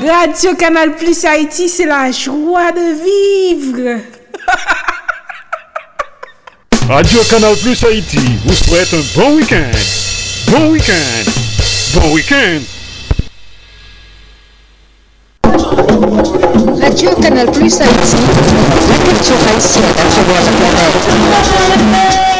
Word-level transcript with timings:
Radio 0.00 0.54
Canal 0.54 0.96
Plus 0.96 1.24
Haïti, 1.26 1.68
c'est 1.68 1.84
la 1.84 2.10
joie 2.10 2.72
de 2.72 2.94
vivre. 3.60 4.00
Radio 6.88 7.20
Canal 7.28 7.54
Plus 7.56 7.84
Haïti 7.84 8.18
vous 8.46 8.54
souhaite 8.54 8.94
un 8.94 9.02
bon 9.14 9.36
week-end. 9.36 9.70
Bon 10.50 10.70
week-end. 10.70 11.30
Bon 11.94 12.14
week-end. 12.14 12.60
Radio 16.80 17.10
Canal 17.20 17.50
Plus 17.52 17.78
Haïti, 17.80 18.16
la 18.88 18.96
culture 19.04 19.36
haïtienne 19.48 19.84
à 19.84 20.04
travers 20.10 20.42
la 20.44 20.52
planète. 21.68 22.30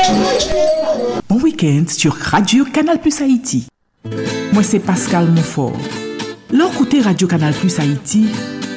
Bon 1.28 1.38
week-end 1.40 1.84
sur 1.88 2.16
Radio 2.16 2.64
Canal 2.64 2.98
Plus 3.00 3.20
Haïti. 3.20 3.66
Moi, 4.52 4.62
c'est 4.62 4.78
Pascal 4.78 5.26
Monfort. 5.26 5.76
Leur 6.52 6.72
côté 6.72 7.00
Radio 7.00 7.28
Canal 7.28 7.52
Plus 7.54 7.78
Haïti, 7.78 8.26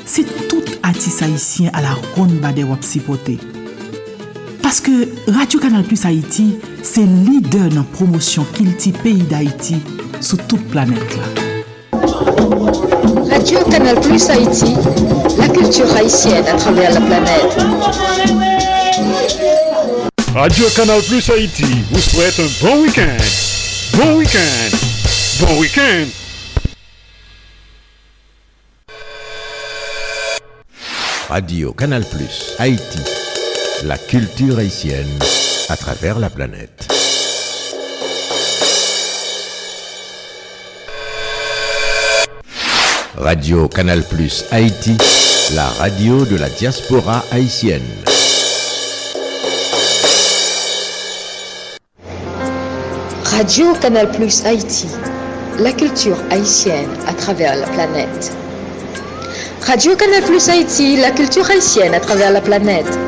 c'est 0.05 0.47
tout 0.47 0.63
artiste 0.83 1.23
haïtien 1.23 1.71
à 1.73 1.81
la 1.81 1.95
ronde 2.15 2.33
bade 2.33 2.59
wap 2.59 2.83
sipote. 2.83 3.31
Parce 4.61 4.79
que 4.79 5.07
Radio 5.27 5.59
Canal 5.59 5.83
Plus 5.83 6.05
Haïti, 6.05 6.55
c'est 6.83 7.05
leader 7.05 7.69
dans 7.69 7.83
promotion 7.83 8.45
kilti 8.53 8.91
pays 8.91 9.23
d'Haïti 9.23 9.77
sur 10.21 10.37
toute 10.45 10.63
planète 10.67 11.17
là. 11.17 11.99
Radio 13.31 13.59
Canal 13.71 13.99
Plus 14.01 14.29
Haïti, 14.29 14.75
la 15.39 15.47
culture 15.47 15.95
haïtienne 15.95 16.45
à 16.45 16.53
travers 16.53 16.93
la 16.93 17.01
planète. 17.01 17.57
Radio 20.35 20.65
Canal 20.75 21.01
Plus 21.01 21.27
Haïti 21.29 21.65
vous 21.91 21.99
souhaite 21.99 22.39
un 22.39 22.65
bon 22.65 22.83
week-end. 22.83 23.17
Bon 23.97 24.17
week-end. 24.17 24.77
Bon 25.39 25.59
week-end. 25.59 26.22
Radio 31.33 31.73
Canal 31.73 32.03
Plus 32.05 32.53
Haïti, 32.59 32.99
la 33.85 33.97
culture 33.97 34.59
haïtienne 34.59 35.17
à 35.67 35.75
travers 35.75 36.19
la 36.19 36.29
planète. 36.29 36.87
Radio 43.17 43.67
Canal 43.67 44.03
Plus 44.03 44.45
Haïti, 44.51 44.95
la 45.55 45.65
radio 45.69 46.23
de 46.23 46.35
la 46.35 46.49
diaspora 46.49 47.23
haïtienne. 47.31 47.81
Radio 53.23 53.73
Canal 53.81 54.11
Plus 54.11 54.45
Haïti, 54.45 54.85
la 55.57 55.71
culture 55.71 56.17
haïtienne 56.29 56.91
à 57.07 57.13
travers 57.15 57.55
la 57.55 57.65
planète. 57.69 58.31
Radio 59.65 59.95
Canal 59.95 60.21
Plus 60.23 60.49
Haïti, 60.49 60.97
la 60.97 61.11
culture 61.11 61.49
haïtienne 61.49 61.93
à 61.93 61.99
travers 61.99 62.31
la 62.31 62.41
planète. 62.41 62.99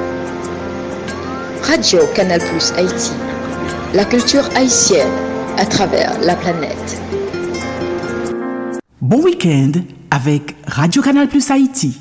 Radio 1.61 1.99
Canal 2.15 2.39
Plus 2.39 2.71
Haïti, 2.77 3.11
la 3.93 4.05
culture 4.05 4.49
haïtienne 4.55 5.11
à 5.57 5.65
travers 5.65 6.17
la 6.21 6.35
planète. 6.35 7.01
Bon 9.01 9.21
week-end 9.21 9.73
avec 10.09 10.55
Radio 10.65 11.01
Canal 11.01 11.27
Plus 11.27 11.51
Haïti. 11.51 11.99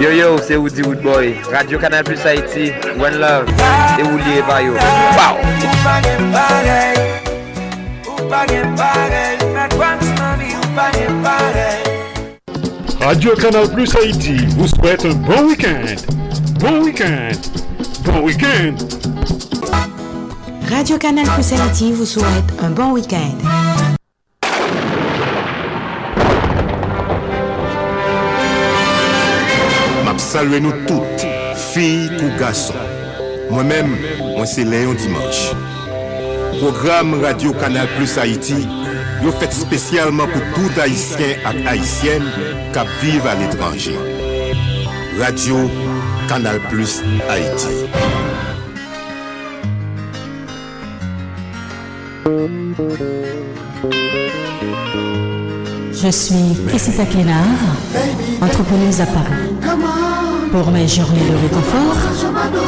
Yo 0.00 0.10
yo, 0.10 0.38
c'est 0.42 0.56
Woody 0.56 0.82
Woodboy, 0.82 1.36
Radio 1.52 1.78
Canal 1.78 2.02
Plus 2.02 2.18
Haïti, 2.26 2.72
One 2.98 3.18
Love, 3.20 3.46
et 3.98 4.42
Bayo. 4.42 4.72
Wow! 4.72 5.36
Radio 13.00 13.34
Canal 13.36 13.68
Plus 13.72 13.96
Haïti 13.96 14.36
vous 14.56 14.68
souhaite 14.68 15.04
un 15.04 15.14
bon 15.14 15.48
week-end. 15.48 15.96
Bon 16.60 16.82
week-end. 16.84 17.32
Bon 18.04 18.20
week-end. 18.22 18.74
Radio 20.70 20.98
Canal 20.98 21.26
Plus 21.34 21.52
Haïti 21.52 21.92
vous 21.92 22.06
souhaite 22.06 22.52
un 22.62 22.70
bon 22.70 22.92
week-end. 22.92 23.36
Salué 30.32 30.60
nous 30.60 30.70
toutes, 30.86 31.26
filles 31.56 32.10
ou 32.22 32.38
garçons. 32.38 32.74
Moi-même, 33.50 33.96
moi 34.36 34.46
c'est 34.46 34.62
Léon 34.62 34.94
Dimanche. 34.94 35.50
Programme 36.60 37.22
Radio 37.24 37.54
Canal 37.54 37.88
Plus 37.96 38.18
Haïti, 38.18 38.68
yo 39.24 39.32
fait 39.32 39.50
spécialement 39.50 40.26
pour 40.26 40.42
tout 40.54 40.78
haïtien 40.78 41.28
et 41.54 41.66
haïtienne 41.66 42.22
qui 42.74 43.06
vivent 43.06 43.26
à 43.26 43.34
l'étranger. 43.34 43.98
Radio 45.18 45.56
Canal 46.28 46.60
Plus 46.68 47.00
Haïti. 47.30 47.68
Je 55.94 56.10
suis 56.10 56.66
Cressita 56.68 57.06
Clénard, 57.06 57.62
entrepreneuse 58.42 59.00
à 59.00 59.06
Paris. 59.06 59.54
Pour 60.52 60.70
mes 60.72 60.86
journées 60.86 61.20
de 61.20 61.36
réconfort, 61.42 61.96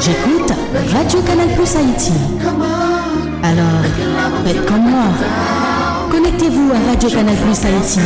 j'écoute 0.00 0.52
Radio 0.94 1.20
Canal 1.20 1.48
Plus 1.54 1.76
Haïti. 1.76 2.91
Alors, 3.42 3.82
faites 4.44 4.64
comme 4.66 4.88
moi. 4.88 5.04
Connectez-vous 6.10 6.70
à 6.72 6.90
Radio 6.90 7.08
Canal 7.08 7.34
Plus 7.34 7.64
Haïti 7.64 8.00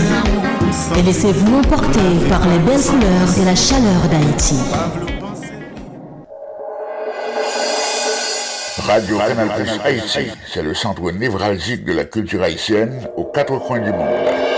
et 0.99 1.03
laissez-vous 1.03 1.59
emporter 1.59 2.01
par 2.29 2.41
les 2.49 2.59
belles 2.61 2.81
couleurs 2.81 3.29
de 3.39 3.45
la 3.45 3.55
chaleur 3.55 4.01
d'Haïti. 4.11 4.57
Radio 8.87 9.19
Canal 9.19 9.49
Plus 9.57 9.71
Haïti, 9.85 10.31
c'est 10.47 10.63
le 10.63 10.75
centre 10.75 11.11
névralgique 11.11 11.85
de 11.85 11.93
la 11.93 12.05
culture 12.05 12.43
haïtienne 12.43 13.07
aux 13.17 13.25
quatre 13.25 13.59
coins 13.59 13.81
du 13.81 13.91
monde. 13.91 14.56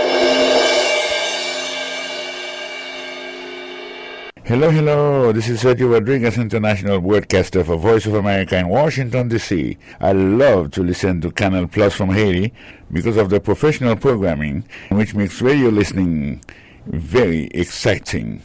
Hello, 4.49 4.71
hello. 4.71 5.31
This 5.31 5.47
is 5.47 5.61
Sergio 5.61 5.91
Rodriguez, 5.93 6.35
international 6.39 7.01
broadcaster 7.01 7.63
for 7.63 7.75
Voice 7.75 8.07
of 8.07 8.15
America 8.15 8.57
in 8.57 8.67
Washington, 8.67 9.27
D.C. 9.27 9.77
I 9.99 10.11
love 10.11 10.71
to 10.71 10.81
listen 10.81 11.21
to 11.21 11.29
Canal 11.29 11.67
Plus 11.67 11.93
from 11.93 12.09
Haiti 12.09 12.51
because 12.91 13.15
of 13.17 13.29
the 13.29 13.39
professional 13.39 13.95
programming, 13.95 14.63
which 14.89 15.13
makes 15.13 15.39
radio 15.39 15.69
listening 15.69 16.43
very 16.87 17.45
exciting. 17.53 18.41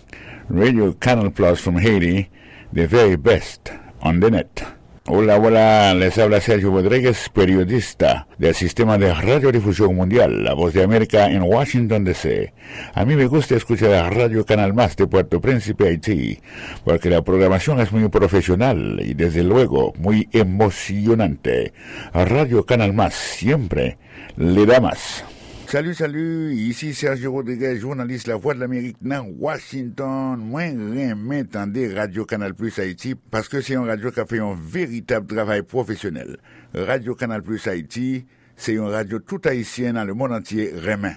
Radio 0.51 0.93
Canal 0.93 1.31
Plus 1.31 1.59
from 1.63 1.79
Haiti, 1.79 2.29
the 2.71 2.87
very 2.87 3.17
best 3.17 3.73
on 4.03 4.21
the 4.21 4.31
net. 4.31 4.63
Hola, 5.07 5.37
hola, 5.37 5.93
les 5.93 6.17
habla 6.17 6.41
Sergio 6.41 6.71
Rodríguez, 6.71 7.29
periodista 7.29 8.27
del 8.39 8.55
Sistema 8.55 8.97
de 8.97 9.13
Radiodifusión 9.13 9.95
Mundial, 9.95 10.43
La 10.43 10.55
Voz 10.55 10.73
de 10.73 10.83
América 10.83 11.31
en 11.31 11.43
Washington, 11.43 12.05
D.C. 12.05 12.55
A 12.95 13.05
mí 13.05 13.15
me 13.15 13.27
gusta 13.27 13.55
escuchar 13.55 13.93
a 13.93 14.09
Radio 14.09 14.47
Canal 14.47 14.73
Más 14.73 14.97
de 14.97 15.07
Puerto 15.07 15.43
Príncipe, 15.43 15.89
Haití, 15.89 16.41
porque 16.85 17.11
la 17.11 17.21
programación 17.21 17.81
es 17.81 17.93
muy 17.93 18.09
profesional 18.09 18.99
y 19.05 19.13
desde 19.13 19.45
luego 19.45 19.93
muy 19.99 20.27
emocionante. 20.33 21.75
Radio 22.15 22.65
Canal 22.65 22.95
Más 22.95 23.13
siempre 23.13 23.99
le 24.39 24.65
da 24.65 24.81
más. 24.81 25.23
Salut, 25.75 25.95
salut, 25.95 26.55
ici 26.55 26.95
Sergio 26.95 27.33
Rodriguez, 27.33 27.81
journaliste 27.81 28.29
La 28.29 28.37
Voix 28.37 28.55
de 28.55 28.61
l'Amérique 28.61 28.99
dans 29.03 29.27
Washington. 29.41 30.37
Moi, 30.39 30.71
remets 30.71 31.43
tendez 31.43 31.93
Radio 31.93 32.25
Canal 32.25 32.55
Plus 32.55 32.79
Haïti 32.79 33.17
parce 33.17 33.49
que 33.49 33.61
c'est 33.61 33.73
une 33.73 33.89
radio 33.89 34.13
qui 34.13 34.21
a 34.21 34.25
fait 34.25 34.39
un 34.39 34.55
véritable 34.55 35.27
travail 35.27 35.63
professionnel. 35.65 36.37
Radio 36.75 37.17
Canal 37.17 37.43
Plus 37.43 37.67
Haïti, 37.67 38.25
c'est 38.55 38.75
une 38.75 38.87
radio 38.87 39.19
tout 39.19 39.41
haïtienne 39.47 39.97
dans 39.97 40.05
le 40.05 40.15
monde 40.15 40.31
entier 40.31 40.73
remet. 40.73 41.17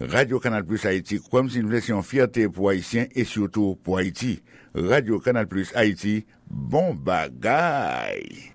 Radio 0.00 0.40
Canal 0.40 0.64
Plus 0.64 0.86
Haïti, 0.86 1.20
comme 1.30 1.50
si 1.50 1.60
nous 1.60 1.68
laissions 1.68 2.00
fierté 2.00 2.48
pour 2.48 2.70
Haïtiens 2.70 3.08
et 3.14 3.24
surtout 3.24 3.78
pour 3.84 3.98
Haïti. 3.98 4.42
Radio 4.74 5.20
Canal 5.20 5.46
Plus 5.48 5.70
Haïti, 5.74 6.24
bon 6.50 6.94
bagaille. 6.94 8.54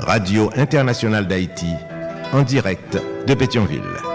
Radio 0.00 0.50
Internationale 0.56 1.26
d'Haïti 1.26 1.74
en 2.32 2.42
direct 2.42 2.98
de 3.26 3.34
Pétionville. 3.34 4.09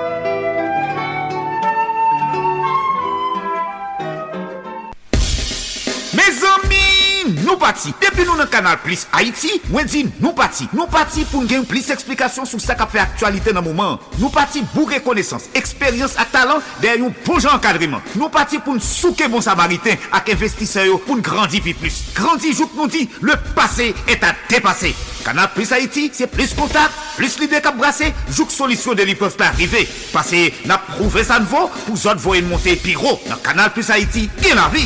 pati. 7.65 7.93
Depi 8.01 8.25
nou 8.27 8.37
nan 8.37 8.49
kanal 8.51 8.77
Plus 8.83 9.05
Haiti, 9.13 9.59
mwen 9.71 9.89
di 9.89 10.05
nou 10.19 10.33
pati. 10.37 10.67
Nou 10.75 10.89
pati 10.91 11.25
pou 11.31 11.45
gen 11.49 11.65
plis 11.69 11.89
eksplikasyon 11.93 12.49
sou 12.49 12.61
sa 12.61 12.77
ka 12.77 12.87
fe 12.91 13.01
aktualite 13.01 13.53
nan 13.55 13.65
mouman. 13.65 13.97
Nou 14.19 14.31
pati 14.33 14.63
bou 14.73 14.89
rekonesans, 14.91 15.49
eksperyans 15.57 16.17
ak 16.21 16.33
talan 16.35 16.63
der 16.83 17.01
yon 17.01 17.15
bon 17.25 17.41
jan 17.41 17.61
kadriman. 17.63 18.03
Nou 18.19 18.29
pati 18.33 18.61
pou 18.61 18.77
nsouke 18.77 19.29
bon 19.31 19.43
samariten 19.45 19.99
ak 20.15 20.31
investiseyo 20.35 20.99
pou 21.07 21.17
ngrandi 21.19 21.63
pi 21.65 21.75
plus. 21.77 22.03
Grandi 22.17 22.53
jouk 22.53 22.77
nou 22.77 22.91
di, 22.91 23.07
le 23.25 23.37
pase 23.57 23.91
et 24.07 24.23
a 24.25 24.35
depase. 24.51 24.93
Kanal 25.25 25.49
Plus 25.55 25.71
Haiti, 25.73 26.11
se 26.13 26.27
plis 26.29 26.53
kontak, 26.53 26.93
plis 27.17 27.39
lide 27.41 27.57
kap 27.65 27.79
brase, 27.79 28.11
jouk 28.29 28.53
solisyon 28.53 28.99
de 28.99 29.07
li 29.09 29.17
pof 29.17 29.33
pa 29.39 29.49
arrive. 29.49 29.81
Pase 30.13 30.51
na 30.69 30.77
prouve 30.91 31.25
sa 31.25 31.41
nvo 31.41 31.65
pou 31.81 31.97
zot 31.97 32.21
voyen 32.21 32.45
monte 32.51 32.77
pi 32.83 32.93
ro. 32.99 33.17
Nan 33.25 33.41
kanal 33.45 33.73
Plus 33.73 33.89
Haiti, 33.89 34.29
gen 34.43 34.61
la 34.61 34.69
vi. 34.69 34.85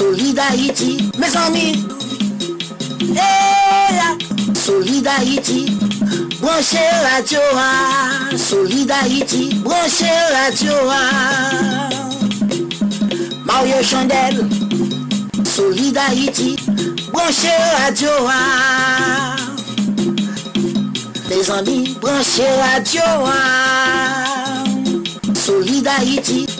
Solid 0.00 0.38
Haïti, 0.38 1.10
mes 1.18 1.36
amis. 1.36 1.86
Hey, 3.14 4.00
Solid 4.54 5.06
Haïti, 5.06 5.76
branchez 6.40 6.78
radio. 7.04 7.38
Solid 8.34 8.90
Haïti, 8.90 9.56
branchez 9.56 10.06
radio. 10.32 10.72
Mario 13.44 13.82
Chandel, 13.82 14.48
Solid 15.44 15.98
Haïti, 15.98 16.56
branchez 17.12 17.60
radio. 17.84 18.08
Mes 21.28 21.50
amis, 21.50 21.98
branchez 22.00 22.48
radio. 22.72 23.02
Solid 25.34 25.86
Haïti. 25.86 26.59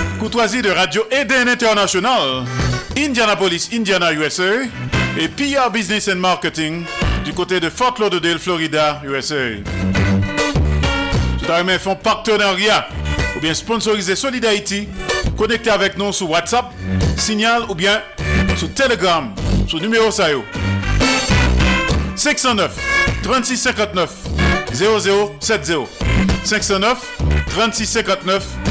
Courtoisie 0.21 0.61
de 0.61 0.69
Radio 0.69 1.03
Eden 1.09 1.47
International, 1.47 2.45
Indianapolis, 2.95 3.69
Indiana, 3.73 4.13
USA. 4.13 4.67
Et 5.17 5.27
PR 5.27 5.71
Business 5.73 6.07
and 6.09 6.17
Marketing 6.17 6.85
du 7.25 7.33
côté 7.33 7.59
de 7.59 7.71
Fort 7.71 7.95
Lauderdale, 7.99 8.37
Florida, 8.37 9.01
USA. 9.03 9.55
Tout 11.39 11.79
font 11.79 11.95
partenariat 11.95 12.87
ou 13.35 13.39
bien 13.39 13.55
sponsoriser 13.55 14.15
Solid. 14.15 14.45
Connectez 15.35 15.71
avec 15.71 15.97
nous 15.97 16.13
sur 16.13 16.29
WhatsApp, 16.29 16.65
Signal 17.17 17.63
ou 17.67 17.73
bien 17.73 18.03
sur 18.57 18.71
Telegram, 18.75 19.33
sur 19.67 19.81
numéro 19.81 20.11
SAIO. 20.11 20.45
509 22.15 22.77
3659 23.23 24.11
0070 24.71 25.87
509 26.43 27.17
3659 27.49 28.70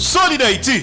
Solid 0.00 0.40
Haïti 0.40 0.82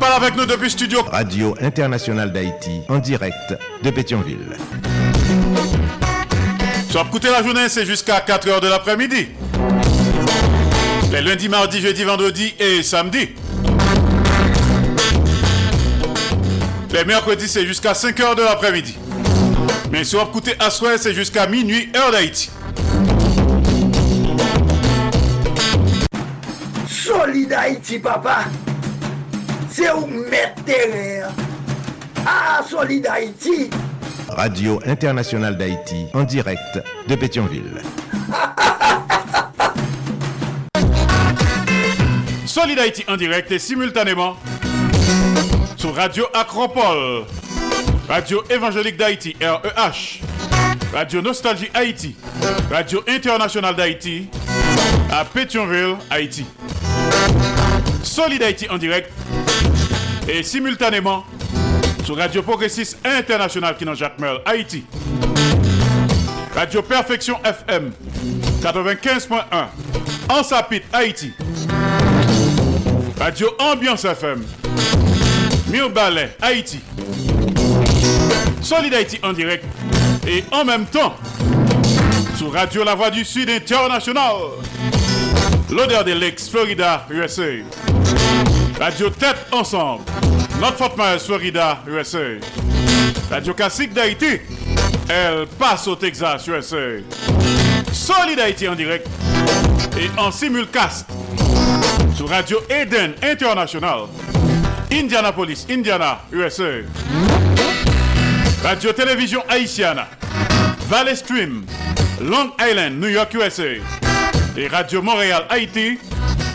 parle 0.00 0.24
avec 0.24 0.36
nous 0.36 0.46
depuis 0.46 0.70
studio. 0.70 1.02
Radio 1.10 1.54
Internationale 1.60 2.32
d'Haïti, 2.32 2.80
en 2.88 2.98
direct 2.98 3.54
de 3.82 3.90
Pétionville. 3.90 4.56
Soit 6.90 7.02
écouter 7.02 7.28
la 7.28 7.42
journée, 7.42 7.68
c'est 7.68 7.84
jusqu'à 7.84 8.20
4h 8.20 8.60
de 8.60 8.68
l'après-midi. 8.68 9.28
Les 11.12 11.20
lundis, 11.20 11.48
mardis, 11.48 11.80
jeudi, 11.80 12.04
vendredi 12.04 12.54
et 12.58 12.82
samedi. 12.82 13.28
Les 16.92 17.04
mercredis, 17.04 17.48
c'est 17.48 17.66
jusqu'à 17.66 17.92
5h 17.92 18.34
de 18.34 18.42
l'après-midi. 18.42 18.96
Mais 19.90 20.04
si 20.04 20.16
vous 20.16 20.22
écoutez 20.22 20.54
à 20.58 20.70
soir, 20.70 20.92
c'est 20.98 21.14
jusqu'à 21.14 21.46
minuit, 21.46 21.90
heure 21.96 22.10
d'Haïti. 22.10 22.50
Solid 26.88 27.52
Haïti, 27.52 27.98
papa. 27.98 28.44
C'est 29.70 29.90
où 29.92 30.06
mettre. 30.06 30.62
Ah, 32.26 32.60
Solid 32.68 33.06
Haïti. 33.06 33.70
Radio 34.28 34.80
Internationale 34.84 35.56
d'Haïti, 35.56 36.06
en 36.12 36.24
direct 36.24 36.82
de 37.06 37.14
Pétionville. 37.14 37.80
Solid 42.44 42.78
Haïti 42.78 43.04
en 43.06 43.16
direct 43.16 43.52
et 43.52 43.58
simultanément 43.58 44.36
sur 45.76 45.94
Radio 45.94 46.24
Acropole, 46.34 47.24
Radio 48.08 48.42
Évangélique 48.48 48.96
d'Haïti, 48.96 49.34
REH, 49.40 50.20
Radio 50.92 51.20
Nostalgie 51.20 51.68
Haïti, 51.74 52.14
Radio 52.70 53.02
Internationale 53.08 53.74
d'Haïti, 53.74 54.28
à 55.10 55.24
Pétionville, 55.24 55.96
Haïti. 56.10 56.46
Solid 58.04 58.42
Haïti 58.42 58.68
en 58.70 58.78
direct 58.78 59.10
et 60.28 60.42
simultanément 60.42 61.24
sur 62.04 62.16
Radio 62.16 62.42
Progressiste 62.42 62.98
International 63.04 63.76
qui 63.76 63.84
dans 63.84 63.94
Jacques 63.94 64.18
Merle, 64.20 64.40
Haïti. 64.46 64.84
Radio 66.54 66.82
Perfection 66.82 67.36
FM 67.44 67.92
95.1 68.62 69.40
en 70.28 70.42
Sapit, 70.44 70.82
Haïti. 70.92 71.32
Radio 73.18 73.48
Ambiance 73.58 74.04
FM 74.04 74.44
Mille 75.68 75.92
Ballet, 75.92 76.36
Haïti. 76.40 76.80
Solid 78.66 78.92
en 79.22 79.32
direct 79.32 79.64
et 80.26 80.42
en 80.50 80.64
même 80.64 80.86
temps 80.86 81.14
sur 82.36 82.52
Radio 82.52 82.82
La 82.82 82.96
Voix 82.96 83.10
du 83.10 83.24
Sud 83.24 83.48
International. 83.48 84.34
L'odeur 85.70 86.02
de 86.02 86.10
l'ex 86.10 86.48
Florida, 86.48 87.06
USA. 87.08 87.62
Radio 88.80 89.08
Tête 89.10 89.46
Ensemble. 89.52 90.02
Notre 90.60 90.78
Fort 90.78 90.96
Myers, 90.98 91.20
Florida, 91.20 91.78
USA. 91.86 92.40
Radio 93.30 93.54
Classique 93.54 93.92
d'Haïti. 93.92 94.40
Elle 95.08 95.46
passe 95.60 95.86
au 95.86 95.94
Texas, 95.94 96.44
USA. 96.48 96.98
Solid 97.92 98.40
en 98.68 98.74
direct 98.74 99.06
et 99.96 100.20
en 100.20 100.32
simulcast 100.32 101.08
sur 102.16 102.28
Radio 102.28 102.58
Eden 102.68 103.14
International. 103.22 104.08
Indianapolis, 104.90 105.66
Indiana, 105.70 106.22
USA. 106.32 106.82
Radio 108.62 108.92
Télévision 108.92 109.42
Haïtiana. 109.48 110.08
Valley 110.88 111.14
Stream. 111.16 111.64
Long 112.20 112.52
Island, 112.60 112.98
New 113.00 113.08
York, 113.08 113.32
USA. 113.34 113.74
Et 114.56 114.68
Radio 114.68 115.02
Montréal, 115.02 115.44
Haïti, 115.48 115.98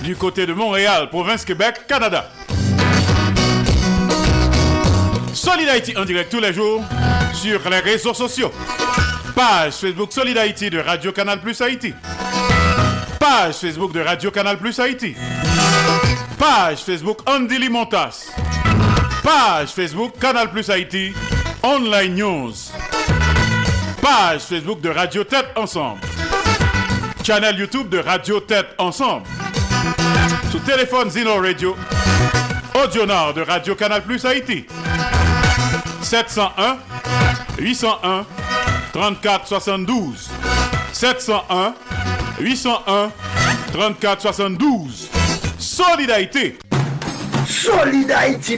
du 0.03 0.15
côté 0.15 0.46
de 0.46 0.53
Montréal, 0.53 1.10
province 1.10 1.46
Québec, 1.46 1.81
Canada. 1.88 2.29
Solid 5.34 5.70
Haïti 5.70 5.96
en 5.96 6.03
direct 6.05 6.31
tous 6.31 6.39
les 6.39 6.53
jours 6.53 6.84
sur 7.34 7.70
les 7.70 7.79
réseaux 7.79 8.13
sociaux. 8.13 8.51
Page 9.36 9.74
Facebook 9.74 10.12
Solid 10.12 10.38
Haïti 10.38 10.70
de 10.70 10.79
Radio 10.79 11.12
Canal 11.12 11.39
Plus 11.39 11.62
Haïti. 11.62 11.93
Page 13.20 13.55
Facebook 13.55 13.93
de 13.93 14.01
Radio 14.01 14.31
Canal 14.31 14.58
Plus 14.58 14.77
Haïti. 14.79 15.15
Page 16.38 16.79
Facebook 16.79 17.20
Andy 17.27 17.58
Limontas. 17.60 18.27
Page 19.24 19.70
Facebook 19.70 20.20
Canal 20.20 20.50
Plus 20.51 20.70
Haïti. 20.70 21.13
Online 21.63 22.15
News. 22.15 22.72
Page 24.01 24.41
Facebook 24.41 24.82
de 24.82 24.89
Radio 24.89 25.24
Tête 25.24 25.48
Ensemble. 25.56 26.01
Channel 27.24 27.60
YouTube 27.60 27.89
de 27.89 28.00
Radio 28.00 28.39
Tête 28.39 28.68
Ensemble. 28.80 29.27
Sous 30.51 30.60
téléphone 30.60 31.10
Zino 31.12 31.36
Radio. 31.39 31.75
Audio 32.74 33.06
Nord 33.06 33.36
de 33.36 33.41
Radio 33.41 33.75
Canal 33.75 34.01
Plus 34.01 34.25
Haïti. 34.25 34.65
701 36.01 36.77
801 37.60 38.25
34 38.94 39.48
72. 39.48 40.30
701 40.94 41.75
801 42.39 43.12
34 43.72 44.22
72. 44.22 45.10
Solidarité. 45.60 46.58
Solid 47.48 48.12
Haïti, 48.12 48.58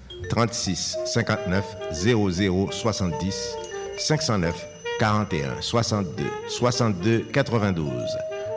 36 0.29 0.97
59 1.05 1.77
00 1.91 2.71
70 2.71 3.57
509 3.97 4.67
41 4.99 5.61
62 5.61 6.23
62 6.47 7.25
92 7.31 7.91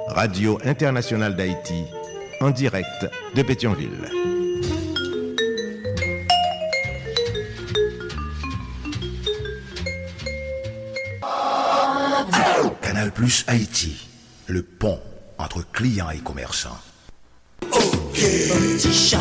Radio 0.09 0.59
Internationale 0.65 1.35
d'Haïti 1.35 1.85
en 2.41 2.51
direct 2.51 3.09
de 3.35 3.43
Pétionville. 3.43 4.11
Canal 12.83 13.11
Plus 13.13 13.45
Haïti, 13.47 14.07
le 14.47 14.63
pont 14.63 15.01
entre 15.39 15.65
clients 15.73 16.11
et 16.11 16.19
commerçants. 16.19 16.79
Petit 17.63 19.15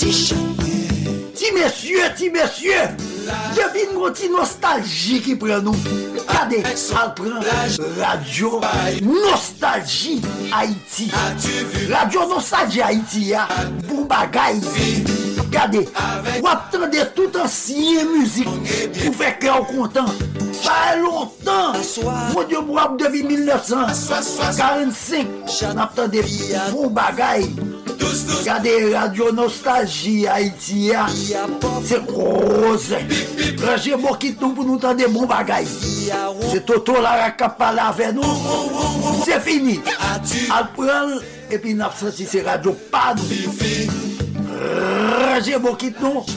petit. 0.00 0.39
Messieurs, 1.62 2.00
ti 2.16 2.30
messieurs, 2.30 2.72
devine 3.54 3.92
gros 3.94 4.08
ti 4.10 4.30
nostalgie 4.30 5.20
qui 5.20 5.36
prend 5.36 5.60
nous. 5.60 5.76
Regardez, 6.26 6.62
elle 6.64 7.12
prend. 7.14 7.38
Radio 7.98 8.62
Nostalgie 9.02 10.22
Haïti. 10.50 11.10
Radio 11.90 12.26
Nostalgie 12.28 12.80
Haïti, 12.80 13.24
ya, 13.26 13.46
pour 13.86 14.06
bagay. 14.06 14.58
Regardez, 15.36 15.86
vous 16.40 16.48
attendez 16.48 17.02
tout 17.14 17.30
ancien 17.38 18.06
musique. 18.06 18.48
Pour 19.04 19.14
faire 19.16 19.38
cœur 19.38 19.66
content. 19.66 20.06
Pas 20.64 20.96
longtemps, 20.96 21.74
mon 22.34 22.42
Dieu, 22.44 22.60
moi, 22.66 22.96
depuis 22.98 23.22
1945, 23.22 25.26
j'attendais 25.60 26.24
bon 26.72 26.88
bagay. 26.88 27.44
Regardez 28.40 28.94
Radio 28.94 29.32
Nostalgie 29.32 30.26
Haïti, 30.26 30.92
c'est 31.84 32.04
gros. 32.06 32.42
Roger 33.66 33.96
Mokit 33.96 34.36
nous 34.40 34.52
pour 34.52 34.64
nous 34.64 34.74
entendre 34.74 34.96
des 34.96 35.06
bons 35.06 35.26
bagailles. 35.26 35.66
C'est 36.50 36.64
Toto 36.64 36.94
la 37.00 37.30
qui 37.30 37.44
avec 37.44 38.14
nous. 38.14 38.22
C'est 39.24 39.40
fini. 39.40 39.80
Prend 40.74 41.18
et 41.50 41.58
puis 41.58 41.74
n'a 41.74 41.90
senti 41.98 42.26
c'est 42.26 42.42
radio 42.42 42.72
pas 42.90 43.14
nous. 43.16 43.52
Roger 45.34 45.58
Mokit 45.58 45.94
nous. 46.00 46.24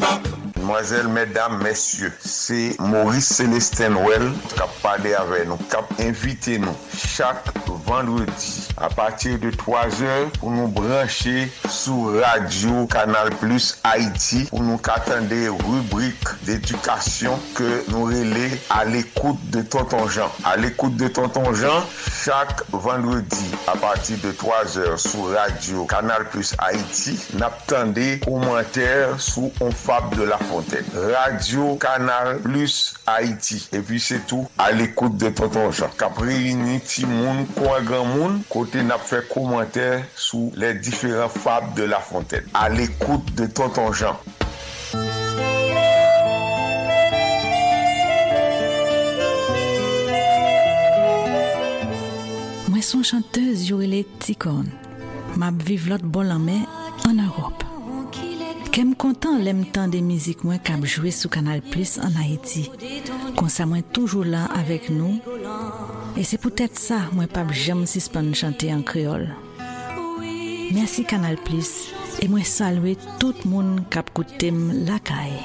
Pop. 0.00 0.41
Mwazel, 0.62 1.08
medam, 1.08 1.58
mesye, 1.58 2.12
se 2.24 2.76
Maurice 2.78 3.34
Celestin 3.34 3.96
Well 4.06 4.30
kap 4.54 4.70
pade 4.82 5.10
ave 5.18 5.42
nou, 5.48 5.58
kap 5.72 5.90
invite 5.98 6.60
nou 6.62 6.76
chak 6.94 7.50
vendredi 7.86 8.68
a 8.76 8.88
patir 8.88 9.38
de 9.42 9.50
3 9.50 10.02
or 10.06 10.30
pou 10.38 10.52
nou 10.54 10.70
branche 10.70 11.48
sou 11.66 12.14
radio 12.20 12.86
Kanal 12.92 13.32
Plus 13.40 13.72
Haiti 13.82 14.44
pou 14.52 14.62
nou 14.62 14.78
katande 14.78 15.40
rubrik 15.64 16.30
d'edukasyon 16.46 17.42
ke 17.58 17.70
nou 17.90 18.06
rele 18.12 18.52
al 18.72 18.94
ekoute 19.00 19.50
de 19.54 19.64
Tonton 19.66 20.06
Jean. 20.06 20.30
Al 20.48 20.64
ekoute 20.70 21.00
de 21.02 21.10
Tonton 21.12 21.50
Jean 21.58 21.82
chak 22.22 22.62
vendredi 22.72 23.50
a 23.66 23.76
patir 23.82 24.22
de 24.22 24.32
3 24.40 24.78
or 24.86 24.96
sou 25.02 25.32
radio 25.34 25.86
Kanal 25.90 26.28
Plus 26.30 26.54
Haiti 26.62 27.18
nap 27.42 27.64
tande 27.66 28.14
komenter 28.24 29.18
sou 29.18 29.50
on 29.60 29.74
fab 29.74 30.14
de 30.16 30.30
la 30.30 30.38
fon. 30.38 30.61
Fontaine. 30.62 30.84
Radio 30.94 31.76
Kanal 31.76 32.40
plus 32.40 32.94
Haiti. 33.06 33.68
E 33.72 33.80
pi 33.84 33.98
se 34.00 34.18
tou 34.28 34.46
al 34.62 34.80
ekoute 34.84 35.18
de 35.20 35.30
Tonton 35.34 35.70
Jean. 35.72 35.90
Kapri 35.98 36.54
ni 36.58 36.78
ti 36.80 37.06
moun 37.08 37.44
kwa 37.56 37.80
gran 37.86 38.06
moun 38.14 38.40
kote 38.52 38.82
nap 38.86 39.02
fe 39.06 39.22
komenter 39.30 40.04
sou 40.14 40.52
le 40.56 40.74
diferent 40.74 41.32
fab 41.32 41.74
de 41.78 41.88
La 41.88 42.00
Fontaine. 42.00 42.46
Al 42.54 42.80
ekoute 42.80 43.34
de 43.38 43.46
Tonton 43.46 43.92
Jean. 43.92 44.16
Mwen 52.68 52.86
son 52.86 53.02
chanteuse 53.02 53.68
yorele 53.70 54.04
Tikon. 54.22 54.70
Map 55.36 55.60
vive 55.64 55.92
lot 55.92 56.04
bol 56.04 56.30
anmen 56.30 56.66
an 57.08 57.20
Europe. 57.26 57.71
Kem 58.72 58.94
kontan 58.96 59.42
lem 59.44 59.64
tan 59.68 59.90
de 59.92 60.00
mizik 60.00 60.42
mwen 60.48 60.60
kap 60.64 60.80
jwe 60.88 61.10
sou 61.12 61.28
Kanal 61.28 61.60
Plus 61.72 61.98
an 62.00 62.14
Haiti. 62.16 62.62
Konsa 63.36 63.66
mwen 63.68 63.84
toujou 63.92 64.24
la 64.24 64.46
avek 64.56 64.88
nou. 64.88 65.18
E 66.16 66.24
se 66.24 66.38
pou 66.40 66.48
tèt 66.48 66.80
sa 66.80 67.02
mwen 67.12 67.28
pap 67.28 67.52
jem 67.52 67.84
sispan 67.84 68.32
chante 68.32 68.72
an 68.72 68.80
kreol. 68.88 69.28
Mersi 70.72 71.04
Kanal 71.04 71.36
Plus. 71.44 71.92
E 72.24 72.30
mwen 72.32 72.48
salwe 72.48 72.96
tout 73.20 73.44
moun 73.44 73.82
kap 73.92 74.08
koutem 74.16 74.64
lakay. 74.88 75.36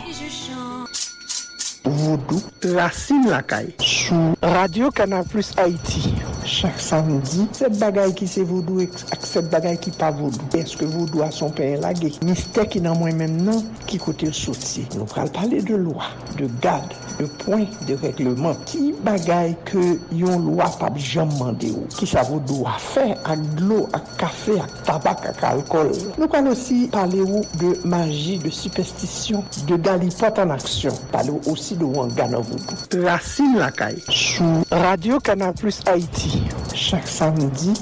Vodou 1.87 2.41
Racine 2.75 3.29
Lakay 3.29 3.71
Sou 3.79 4.35
Radio 4.41 4.91
Kanal 4.91 5.23
Plus 5.23 5.53
Haiti 5.55 6.16
chak 6.47 6.79
samdi. 6.81 7.45
Set 7.55 7.77
bagay 7.81 8.13
ki 8.17 8.27
se 8.29 8.43
vodou 8.47 8.81
ak 8.83 9.25
set 9.27 9.51
bagay 9.53 9.77
ki 9.81 9.93
pa 9.99 10.09
vodou. 10.15 10.47
Eske 10.57 10.87
vodou 10.89 11.23
a 11.25 11.31
son 11.31 11.53
pen 11.53 11.81
lage. 11.83 12.15
Mistè 12.25 12.65
ki 12.71 12.81
nan 12.81 12.95
non, 12.95 13.01
mwen 13.03 13.17
men 13.19 13.35
nan 13.45 13.61
ki 13.89 13.99
kote 14.01 14.29
soti. 14.35 14.85
Nou 14.95 15.07
pral 15.11 15.29
pale 15.35 15.59
de 15.65 15.77
lwa, 15.79 16.09
de 16.37 16.47
gade, 16.63 16.95
de 17.19 17.27
point, 17.43 17.67
de 17.87 17.97
regleman. 18.01 18.57
Ki 18.69 18.93
bagay 19.05 19.53
ke 19.67 19.83
yon 20.15 20.47
lwa 20.47 20.69
pap 20.79 20.97
jam 21.01 21.31
mande 21.37 21.69
ou. 21.75 21.87
Ki 21.97 22.07
sa 22.09 22.23
vodou 22.27 22.67
a 22.69 22.77
fe 22.81 23.09
ak 23.17 23.43
glo, 23.59 23.83
ak 23.97 24.09
kafe, 24.21 24.57
ak 24.63 24.77
tabak, 24.87 25.25
ak 25.33 25.43
alkol. 25.51 25.91
Nou 26.17 26.31
pral 26.31 26.49
osi 26.53 26.85
pale 26.93 27.21
ou 27.25 27.43
de 27.61 27.73
magi, 27.87 28.37
de 28.43 28.53
superstisyon, 28.53 29.45
de 29.67 29.79
galipot 29.83 30.41
an 30.43 30.55
aksyon. 30.55 30.95
Pale 31.13 31.35
ou 31.35 31.55
osi 31.55 31.77
de 31.79 31.87
wangan 31.87 32.39
an 32.39 32.47
vodou. 32.47 33.03
Racine 33.05 33.59
lakay. 33.61 33.99
Sou 34.09 34.63
Radio 34.71 35.19
Kanal 35.19 35.53
Plus 35.53 35.81
Haiti. 35.85 36.36
Chaque 36.73 37.07
samedi. 37.07 37.73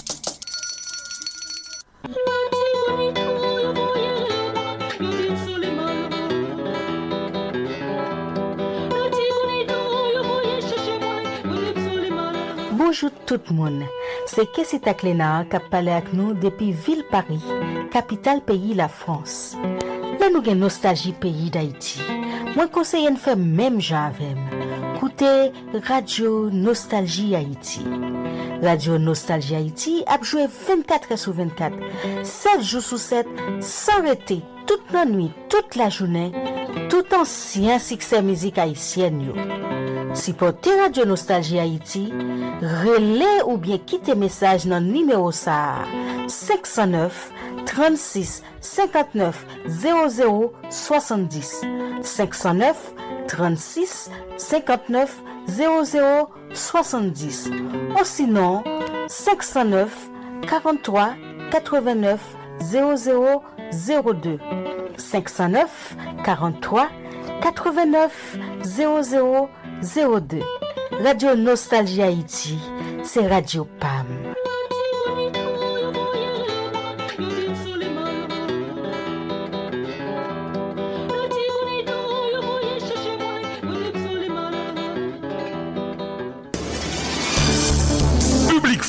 Bonjour 12.71 13.09
tout 13.25 13.39
le 13.49 13.55
monde. 13.55 13.83
C'est 14.27 14.51
Kessie 14.51 14.79
Taklena 14.79 15.45
qui 15.49 15.55
a 15.55 15.59
parlé 15.59 15.91
avec 15.91 16.13
nous 16.13 16.33
depuis 16.33 16.71
Ville 16.71 17.03
Paris, 17.11 17.43
capitale 17.91 18.41
pays 18.41 18.73
la 18.73 18.87
France. 18.87 19.55
Là 20.19 20.29
nous 20.31 20.39
avons 20.39 20.55
nostalgie 20.55 21.13
pays 21.13 21.49
d'Haïti. 21.49 21.99
Mwen 22.55 22.69
konseyen 22.71 23.17
fè 23.19 23.33
mèm 23.35 23.81
jan 23.83 24.13
avèm. 24.13 24.37
Koute 24.95 25.51
Radio 25.89 26.49
Nostalgie 26.49 27.35
Haïti. 27.35 27.83
Radio 28.63 28.97
Nostalgie 28.97 29.55
Haïti 29.55 30.03
apjouè 30.07 30.47
24 30.47 31.17
sou 31.19 31.33
24, 31.35 31.75
7 32.23 32.63
jou 32.63 32.81
sou 32.83 32.97
7, 33.01 33.27
san 33.65 34.05
rete, 34.05 34.39
tout 34.69 34.93
nan 34.95 35.11
nwi, 35.11 35.29
tout 35.51 35.77
la 35.79 35.89
jounè, 35.91 36.29
tout 36.91 37.15
ansyen 37.17 37.81
sikse 37.83 38.21
mizik 38.25 38.59
Haitien 38.61 39.19
yo. 39.27 39.35
Si 40.15 40.31
pote 40.37 40.71
Radio 40.79 41.05
Nostalgie 41.05 41.59
Haïti, 41.59 42.07
rele 42.61 43.31
ou 43.45 43.59
bien 43.61 43.81
kite 43.83 44.15
mesaj 44.17 44.67
nan 44.71 44.87
nimeyo 44.87 45.31
sa 45.35 45.83
509 46.31 47.34
36 47.65 48.43
59 48.61 49.45
00 49.67 50.53
70 50.69 51.61
509 52.03 52.75
36 53.27 54.09
59 54.37 55.23
00 55.47 56.29
70 56.53 57.51
ou 57.99 58.03
sinon 58.05 58.63
509 59.07 60.09
43 60.47 61.15
89 61.51 62.19
00 62.61 63.43
02 63.71 64.39
509 64.97 65.95
43 66.23 66.89
89 67.41 68.37
00 68.63 69.49
02 69.81 70.39
Radio 71.03 71.35
Nostalgie 71.35 72.01
Haïti, 72.01 72.57
c'est 73.03 73.27
Radio 73.27 73.67
PAM. 73.79 74.24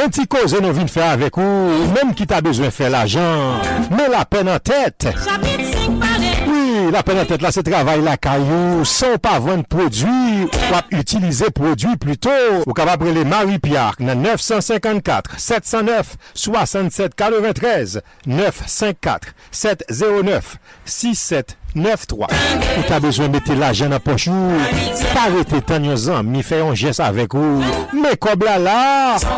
Men 0.00 0.08
ti 0.16 0.22
koze 0.32 0.56
nou 0.64 0.72
vin 0.72 0.88
fè 0.88 1.02
avèk 1.12 1.36
ou, 1.36 1.72
menm 1.92 2.14
ki 2.16 2.24
ta 2.30 2.38
bezwen 2.40 2.70
fè 2.72 2.88
l'ajan, 2.88 3.60
men 3.92 4.08
la 4.08 4.24
pen 4.24 4.48
an 4.48 4.56
tèt. 4.64 5.04
Oui, 6.48 6.88
la 6.88 7.02
pen 7.04 7.20
an 7.20 7.28
tèt 7.28 7.44
la 7.44 7.50
se 7.52 7.60
travay 7.66 8.00
la 8.00 8.16
kayou, 8.16 8.86
son 8.88 9.20
pa 9.20 9.36
vwen 9.44 9.60
prodwi, 9.68 10.48
wap 10.72 10.88
utilize 10.96 11.52
prodwi 11.52 12.00
pluto. 12.00 12.32
Ou 12.62 12.72
ka 12.76 12.88
va 12.88 12.96
brele 12.96 13.26
Marie-Pierre 13.28 14.00
nan 14.00 14.24
954 14.24 15.36
709 15.36 16.16
9-3. 21.76 22.26
Ou 22.26 22.82
ta 22.88 22.98
bezwen 23.02 23.30
mette 23.34 23.54
la 23.58 23.72
jen 23.76 23.92
aposho. 23.96 24.32
Parete 25.14 25.58
tan 25.68 25.84
yon 25.86 25.98
zan, 26.00 26.22
mi 26.26 26.42
fè 26.46 26.56
yon 26.62 26.76
jes 26.78 26.98
avèk 27.04 27.34
ou. 27.38 27.48
Me 27.96 28.12
kob 28.20 28.40
la 28.46 28.58
la. 28.62 28.80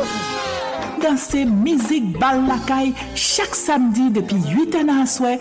Danse 1.03 1.43
mizik 1.45 2.19
bal 2.21 2.45
lakay 2.47 2.95
chak 3.15 3.55
samdi 3.55 4.11
depi 4.15 4.39
8 4.55 4.79
an 4.81 4.95
an 4.95 5.07
swè, 5.11 5.35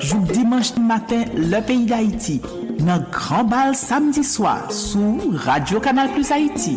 jou 0.00 0.24
dimanche 0.32 0.80
matin 0.80 1.28
le 1.36 1.60
peyi 1.60 1.84
d'Haïti. 1.84 2.40
Nan 2.80 3.04
gran 3.12 3.44
bal 3.44 3.76
samdi 3.76 4.24
swa 4.24 4.62
sou 4.72 5.34
Radio 5.44 5.80
Kanal 5.80 6.08
Plus 6.14 6.32
Haïti. 6.32 6.76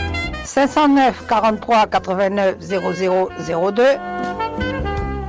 509 0.53 1.27
43 1.29 1.87
89 1.87 2.55
00 2.59 3.29
02 3.71 3.83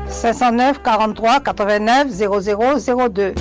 509 0.09 0.83
43 0.83 1.41
89 1.41 2.09
0002. 2.11 3.35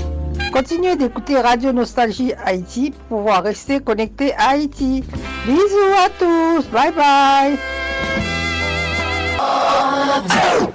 Continuez 0.54 0.96
d'écouter 0.96 1.40
Radio 1.40 1.72
Nostalgie 1.74 2.34
Haïti 2.46 2.94
pour 3.10 3.18
pouvoir 3.18 3.42
rester 3.42 3.80
connecté 3.80 4.36
à 4.36 4.50
Haïti. 4.50 5.04
Bisous 5.48 5.96
à 5.98 6.10
tous, 6.20 6.68
bye 6.70 6.92
bye. 6.92 7.58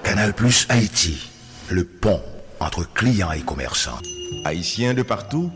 Canal 0.03 0.33
Plus 0.33 0.67
Haïti, 0.69 1.31
le 1.69 1.85
pont 1.85 2.21
entre 2.59 2.83
clients 2.95 3.31
et 3.31 3.43
commerçants. 3.43 4.01
Haïtiens 4.45 4.93
de 4.93 5.03
partout, 5.03 5.53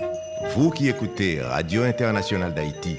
vous 0.55 0.71
qui 0.71 0.89
écoutez 0.89 1.41
Radio 1.43 1.83
Internationale 1.83 2.55
d'Haïti, 2.55 2.99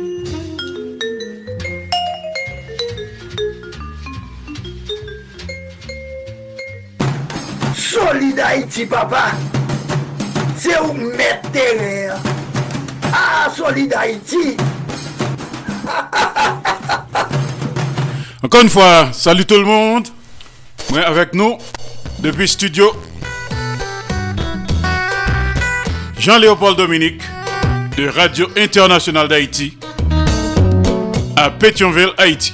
Solid 7.91 8.39
Haïti, 8.39 8.85
papa. 8.85 9.31
C'est 10.55 10.79
où 10.79 10.93
mettre 10.93 11.51
terre. 11.51 12.15
Ah, 13.11 13.49
Solid 13.53 13.93
Haïti. 13.93 14.55
Encore 18.43 18.61
une 18.61 18.69
fois, 18.69 19.09
salut 19.11 19.45
tout 19.45 19.57
le 19.57 19.65
monde. 19.65 20.07
Avec 21.05 21.33
nous, 21.33 21.57
depuis 22.19 22.47
studio, 22.47 22.93
Jean-Léopold 26.17 26.77
Dominique 26.77 27.21
de 27.97 28.07
Radio 28.07 28.47
Internationale 28.57 29.27
d'Haïti 29.27 29.77
à 31.35 31.49
Pétionville, 31.49 32.13
Haïti. 32.17 32.53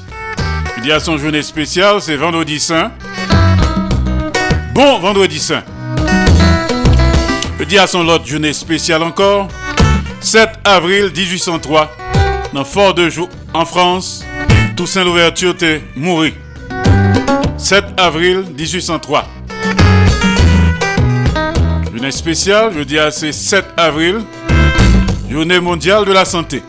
Il 0.80 0.88
y 0.88 0.91
a 0.91 1.00
son 1.00 1.19
journée 1.19 1.43
spéciale, 1.43 2.02
c'est 2.02 2.15
vendredi 2.15 2.60
saint. 2.60 2.91
Bon 4.78 5.00
vendredi 5.00 5.40
saint. 5.40 5.63
Le 7.58 7.66
dit 7.66 7.80
à 7.80 7.88
son 7.88 8.04
lot 8.04 8.24
journée 8.24 8.54
spéciale 8.54 9.02
encore. 9.02 9.48
7 10.22 10.50
avril 10.63 11.12
1803, 11.16 11.92
dans 12.54 12.63
Fort 12.63 12.94
de 12.94 13.10
Joux, 13.10 13.28
en 13.56 13.66
France, 13.66 14.24
Toussaint 14.76 15.04
l'ouverture 15.04 15.58
t'est 15.58 15.82
mouru. 15.96 16.32
7 17.58 17.86
avril 17.98 18.44
1803. 18.56 19.26
Journée 21.92 22.12
spéciale, 22.12 22.72
je 22.78 22.84
dis 22.84 23.00
à 23.00 23.10
c'est 23.10 23.32
7 23.32 23.66
avril, 23.78 24.20
journée 25.28 25.60
mondiale 25.60 26.06
de 26.06 26.12
la 26.12 26.24
santé. 26.24 26.62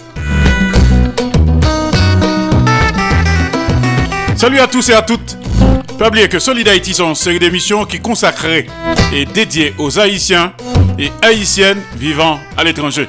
Salut 4.35 4.61
à 4.61 4.67
tous 4.67 4.89
et 4.89 4.95
à 4.95 5.03
toutes. 5.03 5.37
Pas 5.99 6.07
oublier 6.07 6.29
que 6.29 6.39
Solid 6.39 6.69
Haïti 6.69 6.95
sont 6.95 7.09
une 7.09 7.15
série 7.17 7.41
d'émissions 7.41 7.85
qui 7.85 7.99
consacrées 7.99 8.69
et 9.13 9.25
dédiées 9.25 9.75
aux 9.79 9.99
Haïtiens 9.99 10.53
et 10.97 11.11
Haïtiennes 11.23 11.83
vivant 11.97 12.39
à 12.57 12.63
l'étranger. 12.63 13.09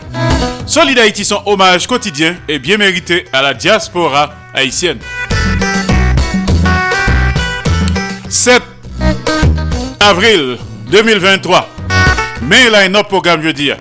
Solid 0.66 0.98
Haïti 0.98 1.24
son 1.24 1.44
hommage 1.46 1.86
quotidien 1.86 2.36
et 2.48 2.58
bien 2.58 2.78
mérité 2.78 3.26
à 3.32 3.44
la 3.44 3.54
diaspora 3.54 4.34
haïtienne. 4.56 4.98
7 8.28 8.60
avril 10.00 10.58
2023. 10.90 11.70
Mais 12.42 12.72
là, 12.72 12.80
un 12.80 12.96
autre 12.96 13.10
programme, 13.10 13.44
je 13.44 13.50
dis. 13.50 13.70
Euh, 13.70 13.76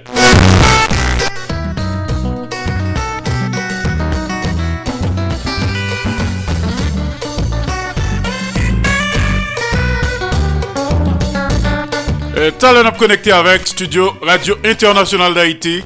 Talent 12.38 12.87
Up 12.87 12.96
connecté 12.96 13.33
avec 13.33 13.66
Studio 13.66 14.14
Radio 14.22 14.57
International 14.64 15.35
d'Haïti 15.35 15.83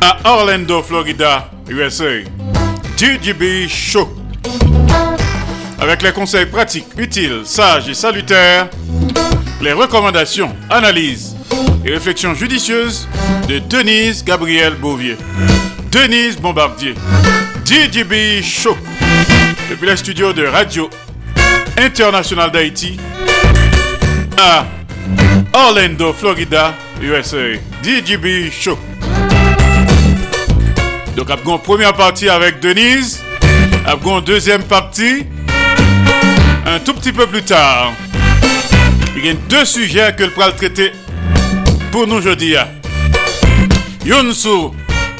à 0.00 0.18
Orlando, 0.24 0.82
Florida, 0.82 1.48
USA. 1.68 2.24
DJB 2.96 3.68
Show. 3.68 4.08
Avec 5.80 6.02
les 6.02 6.10
conseils 6.10 6.46
pratiques, 6.46 6.86
utiles, 6.98 7.42
sages 7.44 7.88
et 7.88 7.94
salutaires, 7.94 8.68
les 9.62 9.72
recommandations, 9.72 10.52
analyses 10.68 11.36
et 11.84 11.90
réflexions 11.90 12.34
judicieuses 12.34 13.08
de 13.48 13.60
Denise 13.60 14.24
Gabriel 14.24 14.74
Bouvier. 14.74 15.16
Denise 15.92 16.36
Bombardier. 16.36 16.94
DJB 17.64 18.42
Show. 18.42 18.76
Depuis 19.70 19.86
les 19.86 19.96
studios 19.96 20.32
de 20.32 20.46
Radio 20.46 20.90
International 21.76 22.50
d'Haïti 22.50 22.98
à 24.38 24.66
Orlando, 25.52 26.12
Florida, 26.12 26.74
USA. 27.00 27.54
DJB 27.82 28.50
Show. 28.50 28.78
Donc, 31.16 31.30
après 31.30 31.58
première 31.58 31.92
partie 31.92 32.28
avec 32.28 32.60
Denise, 32.60 33.22
après 33.86 34.20
deuxième 34.22 34.62
partie 34.62 35.26
un 36.66 36.78
tout 36.80 36.94
petit 36.94 37.12
peu 37.12 37.26
plus 37.26 37.42
tard. 37.42 37.92
Il 39.16 39.26
y 39.26 39.30
a 39.30 39.34
deux 39.34 39.64
sujets 39.64 40.14
que 40.16 40.24
le 40.24 40.30
pral 40.30 40.54
traiter 40.56 40.92
pour 41.92 42.06
nous 42.06 42.16
aujourd'hui. 42.16 42.56
Yon 44.04 44.32
sous 44.32 44.74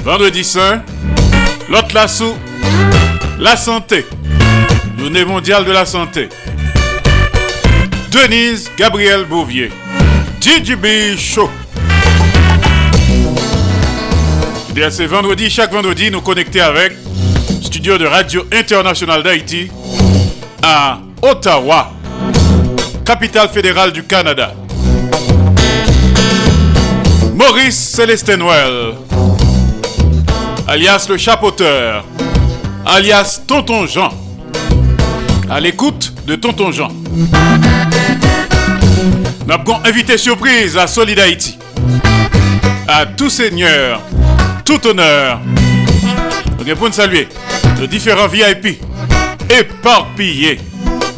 vendredi 0.05 0.45
saint, 0.45 0.83
l'autre 1.69 1.95
là 1.95 2.09
sous 2.09 2.35
la 3.39 3.57
santé. 3.57 4.05
Journée 5.05 5.27
mondiale 5.27 5.67
de 5.67 5.71
la 5.71 5.85
santé. 5.85 6.31
Denise 8.11 8.71
Gabriel 8.75 9.27
Bouvier. 9.27 9.71
DJB 10.41 11.19
Show. 11.19 11.51
C'est 14.89 15.05
vendredi, 15.05 15.51
chaque 15.51 15.75
vendredi, 15.75 16.11
nous 16.11 16.23
connecter 16.23 16.63
avec 16.63 16.97
studio 17.61 17.99
de 17.99 18.07
Radio 18.07 18.47
Internationale 18.51 19.23
d'Haïti 19.23 19.71
à 20.63 21.01
Ottawa, 21.21 21.91
capitale 23.05 23.51
fédérale 23.51 23.93
du 23.93 24.05
Canada. 24.05 24.55
Maurice 27.35 27.77
Célestin 27.77 28.41
Well, 28.41 28.95
alias 30.67 31.05
le 31.11 31.19
chapeauteur, 31.19 32.07
alias 32.87 33.43
Tonton 33.47 33.87
Jean, 33.87 34.11
à 35.51 35.61
l'écoute 35.61 36.13
de 36.27 36.35
Tonton 36.37 36.73
Jean. 36.73 36.89
Nous 39.47 39.53
avons 39.53 39.85
invité 39.85 40.17
surprise 40.17 40.77
à 40.77 40.87
Solid 40.87 41.19
Haïti. 41.19 41.59
À 42.89 43.07
tout 43.07 43.31
seigneur, 43.31 44.01
tout 44.65 44.87
honneur. 44.87 45.41
Nous 46.59 46.71
avons 46.71 46.93
saluer 46.93 47.29
de 47.81 47.87
différents 47.87 48.29
VIP 48.29 48.83
éparpillés 49.51 50.61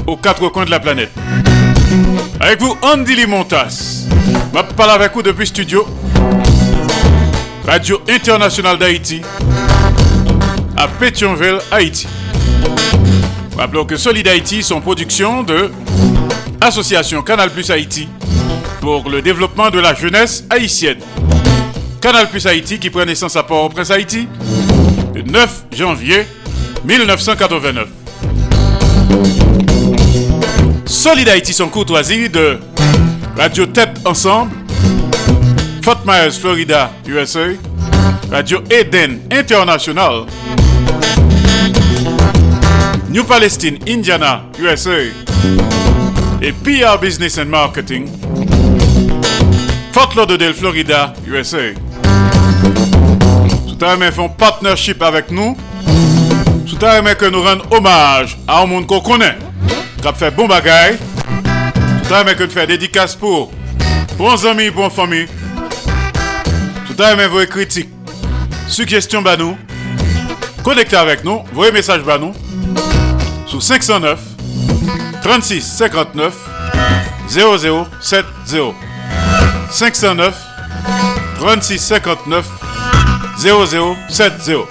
aux 0.06 0.16
quatre 0.16 0.48
coins 0.48 0.64
de 0.64 0.70
la 0.70 0.80
planète. 0.80 1.10
Avec 2.40 2.60
vous, 2.60 2.76
Andy 2.82 3.14
Limontas. 3.14 4.06
Je 4.54 4.74
parle 4.74 4.90
avec 4.90 5.12
vous 5.14 5.22
depuis 5.22 5.46
studio. 5.46 5.86
Radio 7.66 8.00
Internationale 8.08 8.78
d'Haïti 8.78 9.22
à 10.76 10.88
Pétionville, 10.88 11.58
Haïti. 11.70 12.06
Rappelons 13.56 13.86
que 13.86 13.96
Solid 13.96 14.28
Haïti 14.28 14.62
sont 14.62 14.82
production 14.82 15.42
de 15.42 15.70
Association 16.60 17.22
Canal 17.22 17.50
Plus 17.50 17.70
Haïti 17.70 18.06
pour 18.80 19.08
le 19.08 19.22
développement 19.22 19.70
de 19.70 19.78
la 19.78 19.94
jeunesse 19.94 20.44
haïtienne. 20.50 20.98
Canal 22.02 22.28
Plus 22.28 22.46
Haïti 22.46 22.78
qui 22.78 22.90
prend 22.90 23.06
naissance 23.06 23.34
à 23.34 23.42
Port-au-Prince 23.42 23.90
Haïti 23.90 24.28
le 25.14 25.22
9 25.22 25.64
janvier 25.72 26.26
1989. 26.84 27.88
Solid 30.84 31.28
Haïti 31.28 31.54
sont 31.54 31.68
courtoisie 31.68 32.28
de 32.28 32.58
Radio 33.38 33.64
Tête 33.66 33.98
Ensemble, 34.04 34.52
Fort 35.82 36.02
Myers, 36.06 36.32
Florida, 36.32 36.90
USA, 37.06 37.48
Radio 38.30 38.58
Eden 38.70 39.20
International, 39.32 40.26
New 43.16 43.24
Palestine, 43.24 43.78
Indiana, 43.88 44.42
USA, 44.58 45.06
et 46.42 46.52
PR 46.52 46.98
Business 47.00 47.38
and 47.38 47.46
Marketing, 47.46 48.06
Fort 49.90 50.14
Lauderdale, 50.14 50.52
Florida, 50.52 51.14
USA. 51.26 51.72
Tout 53.66 53.82
à 53.82 54.12
font 54.12 54.28
partnership 54.28 55.00
avec 55.00 55.30
nous. 55.30 55.56
Tout 56.66 56.84
à 56.84 57.00
que 57.14 57.24
nous 57.24 57.42
rendons 57.42 57.64
hommage 57.70 58.36
à 58.46 58.60
un 58.60 58.66
monde 58.66 58.86
qu'on 58.86 59.00
connaît, 59.00 59.38
qui 60.02 60.08
fait 60.14 60.30
bon 60.30 60.46
bagaille. 60.46 60.98
Tout 62.06 62.12
à 62.14 62.22
que 62.34 62.44
nous 62.44 62.50
faisons 62.50 62.66
dédicace 62.66 63.14
pour 63.14 63.50
bons 64.18 64.44
amis, 64.44 64.68
bonnes 64.68 64.90
familles. 64.90 65.28
Tout 66.86 67.02
à 67.02 67.28
vos 67.28 67.46
critiques, 67.46 67.88
suggestions 68.68 69.22
bah 69.22 69.38
nous. 69.38 69.56
Connectez 70.62 70.96
avec 70.96 71.24
nous, 71.24 71.40
vos 71.54 71.72
messages 71.72 72.02
bah 72.02 72.18
nous. 72.18 72.34
Sous 73.46 73.60
509 73.60 74.18
36 75.22 75.62
59 75.62 76.34
0070 77.28 78.74
509 79.70 80.34
36 81.38 81.78
59 81.78 82.46
0070 83.38 84.64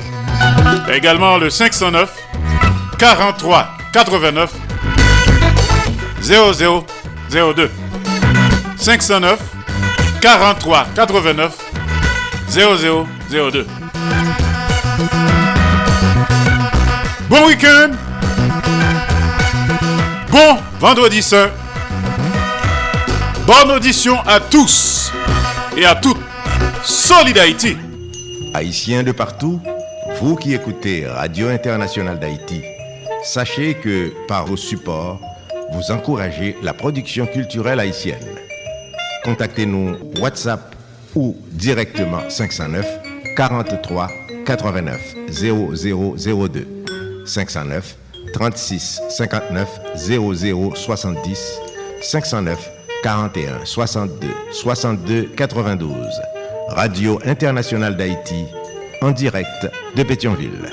également 0.89 1.37
le 1.37 1.49
509 1.49 2.09
43 2.97 3.67
89 3.93 4.51
0002 6.21 7.71
509 8.77 9.39
43 10.21 10.87
89 10.95 11.53
0002 12.49 13.67
Bon 17.29 17.47
week-end 17.47 17.91
Bon 20.35 20.57
vendredi 20.81 21.21
saint 21.23 21.49
Bonne 23.47 23.71
audition 23.71 24.19
à 24.27 24.41
tous 24.41 25.09
et 25.77 25.85
à 25.85 25.95
toutes 25.95 26.19
Solid 26.83 27.37
Haïti 27.37 27.77
Haïtiens 28.53 29.03
de 29.03 29.13
partout, 29.13 29.61
vous 30.19 30.35
qui 30.35 30.53
écoutez 30.53 31.07
Radio 31.07 31.47
Internationale 31.47 32.19
d'Haïti, 32.19 32.63
sachez 33.23 33.75
que 33.75 34.11
par 34.27 34.45
vos 34.45 34.57
supports, 34.57 35.21
vous 35.71 35.93
encouragez 35.93 36.57
la 36.61 36.73
production 36.73 37.27
culturelle 37.27 37.79
haïtienne. 37.79 38.27
Contactez-nous 39.23 39.95
WhatsApp 40.19 40.75
ou 41.15 41.37
directement 41.51 42.29
509 42.29 42.85
43 43.37 44.09
89 44.45 44.99
0002 45.29 46.67
509 47.25 47.95
36 48.33 49.01
59 49.09 49.67
00 49.95 50.75
70 50.75 51.59
509 52.01 52.71
41 53.03 53.65
62 53.65 54.27
62 54.51 55.29
92 55.35 55.95
Radio 56.69 57.19
Internationale 57.25 57.95
d'Haïti, 57.95 58.45
en 59.01 59.11
direct 59.11 59.67
de 59.95 60.03
Pétionville. 60.03 60.71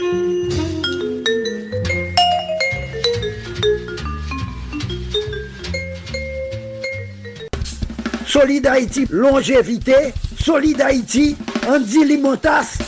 Solid 8.27 8.67
Haïti, 8.67 9.07
longévité. 9.11 10.15
Solid 10.39 10.81
Haïti, 10.81 11.37
Andy 11.69 12.05
Limotas. 12.05 12.79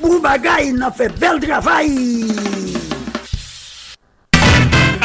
Boubagaï, 0.00 0.72
n'a 0.72 0.90
fait 0.90 1.08
bel 1.18 1.38
travail. 1.40 2.26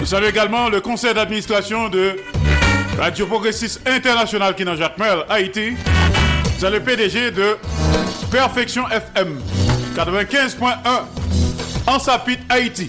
Nous 0.00 0.06
saluons 0.06 0.30
également 0.30 0.70
le 0.70 0.80
conseil 0.80 1.12
d'administration 1.12 1.90
de 1.90 2.16
Radio 2.98 3.26
Progressiste 3.26 3.86
International 3.86 4.54
qui 4.54 4.64
Jacques 4.64 4.96
Mel, 4.96 5.18
Haïti. 5.28 5.74
C'est 6.58 6.70
le 6.70 6.80
PDG 6.80 7.30
de 7.30 7.58
Perfection 8.30 8.88
FM 8.88 9.38
95.1 9.94 10.64
en 11.86 11.98
Sapit, 11.98 12.38
Haïti. 12.48 12.88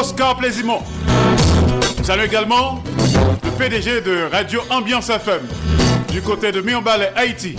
Oscar 0.00 0.38
Plaisimont. 0.38 0.80
Salut 2.02 2.24
également 2.24 2.82
le 3.44 3.50
PDG 3.50 4.00
de 4.00 4.28
Radio 4.32 4.62
Ambiance 4.70 5.10
FM 5.10 5.42
du 6.10 6.22
côté 6.22 6.50
de 6.50 6.62
Mionbalais, 6.62 7.12
Haïti. 7.14 7.56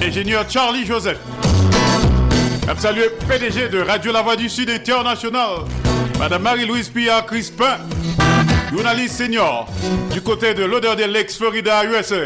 Ingénieur 0.00 0.48
Charlie 0.48 0.86
Joseph. 0.86 1.18
Salut 2.78 3.02
PDG 3.28 3.68
de 3.70 3.80
Radio 3.80 4.12
La 4.12 4.22
Voix 4.22 4.36
du 4.36 4.48
Sud 4.48 4.70
International. 4.70 5.64
Madame 6.18 6.42
Marie-Louise 6.42 6.88
Pia 6.88 7.22
Crispin. 7.22 7.78
Journaliste 8.72 9.16
senior 9.16 9.68
du 10.12 10.20
côté 10.20 10.54
de 10.54 10.64
l'odeur 10.64 10.96
des 10.96 11.06
Lakes, 11.06 11.32
Florida, 11.32 11.84
USA. 11.84 12.16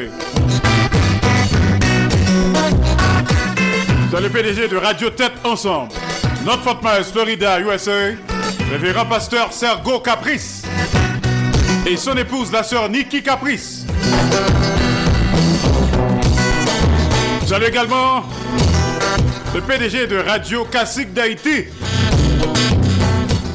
C'est 4.11 4.20
le 4.20 4.29
PDG 4.31 4.68
de 4.68 4.77
Radio 4.77 5.11
Tête 5.11 5.33
Ensemble, 5.44 5.92
Notre 6.44 6.62
Fort 6.62 6.81
Myers, 6.83 7.05
Florida, 7.05 7.61
USA, 7.61 8.14
révérend 8.70 9.05
pasteur 9.05 9.53
Sergo 9.53 10.01
Caprice 10.01 10.62
et 11.87 11.96
son 11.96 12.16
épouse, 12.16 12.51
la 12.51 12.62
sœur 12.62 12.88
Nikki 12.88 13.22
Caprice. 13.22 13.85
Salut 17.46 17.66
également 17.66 18.24
le 19.55 19.61
PDG 19.61 20.07
de 20.07 20.16
Radio 20.18 20.64
Classique 20.64 21.12
d'Haïti, 21.12 21.64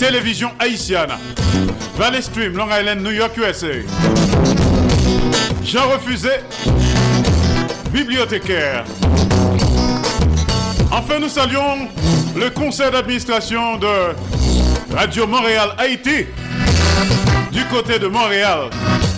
Télévision 0.00 0.50
Haïtienne. 0.58 1.10
Valley 1.98 2.22
Stream, 2.22 2.56
Long 2.56 2.68
Island, 2.70 3.02
New 3.02 3.10
York, 3.10 3.36
USA. 3.36 3.66
Jean 5.62 5.90
Refusé, 5.90 6.30
bibliothécaire. 7.92 8.84
Enfin, 10.90 11.18
nous 11.20 11.28
saluons 11.28 11.86
le 12.34 12.48
conseil 12.48 12.90
d'administration 12.90 13.76
de 13.76 14.14
Radio 14.96 15.26
Montréal 15.26 15.74
Haïti 15.76 16.24
du 17.52 17.62
côté 17.66 17.98
de 17.98 18.06
Montréal, 18.06 18.70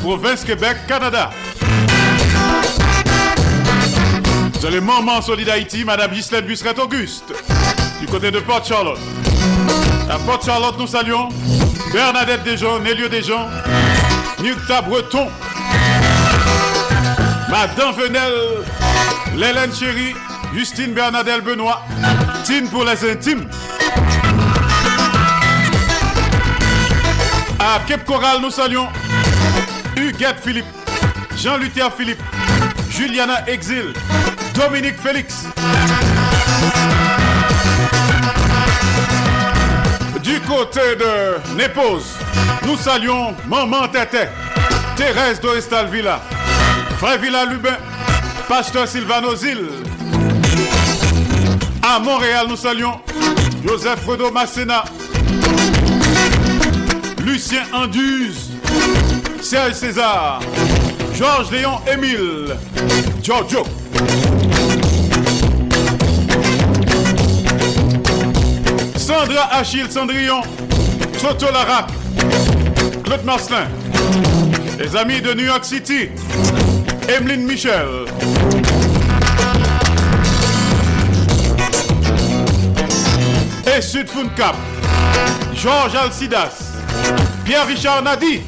province 0.02 0.42
Québec, 0.42 0.78
Canada. 0.88 1.30
C'est 4.60 4.70
le 4.72 4.80
moment 4.80 5.22
Solid 5.22 5.48
Haïti, 5.48 5.84
Madame 5.84 6.10
Ghislaine 6.10 6.44
Busseret 6.44 6.80
Auguste, 6.80 7.32
du 8.00 8.06
côté 8.06 8.32
de 8.32 8.40
Port 8.40 8.64
Charlotte. 8.64 8.98
À 10.12 10.18
Port 10.18 10.42
Charlotte, 10.44 10.78
nous 10.78 10.86
saluons 10.86 11.30
Bernadette 11.90 12.42
Desjons, 12.42 12.80
Nélio 12.80 13.08
Desjons, 13.08 13.48
Nukta 14.42 14.82
Breton, 14.82 15.26
Madame 17.48 17.94
Venel, 17.94 18.32
Lélène 19.34 19.72
Chéri, 19.74 20.14
Justine 20.54 20.92
Bernadette 20.92 21.42
Benoît, 21.42 21.80
Tine 22.44 22.68
pour 22.68 22.84
les 22.84 23.10
intimes. 23.10 23.48
À 27.58 27.80
Cape 27.88 28.04
Coral, 28.04 28.42
nous 28.42 28.50
saluons 28.50 28.88
Huguette 29.96 30.40
Philippe, 30.44 30.66
Jean-Luther 31.38 31.90
Philippe, 31.96 32.22
Juliana 32.90 33.48
Exil, 33.48 33.94
Dominique 34.54 35.00
Félix. 35.02 35.46
Côté 40.56 40.96
de 40.96 41.56
Népose, 41.56 42.14
nous 42.66 42.76
saluons 42.76 43.34
Maman 43.48 43.88
Tété, 43.88 44.28
Thérèse 44.96 45.40
Dorestal 45.40 45.88
Villa, 45.88 46.20
Frère 46.98 47.18
Villa 47.18 47.46
Lubin, 47.46 47.76
Pasteur 48.48 48.86
Sylvano 48.86 49.34
Zil. 49.34 49.66
À 51.82 51.98
Montréal, 51.98 52.46
nous 52.50 52.56
saluons 52.56 53.00
Joseph 53.66 54.00
Fredo 54.00 54.30
Massena, 54.30 54.84
Lucien 57.24 57.62
Anduze, 57.72 58.50
Serge 59.40 59.72
César, 59.72 60.40
Georges 61.14 61.50
Léon 61.50 61.78
Émile, 61.90 62.56
Giorgio. 63.22 63.64
Sandra 69.02 69.48
Achille 69.50 69.90
Cendrillon, 69.90 70.42
Toto 71.20 71.46
Lara, 71.46 71.88
Claude 73.02 73.24
Marcelin, 73.24 73.66
les 74.78 74.94
amis 74.94 75.20
de 75.20 75.34
New 75.34 75.44
York 75.44 75.64
City, 75.64 76.08
Emeline 77.08 77.42
Michel. 77.42 78.06
Et 83.76 83.82
Sud 83.82 84.06
Cap, 84.36 84.54
Georges 85.56 85.96
Alcidas, 85.96 86.74
Pierre-Richard 87.44 88.04
Nadi. 88.04 88.42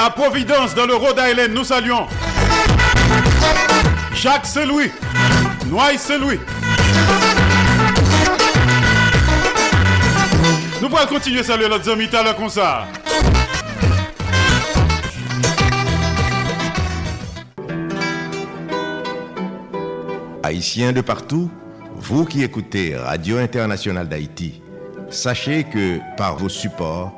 À 0.00 0.10
Providence, 0.10 0.76
dans 0.76 0.86
le 0.86 0.94
Rhode 0.94 1.18
Island, 1.18 1.52
nous 1.52 1.64
saluons 1.64 2.06
Jacques 4.14 4.46
Saint-Louis, 4.46 4.92
Noailles 5.66 5.98
Saint-Louis. 5.98 6.38
Nous 10.80 10.88
pourrons 10.88 11.06
continuer 11.06 11.40
à 11.40 11.42
saluer 11.42 11.68
notre 11.68 11.90
ami 11.90 12.06
tout 12.08 12.16
comme 12.36 12.48
ça. 12.48 12.86
Haïtiens 20.44 20.92
de 20.92 21.00
partout, 21.00 21.50
vous 21.96 22.24
qui 22.24 22.44
écoutez 22.44 22.96
Radio 22.96 23.38
Internationale 23.38 24.08
d'Haïti, 24.08 24.62
sachez 25.10 25.64
que 25.64 25.98
par 26.16 26.36
vos 26.36 26.48
supports, 26.48 27.17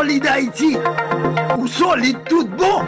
Solid 0.00 0.26
Haïti 0.26 0.76
ou 1.58 1.68
solide 1.68 2.16
tout 2.26 2.48
bon 2.56 2.80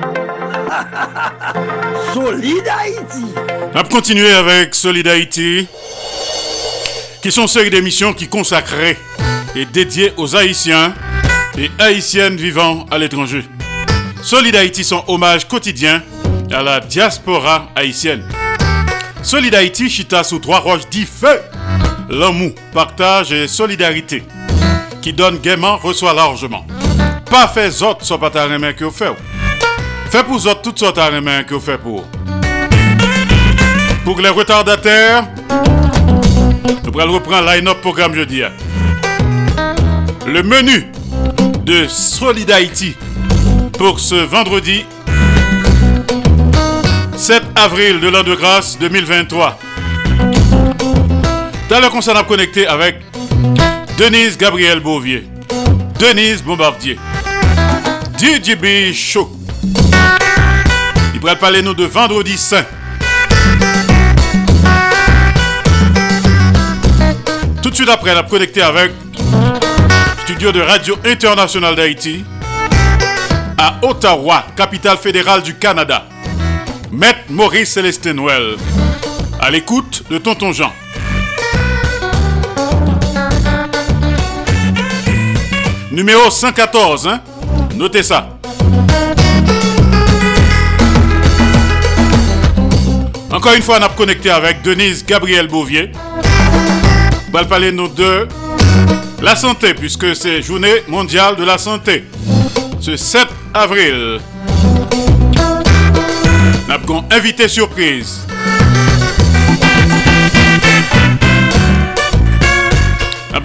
Solid 2.14 2.62
Haïti 2.66 3.26
On 3.70 3.74
va 3.74 3.84
continuer 3.84 4.30
avec 4.30 4.74
Solid 4.74 5.06
Haïti 5.06 5.68
qui 7.20 7.30
sont 7.30 7.46
série 7.46 7.68
d'émissions 7.68 8.14
qui 8.14 8.28
consacrées 8.28 8.96
et 9.54 9.66
dédiées 9.66 10.14
aux 10.16 10.34
Haïtiens 10.34 10.94
et 11.58 11.70
Haïtiennes 11.78 12.36
vivant 12.36 12.86
à 12.90 12.96
l'étranger. 12.96 13.44
Solid 14.22 14.56
Haïti, 14.56 14.82
son 14.82 15.04
hommage 15.06 15.46
quotidien 15.46 16.02
à 16.50 16.62
la 16.62 16.80
diaspora 16.80 17.68
haïtienne. 17.76 18.24
Solid 19.22 19.54
Haïti, 19.54 19.90
chita 19.90 20.24
sous 20.24 20.38
trois 20.38 20.60
roches 20.60 20.88
dit 20.90 21.04
feu. 21.04 21.42
L'amour, 22.08 22.52
partage 22.72 23.32
et 23.32 23.48
solidarité. 23.48 24.22
Qui 25.02 25.12
donne 25.12 25.36
gaiement, 25.40 25.76
reçoit 25.76 26.14
largement. 26.14 26.64
Pas 27.32 27.48
fait 27.48 27.82
autres 27.82 28.04
soit 28.04 28.18
pas 28.18 28.28
ta 28.28 28.46
main 28.46 28.74
que 28.74 28.84
vous 28.84 28.90
faites. 28.90 29.16
Fait 30.10 30.22
pour 30.22 30.34
autres 30.34 30.60
toutes 30.60 30.78
sortes 30.78 30.98
de 30.98 31.18
main 31.18 31.44
que 31.44 31.54
vous 31.54 31.60
faites 31.60 31.80
pour. 31.80 32.04
Les 34.20 34.28
retardataires, 34.28 35.24
nous 36.84 37.00
allons 37.00 37.14
reprendre 37.14 37.50
line-up 37.50 37.80
programme 37.80 38.14
jeudi. 38.14 38.42
Le 40.26 40.42
menu 40.42 40.92
de 41.64 41.86
Solid 41.88 42.50
Haïti 42.50 42.94
pour 43.78 43.98
ce 43.98 44.16
vendredi 44.16 44.84
7 47.16 47.42
avril 47.54 47.98
de 48.00 48.08
l'an 48.08 48.24
de 48.24 48.34
grâce 48.34 48.78
2023. 48.78 49.58
Dans 51.70 51.80
le 51.80 51.88
concert, 51.88 52.14
on 52.14 52.24
connecté 52.24 52.66
avec 52.66 53.00
Denise 53.96 54.36
Gabriel 54.36 54.80
Beauvier, 54.80 55.26
Denise 55.98 56.42
Bombardier, 56.42 56.98
DJB 58.22 58.92
Show. 58.94 59.28
Il 61.12 61.18
pourrait 61.18 61.34
parler 61.34 61.60
nous 61.60 61.74
de 61.74 61.84
Vendredi 61.86 62.38
Saint. 62.38 62.64
Tout 67.60 67.70
de 67.70 67.74
suite 67.74 67.88
après, 67.88 68.14
on 68.14 68.18
a 68.18 68.22
connecté 68.22 68.62
avec 68.62 68.92
studio 70.22 70.52
de 70.52 70.60
Radio 70.60 70.96
Internationale 71.04 71.74
d'Haïti 71.74 72.24
à 73.58 73.80
Ottawa, 73.82 74.46
capitale 74.56 74.98
fédérale 74.98 75.42
du 75.42 75.56
Canada. 75.56 76.06
Maître 76.92 77.24
Maurice 77.28 77.72
Célestin 77.72 78.12
Noël. 78.12 78.54
À 79.40 79.50
l'écoute 79.50 80.04
de 80.08 80.18
Tonton 80.18 80.52
Jean. 80.52 80.72
Numéro 85.90 86.30
114, 86.30 87.08
hein? 87.08 87.20
Notez 87.74 88.02
ça. 88.02 88.38
Encore 93.30 93.54
une 93.54 93.62
fois, 93.62 93.78
on 93.80 93.84
a 93.84 93.88
connecté 93.88 94.30
avec 94.30 94.62
Denise 94.62 95.04
Gabriel 95.04 95.48
Bouvier. 95.48 95.90
On 97.28 97.32
va 97.32 97.44
parler 97.44 97.72
nous 97.72 97.88
de 97.88 98.28
la 99.22 99.36
santé, 99.36 99.74
puisque 99.74 100.14
c'est 100.14 100.42
journée 100.42 100.82
mondiale 100.88 101.36
de 101.36 101.44
la 101.44 101.58
santé. 101.58 102.04
Ce 102.80 102.96
7 102.96 103.26
avril. 103.54 104.20
Nous 106.66 106.74
avons 106.74 107.04
invité 107.10 107.48
surprise. 107.48 108.26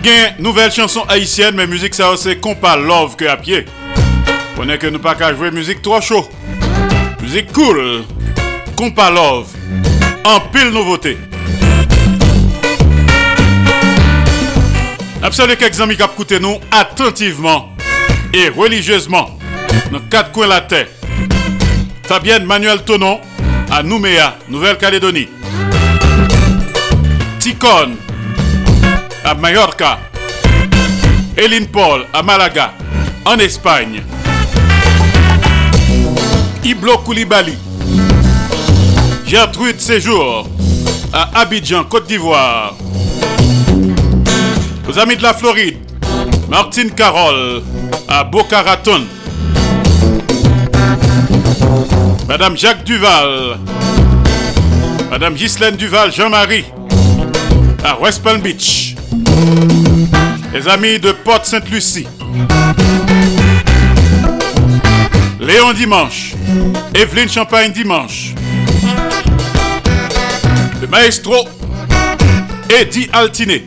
gen 0.08 0.36
nouvelle 0.40 0.72
chanson 0.72 1.04
haïtienne, 1.10 1.56
mais 1.56 1.68
musique 1.68 1.94
ça 1.94 2.14
c'est 2.16 2.38
compas 2.38 2.78
love 2.78 3.16
que 3.16 3.26
à 3.26 3.36
pied. 3.36 3.66
On 4.60 4.68
est 4.70 4.78
que 4.78 4.88
nous 4.88 5.00
pas 5.00 5.16
qu'à 5.16 5.34
jouer 5.34 5.52
musique 5.52 5.82
trop 5.82 6.02
chaud. 6.02 6.28
Musique 7.22 7.52
cool. 7.54 8.04
Compas 8.76 9.12
love. 9.12 9.48
Pile 10.52 10.70
nouveauté. 10.72 11.18
Absolument 15.22 15.58
quelques 15.58 15.80
amis 15.80 15.96
qui 15.96 16.04
écouté 16.04 16.40
nous 16.40 16.58
attentivement 16.72 17.70
et 18.34 18.50
religieusement 18.50 19.38
quatre 20.10 20.32
coins 20.32 20.46
de 20.46 20.52
la 20.52 20.62
terre. 20.62 20.88
Fabienne 22.04 22.46
Manuel 22.46 22.84
Tonon 22.84 23.20
à 23.72 23.84
Nouméa, 23.84 24.38
Nouvelle-Calédonie. 24.50 25.30
Ticone 27.40 27.96
à 29.24 29.34
Mallorca. 29.34 30.00
Eline 31.36 31.68
Paul 31.68 32.06
à 32.14 32.24
Malaga, 32.24 32.74
en 33.26 33.38
Espagne. 33.38 34.02
Iblo 36.64 36.98
Koulibaly. 37.00 37.58
Gertrude 39.26 39.80
Séjour 39.80 40.48
à 41.14 41.42
Abidjan, 41.42 41.84
Côte 41.84 42.08
d'Ivoire. 42.08 42.76
Aux 44.90 45.00
amis 45.00 45.18
de 45.18 45.24
la 45.24 45.34
Floride, 45.34 45.78
Martine 46.50 46.92
Carole 46.92 47.62
à 48.08 48.24
Boca 48.24 48.62
Raton. 48.62 49.04
Madame 52.28 52.58
Jacques 52.58 52.84
Duval. 52.84 53.58
Madame 55.10 55.34
Ghislaine 55.34 55.76
Duval 55.76 56.12
Jean-Marie 56.12 56.66
à 57.84 58.00
West 58.00 58.22
Palm 58.24 58.42
Beach. 58.42 58.96
Les 60.54 60.68
amis 60.68 61.00
de 61.00 61.12
Porte 61.12 61.46
Sainte-Lucie. 61.46 62.08
Léon 65.40 65.74
Dimanche. 65.74 66.37
Evelyne 66.94 67.30
Champagne 67.30 67.72
Dimanche. 67.72 68.34
Le 70.82 70.88
maestro 70.88 71.48
Eddie 72.70 73.10
Altiné. 73.12 73.66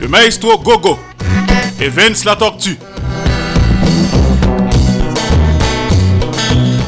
Le 0.00 0.08
maestro 0.08 0.58
Gogo. 0.58 0.98
Et 1.80 1.90
la 2.24 2.36
Tortue. 2.36 2.78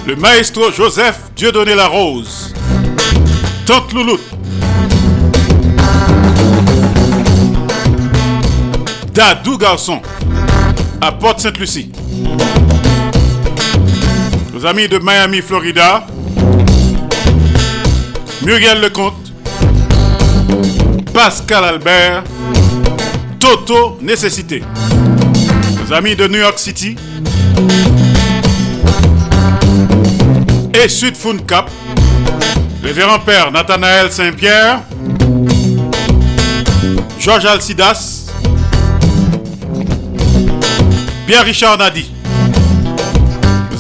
Le 0.06 0.16
maestro 0.16 0.70
Joseph 0.70 1.18
Dieudonné 1.34 1.74
la 1.74 1.86
Rose. 1.86 2.54
Tante 3.64 3.92
Louloute. 3.92 4.24
Dadou 9.14 9.56
Garçon. 9.56 10.00
À 11.00 11.12
Porte-Sainte-Lucie. 11.12 11.90
Nos 14.58 14.66
amis 14.66 14.88
de 14.88 14.98
Miami, 14.98 15.40
Florida. 15.40 16.04
Muriel 18.42 18.80
Lecomte. 18.80 19.32
Pascal 21.14 21.62
Albert. 21.62 22.24
Toto 23.38 23.98
Nécessité. 24.00 24.64
Nos 25.80 25.92
amis 25.92 26.16
de 26.16 26.26
New 26.26 26.40
York 26.40 26.58
City. 26.58 26.96
Et 30.74 30.88
Sud 30.88 31.14
Fun 31.14 31.38
Cap. 31.46 31.70
Révérend 32.82 33.20
Père 33.20 33.52
Nathanaël 33.52 34.10
Saint-Pierre. 34.10 34.80
Georges 37.20 37.46
Alcidas. 37.46 38.26
Pierre-Richard 41.28 41.78
Nadi. 41.78 42.17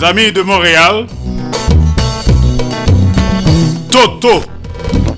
Amis 0.02 0.30
de 0.32 0.42
Montréal. 0.42 1.06
Toto 3.90 4.44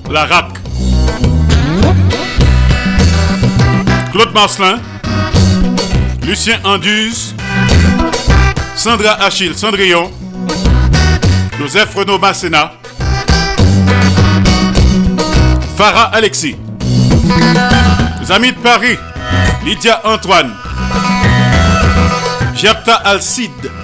Larac. 0.09 0.47
Claude 4.11 4.33
Marcelin. 4.33 4.79
Lucien 6.25 6.59
Anduze. 6.63 7.35
Sandra 8.75 9.13
Achille 9.23 9.55
Cendrillon. 9.55 10.09
Joseph 11.59 11.93
Renaud 11.95 12.17
Masséna. 12.17 12.71
Farah 15.77 16.09
Alexis. 16.13 16.55
Amis 18.29 18.53
de 18.53 18.57
Paris. 18.57 18.97
Lydia 19.63 20.01
Antoine. 20.05 20.51
Gerta 22.55 22.95
Alcide. 22.95 23.80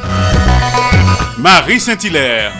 Marie 1.39 1.79
Saint-Hilaire. 1.79 2.51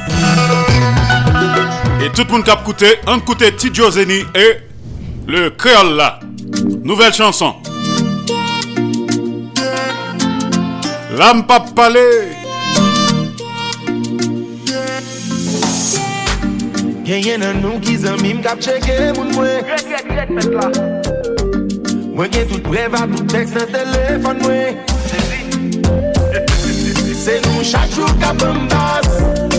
Et 2.04 2.10
tout 2.12 2.24
le 2.28 2.32
monde 2.32 2.44
qui 2.44 2.52
a 2.52 2.60
écouté, 2.60 2.96
on 3.08 3.18
écoutait 3.18 3.52
Tidjo 3.52 3.92
Zeni 3.92 4.24
et 4.36 4.58
le 5.28 5.50
Créole 5.50 5.96
là. 5.96 6.20
Nouvelle 6.84 7.14
chanson. 7.14 7.56
L'âme 11.18 11.46
pas 11.48 11.60
palais. 11.60 12.38
Genyen 17.08 17.40
nan 17.40 17.62
nou 17.64 17.80
ki 17.80 17.94
zanmim 18.02 18.42
kap 18.44 18.60
cheke 18.60 19.14
moun 19.16 19.30
mwen 19.32 19.64
Mwen 22.18 22.34
gen 22.34 22.50
tout 22.50 22.68
brev 22.68 22.98
a 23.00 23.06
tout 23.08 23.32
tekst 23.32 23.56
nan 23.56 23.72
telefon 23.72 24.42
mwen 24.44 24.82
Se 27.28 27.42
nou 27.44 27.62
chak 27.62 27.90
chou 27.92 28.08
kap 28.22 28.40
mbaz 28.40 29.08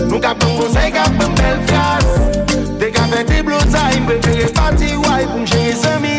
Nou 0.09 0.17
kap 0.17 0.41
mbonsay 0.41 0.89
kap 0.89 1.13
mbel 1.13 1.59
flas 1.69 2.07
Dek 2.81 2.97
avè 2.97 3.21
te 3.29 3.43
blozay 3.45 3.99
Mprefere 4.01 4.47
pati 4.57 4.95
waj 5.03 5.27
pou 5.29 5.43
mjeye 5.43 5.75
zami 5.77 6.18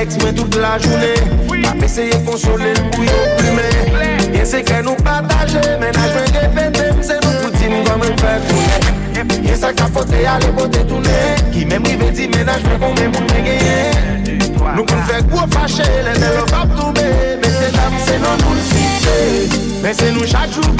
ex 0.00 0.16
mwen 0.20 0.34
tout 0.34 0.54
la 0.60 0.78
jounen 0.78 1.62
Pa 1.62 1.72
peseye 1.80 2.18
konsole 2.26 2.72
pou 2.92 3.04
yo 3.04 3.18
plume 3.38 3.66
Bien 4.32 4.46
se 4.46 4.62
ke 4.66 4.80
nou 4.84 4.96
pataje 5.06 5.62
Menaj 5.80 6.12
mwen 6.14 6.34
repete 6.36 6.90
mse 6.98 7.18
nou 7.22 7.42
poutin 7.42 7.76
Kwa 7.86 7.96
mwen 8.02 8.18
fè 8.20 8.34
toune 8.48 8.76
Yen 9.46 9.58
sa 9.60 9.72
kapote 9.72 10.26
ale 10.28 10.52
bote 10.56 10.84
toune 10.90 11.16
Ki 11.54 11.64
mem 11.70 11.86
rive 11.88 12.10
di 12.16 12.28
menaj 12.34 12.66
mwen 12.68 12.82
kon 12.82 12.98
men 13.00 13.14
moun 13.14 13.30
men 13.32 13.48
genye 13.48 13.78
Nou 14.76 14.84
kon 14.84 15.06
fè 15.08 15.22
gwo 15.30 15.46
fache 15.54 15.88
Le 16.06 16.18
men 16.20 16.42
toube 16.76 17.08
Men 17.42 17.56
se 17.60 17.72
dam 17.76 17.98
se 18.06 18.20
moun 18.24 18.62
Men 19.82 19.94
se 19.94 20.12
nou 20.12 20.28
chak 20.28 20.52
chou 20.54 20.76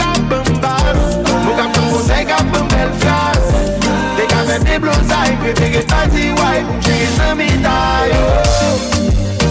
Nou 1.47 1.57
konsey 1.77 2.25
kap 2.29 2.47
mbel 2.53 3.36
Mwen 4.57 4.73
de 4.73 4.79
blozay, 4.81 5.37
prefere 5.37 5.83
pati 5.85 6.31
way 6.31 6.63
Mwen 6.65 6.81
cheye 6.81 7.07
san 7.17 7.37
mi 7.37 7.49
tay 7.63 8.11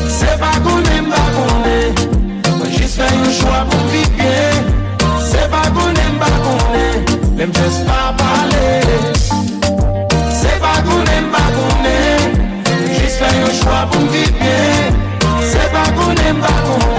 Se 0.09 0.25
pa 0.39 0.51
konen, 0.65 1.05
pa 1.11 1.21
konen 1.35 1.93
Mwen 2.57 2.71
jis 2.71 2.95
fè 2.97 3.09
yon 3.13 3.29
chwa 3.37 3.59
pou 3.69 3.91
vivye 3.91 4.33
Se 5.29 5.45
pa 5.53 5.61
konen, 5.77 6.17
pa 6.17 6.31
konen 6.41 7.05
Lem 7.37 7.53
jes 7.53 7.77
pa 7.85 8.15
pale. 8.17 8.81
Se 10.41 10.57
pa 10.63 10.73
konen, 10.89 11.29
pa 11.37 11.45
konen 11.53 12.41
Mwen 12.65 12.97
jis 12.97 13.21
fè 13.21 13.29
yon 13.43 13.55
chwa 13.61 13.85
pou 13.93 14.09
vivye 14.09 14.57
Se 15.53 15.69
pa 15.69 15.85
konen, 16.01 16.41
pa 16.41 16.57
konen 16.65 16.94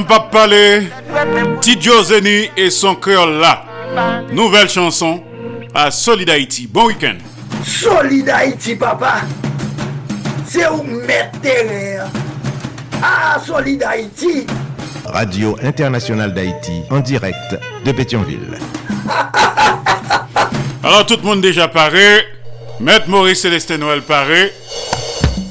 Pas 0.00 0.20
parler, 0.20 0.88
Tidjo 1.60 2.02
Zeni 2.02 2.48
et 2.56 2.70
son 2.70 2.94
cœur 2.94 3.26
là. 3.26 3.62
Nouvelle 4.32 4.70
chanson 4.70 5.22
à 5.74 5.90
Solid 5.90 6.30
Haïti. 6.30 6.66
Bon 6.66 6.86
week-end. 6.86 7.16
Solid 7.62 8.26
Haïti, 8.30 8.74
papa. 8.74 9.16
C'est 10.46 10.66
où 10.70 10.82
mettre. 10.82 11.38
Ah, 13.02 13.38
Solid 13.44 13.82
Haïti. 13.82 14.46
Radio 15.04 15.58
Internationale 15.62 16.32
d'Haïti, 16.32 16.80
en 16.90 17.00
direct 17.00 17.54
de 17.84 17.92
Pétionville. 17.92 18.58
Alors 20.82 21.04
tout 21.04 21.16
le 21.16 21.22
monde 21.22 21.42
déjà 21.42 21.68
paré. 21.68 22.22
Maître 22.80 23.08
Maurice 23.10 23.42
Célestin 23.42 23.76
Noël 23.76 24.00
paré. 24.00 24.54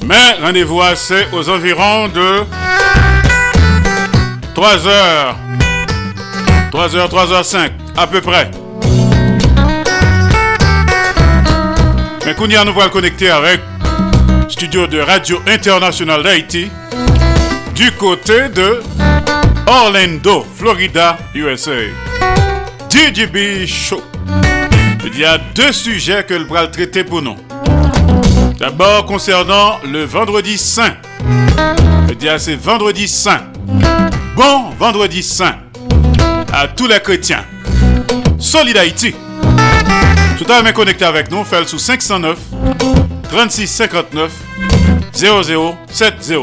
Mais 0.04 0.32
rendez-vous 0.42 0.80
c'est 0.96 1.28
aux 1.32 1.48
environs 1.48 2.08
de 2.08 2.44
3h. 4.54 5.34
3h, 6.72 7.08
3h05, 7.08 7.70
à 7.96 8.06
peu 8.06 8.20
près. 8.20 8.50
Mais 12.24 12.34
Kounia 12.34 12.64
nous 12.64 12.72
va 12.74 12.84
le 12.84 12.90
connecter 12.90 13.30
avec 13.30 13.60
studio 14.48 14.86
de 14.86 15.00
Radio 15.00 15.40
Internationale 15.46 16.22
d'Haïti 16.22 16.70
du 17.74 17.90
côté 17.92 18.48
de 18.48 18.80
Orlando, 19.66 20.46
Florida, 20.56 21.18
USA. 21.34 21.70
DJB 22.90 23.66
Show. 23.66 24.02
Il 25.04 25.18
y 25.18 25.24
a 25.24 25.38
deux 25.54 25.72
sujets 25.72 26.24
que 26.24 26.34
le 26.34 26.44
bras 26.44 26.66
traiter 26.68 27.04
pour 27.04 27.22
nous. 27.22 27.36
D'abord 28.58 29.06
concernant 29.06 29.78
le 29.90 30.04
vendredi 30.04 30.58
saint. 30.58 30.94
Je 32.08 32.14
dis 32.14 32.28
c'est 32.38 32.54
vendredi 32.54 33.08
saint. 33.08 33.40
Bon 34.34 34.70
vendredi 34.78 35.22
saint 35.22 35.56
à 36.52 36.66
tous 36.66 36.86
les 36.86 37.00
chrétiens. 37.00 37.44
Solid 38.38 38.76
Haïti. 38.76 39.14
Tout 40.38 40.50
à 40.50 40.62
l'heure, 40.62 40.72
connecté 40.72 41.04
avec 41.04 41.30
nous, 41.30 41.44
fait 41.44 41.68
sous 41.68 41.78
509 41.78 42.38
36 43.30 43.66
59 43.68 44.32
0070. 45.12 46.34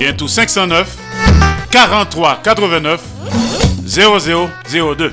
Et 0.00 0.14
tout 0.14 0.28
509 0.28 0.86
43 1.70 2.40
89 2.42 3.00
0002. 3.86 5.12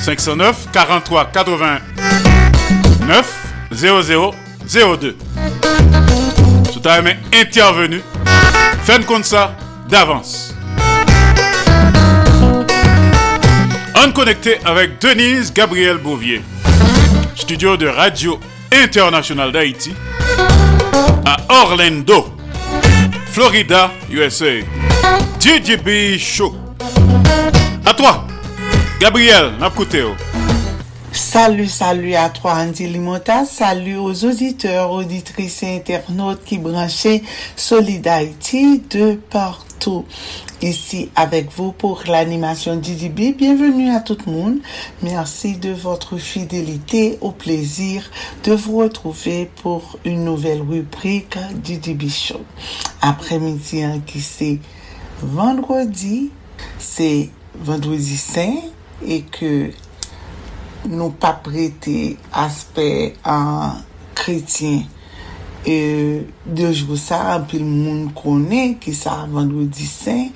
509 0.00 0.56
43 0.70 1.24
89 1.32 3.24
0002. 3.72 5.16
Tout 6.72 6.88
à 6.88 7.00
l'heure, 7.00 7.14
intervenu. 7.34 8.02
Faites 8.84 9.06
comme 9.06 9.24
ça 9.24 9.54
d'avance. 9.88 10.54
On 14.08 14.12
connecté 14.12 14.58
avec 14.64 14.98
Denise 15.02 15.52
Gabriel 15.52 15.98
Bouvier, 15.98 16.40
studio 17.34 17.76
de 17.76 17.86
Radio 17.86 18.40
International 18.72 19.52
d'Haïti, 19.52 19.92
à 21.26 21.36
Orlando, 21.50 22.32
Florida, 23.26 23.90
USA. 24.10 24.60
DJB 25.38 26.18
Show. 26.18 26.56
À 27.84 27.92
toi, 27.92 28.26
Gabriel, 28.98 29.52
n'a 29.60 29.68
Salut, 31.12 31.68
salut 31.68 32.14
à 32.14 32.28
toi 32.28 32.54
Andy 32.54 32.86
Limota, 32.86 33.44
salut 33.44 33.96
aux 33.96 34.24
auditeurs, 34.24 34.90
auditrices 34.92 35.62
et 35.62 35.76
internautes 35.76 36.44
qui 36.44 36.58
branchaient 36.58 37.22
Solid 37.56 38.08
de 38.90 39.14
partout. 39.30 40.04
Ici 40.60 41.08
avec 41.16 41.50
vous 41.50 41.72
pour 41.72 42.02
l'animation 42.06 42.76
DDB. 42.76 43.32
Bienvenue 43.32 43.90
à 43.90 44.00
tout 44.00 44.18
le 44.26 44.32
monde. 44.32 44.58
Merci 45.02 45.56
de 45.56 45.70
votre 45.70 46.18
fidélité. 46.18 47.16
Au 47.20 47.30
plaisir 47.30 48.10
de 48.44 48.52
vous 48.52 48.78
retrouver 48.78 49.50
pour 49.62 49.98
une 50.04 50.24
nouvelle 50.24 50.60
rubrique 50.60 51.38
DDB 51.64 52.10
Show. 52.10 52.42
Après-midi 53.00 53.82
hein, 53.82 54.02
qui 54.06 54.20
c'est 54.20 54.58
vendredi, 55.22 56.30
c'est 56.78 57.30
vendredi 57.54 58.16
saint 58.16 58.56
et 59.06 59.22
que 59.22 59.70
nou 60.86 61.10
pa 61.18 61.32
prete 61.42 62.14
aspe 62.36 62.86
an 63.26 63.82
kretien. 64.18 64.86
E 65.66 66.24
dejou 66.46 66.96
sa, 66.96 67.34
apil 67.34 67.64
moun 67.66 68.06
konen 68.16 68.76
ki 68.80 68.94
sa 68.96 69.24
vendredi 69.28 69.88
sen, 69.90 70.28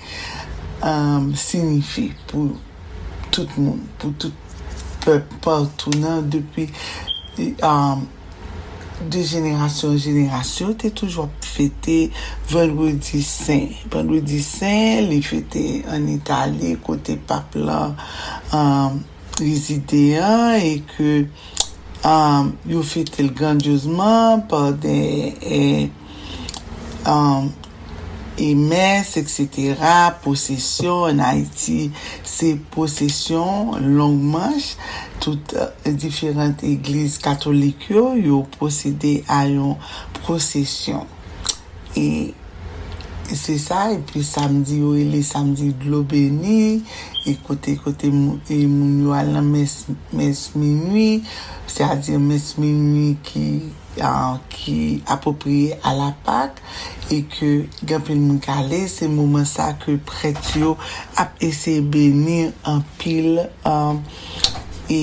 um, 0.82 1.30
sinifi 1.38 2.10
pou 2.28 2.56
tout 3.32 3.54
moun, 3.56 3.78
pou 4.02 4.12
tout 4.18 4.34
pep 5.06 5.30
partounan 5.44 6.26
depi 6.30 6.66
um, 7.64 8.02
de 9.08 9.22
jenerasyon 9.22 9.94
jenerasyon, 9.96 10.74
te 10.82 10.90
toujwa 10.92 11.28
fete 11.46 12.10
vendredi 12.50 13.22
sen. 13.24 13.70
Vendredi 13.94 14.42
sen, 14.44 15.06
li 15.08 15.22
fete 15.24 15.64
an 15.94 16.10
Itali, 16.12 16.74
kote 16.82 17.16
papla, 17.30 17.80
an 18.50 18.98
um, 18.98 19.00
vizite 19.40 20.18
an 20.20 20.58
e 20.60 20.76
ke 20.92 21.10
um, 22.04 22.52
yo 22.68 22.82
fetel 22.82 23.30
grandiozman 23.32 24.44
par 24.50 24.72
de 24.72 24.96
e, 25.40 25.90
um, 27.06 27.50
e 28.36 28.54
mes, 28.54 29.16
etc. 29.16 29.76
Posesyon 30.24 31.12
an 31.12 31.24
Haiti, 31.24 31.90
se 32.24 32.54
posesyon 32.74 33.78
long 33.96 34.18
manche, 34.18 34.76
tout 35.22 35.54
uh, 35.56 35.70
diferent 35.92 36.64
eglise 36.66 37.22
katolik 37.22 37.90
yo, 37.92 38.12
yo 38.18 38.42
posede 38.58 39.20
a 39.30 39.44
yon 39.50 39.76
posesyon. 40.22 41.06
E 41.96 42.32
se 43.32 43.56
sa, 43.60 43.86
e 43.92 44.00
pi 44.04 44.24
samdi 44.26 44.80
yo 44.82 44.96
ele 44.98 45.22
samdi 45.24 45.70
globeni, 45.84 46.80
e 46.80 47.11
e 47.26 47.34
kote 47.46 47.76
kote 47.78 48.10
moun, 48.10 48.40
e 48.50 48.64
moun 48.66 49.02
yo 49.04 49.12
al 49.14 49.30
nan 49.34 49.46
mes, 49.52 49.74
mes 50.12 50.40
minwi, 50.58 51.22
se 51.70 51.84
a 51.86 51.94
dir 51.94 52.18
mes 52.22 52.52
minwi 52.58 53.12
ki, 53.26 53.44
an, 54.02 54.40
ki 54.50 54.76
apopriye 55.14 55.78
a 55.86 55.94
la 55.98 56.10
pak, 56.26 56.58
e 57.12 57.22
ke 57.30 57.50
genpil 57.86 58.18
moun 58.18 58.40
kale, 58.42 58.82
se 58.90 59.08
mouman 59.10 59.46
sa 59.48 59.72
ke 59.78 59.98
pret 60.08 60.40
yo 60.58 60.74
ap 61.20 61.38
ese 61.44 61.78
beni 61.94 62.46
an 62.68 62.82
pil, 62.98 63.44
an, 63.68 64.02
e 64.90 65.02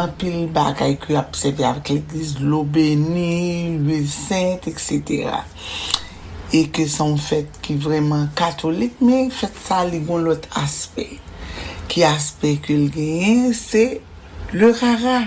an 0.00 0.14
pil 0.18 0.46
bagay 0.54 0.96
ki 1.02 1.18
ap 1.20 1.36
sebe 1.38 1.66
avik 1.68 1.92
l'eglis, 1.92 2.38
lo 2.40 2.62
beni, 2.64 3.76
l'huil 3.82 4.08
saint, 4.08 4.70
etc., 4.70 5.28
e 6.54 6.60
ke 6.70 6.84
son 6.86 7.16
fèt 7.18 7.56
ki 7.64 7.74
vreman 7.82 8.28
katolik, 8.38 9.00
men 9.02 9.32
fèt 9.34 9.56
sa 9.66 9.82
li 9.88 9.98
gon 10.06 10.22
lot 10.22 10.46
aspey. 10.60 11.23
Qui 11.94 12.02
aspect 12.02 12.56
que 12.56 12.72
le 12.72 12.88
gagne, 12.88 13.52
c'est 13.52 14.00
le 14.52 14.72
rara. 14.72 15.26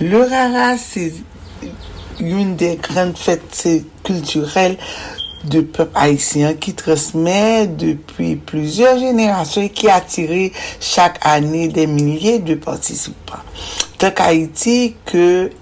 Le 0.00 0.18
rara, 0.18 0.76
c'est 0.76 1.12
une 2.18 2.56
des 2.56 2.74
grandes 2.74 3.16
fêtes 3.16 3.68
culturelles 4.02 4.76
de 5.44 5.60
peuple 5.60 5.92
haïtien 5.94 6.54
qui 6.54 6.74
transmet 6.74 7.68
depuis 7.68 8.34
plusieurs 8.34 8.98
générations 8.98 9.62
et 9.62 9.70
qui 9.70 9.88
a 9.88 9.94
attiré 9.94 10.52
chaque 10.80 11.24
année 11.24 11.68
des 11.68 11.86
milliers 11.86 12.40
de 12.40 12.56
participants. 12.56 13.44
Tant 13.96 14.10
qu'Haïti 14.10 14.96
que 15.04 15.52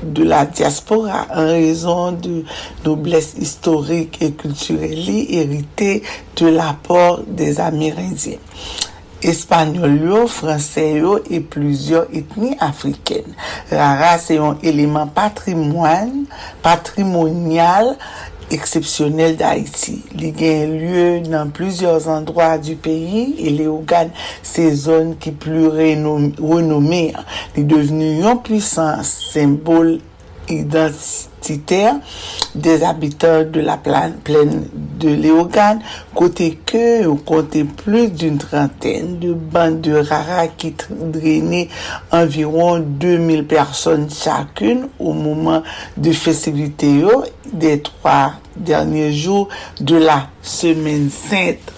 de 0.00 0.22
la 0.22 0.46
diaspora 0.46 1.26
en 1.34 1.44
raison 1.44 2.12
de 2.12 2.44
noblesse 2.84 3.34
historique 3.36 4.18
et 4.22 4.30
culturelle 4.30 5.08
héritée 5.28 6.04
de 6.36 6.46
l'apport 6.46 7.22
des 7.26 7.58
Amérindiens. 7.58 8.38
Espanyol 9.22 10.28
français 10.28 11.02
et 11.30 11.40
plusieurs 11.40 12.06
ethnies 12.12 12.56
africaines. 12.60 13.34
Rara, 13.70 14.18
c'est 14.18 14.38
un 14.38 14.56
élément 14.62 15.06
patrimoine, 15.06 16.24
patrimonial 16.62 17.96
exceptionnel 18.50 19.36
d'Haïti. 19.36 20.04
Il 20.14 20.26
a 20.26 20.66
lieu 20.66 21.20
dans 21.20 21.50
plusieurs 21.50 22.08
endroits 22.08 22.58
du 22.58 22.76
pays 22.76 23.34
et 23.38 23.50
les 23.50 23.66
organes, 23.66 24.10
ces 24.42 24.72
zones 24.74 25.16
qui 25.18 25.32
plus 25.32 25.66
renommées, 25.68 27.12
est 27.56 27.64
devenu 27.64 28.24
un 28.24 28.36
puissant 28.36 29.02
symbole 29.02 29.98
identitaire 30.48 31.96
des 32.54 32.82
habitants 32.82 33.44
de 33.44 33.60
la 33.60 33.76
plaine 33.76 34.66
de 34.98 35.08
Léogane, 35.08 35.80
côté 36.14 36.58
que 36.64 37.06
on 37.06 37.16
comptait 37.16 37.64
plus 37.64 38.08
d'une 38.08 38.38
trentaine 38.38 39.18
de 39.18 39.32
bandes 39.32 39.80
de 39.80 39.94
rara 39.94 40.48
qui 40.48 40.74
drainaient 40.90 41.68
environ 42.10 42.78
2000 42.78 43.46
personnes 43.46 44.08
chacune 44.10 44.88
au 44.98 45.12
moment 45.12 45.62
de 45.96 46.12
festivité 46.12 47.02
des 47.52 47.80
trois 47.80 48.32
derniers 48.56 49.12
jours 49.12 49.48
de 49.80 49.96
la 49.96 50.28
semaine 50.42 51.10
sainte. 51.10 51.75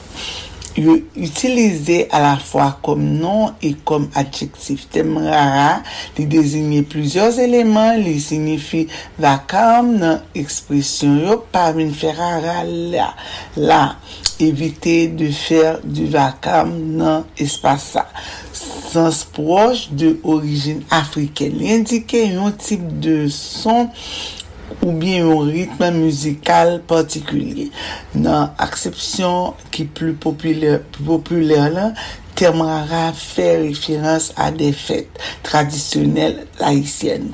yo 0.78 0.94
utilize 1.16 2.06
a 2.14 2.20
la 2.22 2.34
fwa 2.40 2.68
kom 2.84 3.02
non 3.20 3.54
e 3.64 3.74
kom 3.86 4.08
adjektif. 4.18 4.86
Tem 4.92 5.16
rara 5.24 5.82
li 6.16 6.26
dezigne 6.30 6.84
plusieurs 6.88 7.40
eleman, 7.42 7.98
li 8.04 8.16
signifi 8.22 8.86
vakam 9.20 9.94
nan 10.00 10.22
ekspresyon 10.38 11.20
yo 11.26 11.38
parmin 11.52 11.92
fe 11.94 12.12
rara 12.16 12.62
la. 12.66 13.10
La, 13.58 13.82
evite 14.42 15.08
de 15.18 15.32
fer 15.34 15.80
du 15.84 16.08
vakam 16.12 16.74
nan 17.00 17.26
espasa. 17.40 18.06
Sans 18.88 19.20
proche 19.36 19.90
de 19.92 20.14
orijin 20.24 20.80
Afriken. 20.94 21.58
Li 21.60 21.74
indike 21.76 22.22
yon 22.30 22.54
tip 22.56 22.84
de 23.04 23.26
son 23.32 23.90
ou 24.82 24.92
bien 24.92 25.24
yon 25.26 25.48
ritme 25.50 25.90
muzikal 25.96 26.78
partikulye. 26.88 27.68
Nan 28.14 28.54
aksepsyon 28.62 29.56
ki 29.74 29.88
plu 29.94 30.14
popüler 30.20 31.70
lan, 31.74 31.94
Temrara 32.38 33.08
fè 33.18 33.48
referans 33.64 34.28
a 34.38 34.52
de 34.54 34.68
fèt 34.70 35.16
tradisyonel 35.42 36.36
laïsyen. 36.60 37.32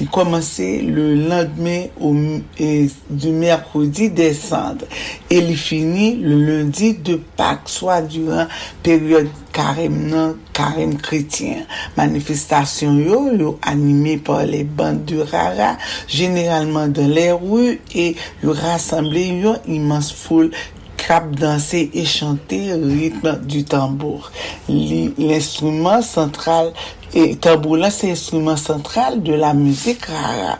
Li 0.00 0.06
komanse 0.10 0.66
le 0.82 1.04
landme 1.28 1.76
du 2.00 3.34
merkodi 3.36 4.08
descendre 4.10 4.88
e 5.30 5.38
li 5.38 5.54
fini 5.54 6.08
le 6.18 6.40
lundi 6.48 6.94
de 6.98 7.20
Pâques, 7.36 7.76
soa 7.78 8.00
duran 8.02 8.50
peryode 8.82 9.30
karem 9.54 10.00
nan 10.10 10.34
karem 10.56 10.96
kretien. 10.98 11.62
Manifestasyon 11.94 12.98
yo 13.06 13.20
yo 13.38 13.56
anime 13.62 14.16
par 14.18 14.46
le 14.50 14.64
band 14.64 15.06
de 15.06 15.22
rara, 15.30 15.76
generalman 16.10 16.90
dan 16.96 17.14
le 17.14 17.28
rou 17.36 17.76
e 17.94 18.08
yo 18.42 18.56
rassemble 18.64 19.28
yo 19.44 19.54
imans 19.70 20.10
foule 20.10 20.50
krap 20.96 21.30
danse 21.36 21.90
e 21.92 22.04
chante 22.04 22.58
ritme 22.72 23.38
du 23.42 23.64
tambour. 23.64 24.30
L'instrument 24.68 26.02
central, 26.02 26.72
et 27.14 27.36
tambour 27.36 27.76
la, 27.76 27.90
c'est 27.90 28.08
l'instrument 28.08 28.56
central 28.56 29.22
de 29.22 29.34
la 29.34 29.54
musique 29.54 30.06
rara. 30.06 30.58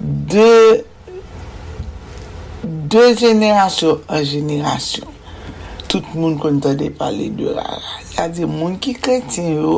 De, 0.00 0.84
de 2.64 3.16
jeneration 3.18 4.00
en 4.08 4.22
jeneration, 4.22 5.06
tout 5.88 6.02
moun 6.14 6.36
kontade 6.38 6.90
pale 6.98 7.30
de 7.36 7.52
rara. 7.54 8.00
Yade 8.16 8.48
moun 8.48 8.78
ki 8.82 8.96
kretin 8.96 9.52
yo, 9.54 9.76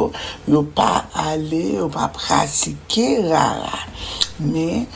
yo 0.49 0.63
pa 0.63 1.05
ale, 1.27 1.61
yo 1.77 1.89
pa 1.93 2.09
pratike 2.15 3.19
rara. 3.29 3.85
Men, 4.39 4.87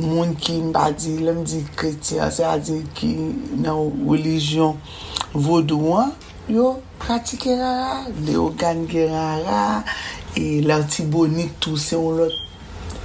moun 0.00 0.34
ki 0.40 0.58
mba 0.68 0.88
di, 0.96 1.18
lem 1.22 1.42
di 1.46 1.62
kretien, 1.76 2.30
se 2.34 2.44
a 2.46 2.56
di 2.58 2.80
ki 2.96 3.10
nan 3.62 3.92
religion 4.08 4.78
vodouan, 5.34 6.12
yo 6.50 6.80
pratike 7.02 7.54
rara, 7.58 8.04
de 8.26 8.36
ogan 8.40 8.84
ge 8.90 9.06
rara, 9.10 9.82
e 10.36 10.60
l'antibonik 10.66 11.54
tou 11.62 11.78
se 11.80 11.94
yon 11.98 12.18
lot 12.22 12.40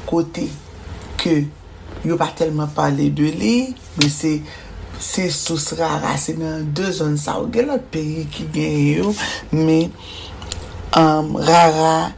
kote 0.10 0.48
ke 1.22 1.36
yo 2.08 2.18
pa 2.20 2.32
telman 2.36 2.72
pale 2.76 3.10
de 3.16 3.30
li, 3.38 3.56
me 4.00 4.10
se, 4.10 4.40
se 5.00 5.30
sous 5.34 5.74
rara, 5.80 6.16
se 6.18 6.38
nan 6.40 6.66
de 6.76 6.90
zon 6.96 7.20
sa, 7.22 7.38
ou 7.42 7.52
gen 7.54 7.70
lot 7.70 7.86
peyi 7.94 8.26
ki 8.34 8.50
gen 8.56 8.80
yo, 8.98 9.14
me 9.54 9.84
um, 10.98 11.38
rara 11.38 12.16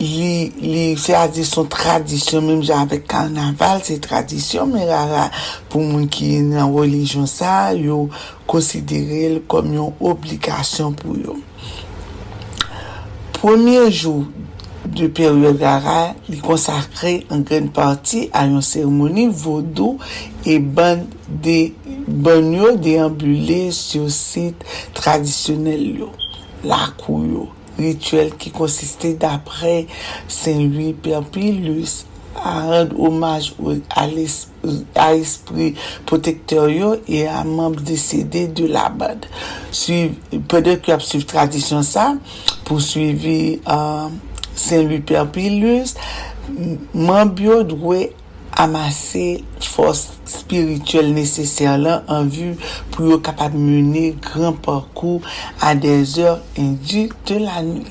li, 0.00 0.52
li 0.60 0.84
se 1.00 1.14
a 1.16 1.26
di 1.30 1.44
son 1.46 1.68
tradisyon, 1.72 2.44
menm 2.46 2.64
jan 2.64 2.84
avek 2.84 3.06
karnaval, 3.10 3.82
se 3.86 3.98
tradisyon, 4.02 4.74
men 4.74 4.88
rara 4.90 5.26
pou 5.72 5.84
moun 5.84 6.08
ki 6.12 6.42
nan 6.44 6.72
relijon 6.74 7.28
sa, 7.30 7.72
yo 7.72 8.06
konsidere 8.50 9.26
l 9.34 9.40
kom 9.50 9.72
yon 9.76 9.94
obligasyon 10.00 10.96
pou 11.00 11.16
yo. 11.20 11.38
Premier 13.36 13.90
jou 13.90 14.26
de 14.86 15.08
peryode 15.12 15.64
rara, 15.64 16.14
li 16.30 16.38
konsakre 16.44 17.18
an 17.32 17.42
gren 17.46 17.70
parti 17.74 18.26
a 18.36 18.46
yon 18.48 18.64
seremoni 18.64 19.26
vodou 19.32 19.96
e 20.46 20.58
ban 20.60 21.04
de 21.26 21.58
ban 22.06 22.52
yo 22.54 22.76
deambule 22.78 23.66
sou 23.74 24.12
sit 24.12 24.62
tradisyonel 24.96 25.86
yo, 26.04 26.14
lakou 26.66 27.24
yo. 27.26 27.50
rituel 27.78 28.34
qui 28.36 28.50
consistait 28.50 29.14
d'après 29.14 29.86
Saint-Louis 30.28 30.92
Perpillus 30.92 32.06
à 32.42 32.60
rendre 32.60 33.00
hommage 33.00 33.54
à 33.94 34.06
l'esprit 35.12 35.74
protecteur 36.04 36.68
et 37.08 37.26
à 37.26 37.44
membres 37.44 37.80
décédés 37.80 38.48
de 38.48 38.66
la 38.66 38.88
bande. 38.88 39.26
Pendant 40.48 40.76
qu'il 40.76 40.92
a 40.94 41.00
suivi 41.00 41.24
tradition 41.24 41.82
ça, 41.82 42.14
poursuivi 42.64 43.60
euh, 43.68 44.08
Saint-Louis 44.54 45.00
Perpillus, 45.00 45.94
membres 46.94 47.62
droués 47.62 48.12
amase 48.56 49.42
fos 49.60 50.06
spirituel 50.26 51.12
neseser 51.14 51.76
la 51.80 52.00
an 52.12 52.28
vu 52.32 52.54
pou 52.94 53.10
yo 53.12 53.20
kapab 53.24 53.54
mene 53.56 54.14
gran 54.24 54.56
parkou 54.64 55.20
a 55.60 55.74
des 55.76 56.18
or 56.24 56.40
indi 56.58 57.08
de 57.28 57.42
la 57.44 57.62
nou. 57.62 57.84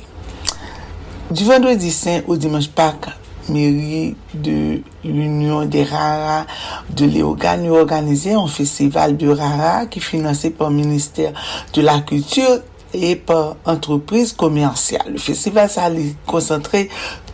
Du 1.31 1.45
vendredi 1.45 1.89
saint 1.89 2.21
ou 2.27 2.37
dimanche 2.37 2.69
pak, 2.69 3.07
meri 3.49 4.15
de 4.33 4.81
l'Union 5.03 5.65
des 5.65 5.83
Rara 5.83 6.45
de 6.89 7.05
Léogane 7.05 7.65
yo 7.69 7.79
organize 7.79 8.35
an 8.37 8.47
festival 8.49 9.15
de 9.17 9.29
Rara 9.33 9.85
ki 9.89 10.01
finanse 10.01 10.51
par 10.57 10.71
Ministère 10.71 11.33
de 11.73 11.81
la 11.81 11.99
Culture 12.01 12.61
et 12.93 13.15
par 13.15 13.57
entreprise 13.65 14.33
commerciale. 14.33 15.13
Le 15.13 15.19
festival 15.19 15.69
sa 15.69 15.89
li 15.91 16.13
koncentre 16.29 16.85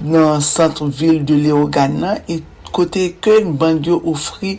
nan 0.01 0.41
centre-ville 0.41 1.23
de 1.25 1.35
Léogane 1.35 2.17
et 2.27 2.43
kote 2.75 3.11
ke 3.23 3.41
bandyo 3.59 3.99
ofri 4.11 4.57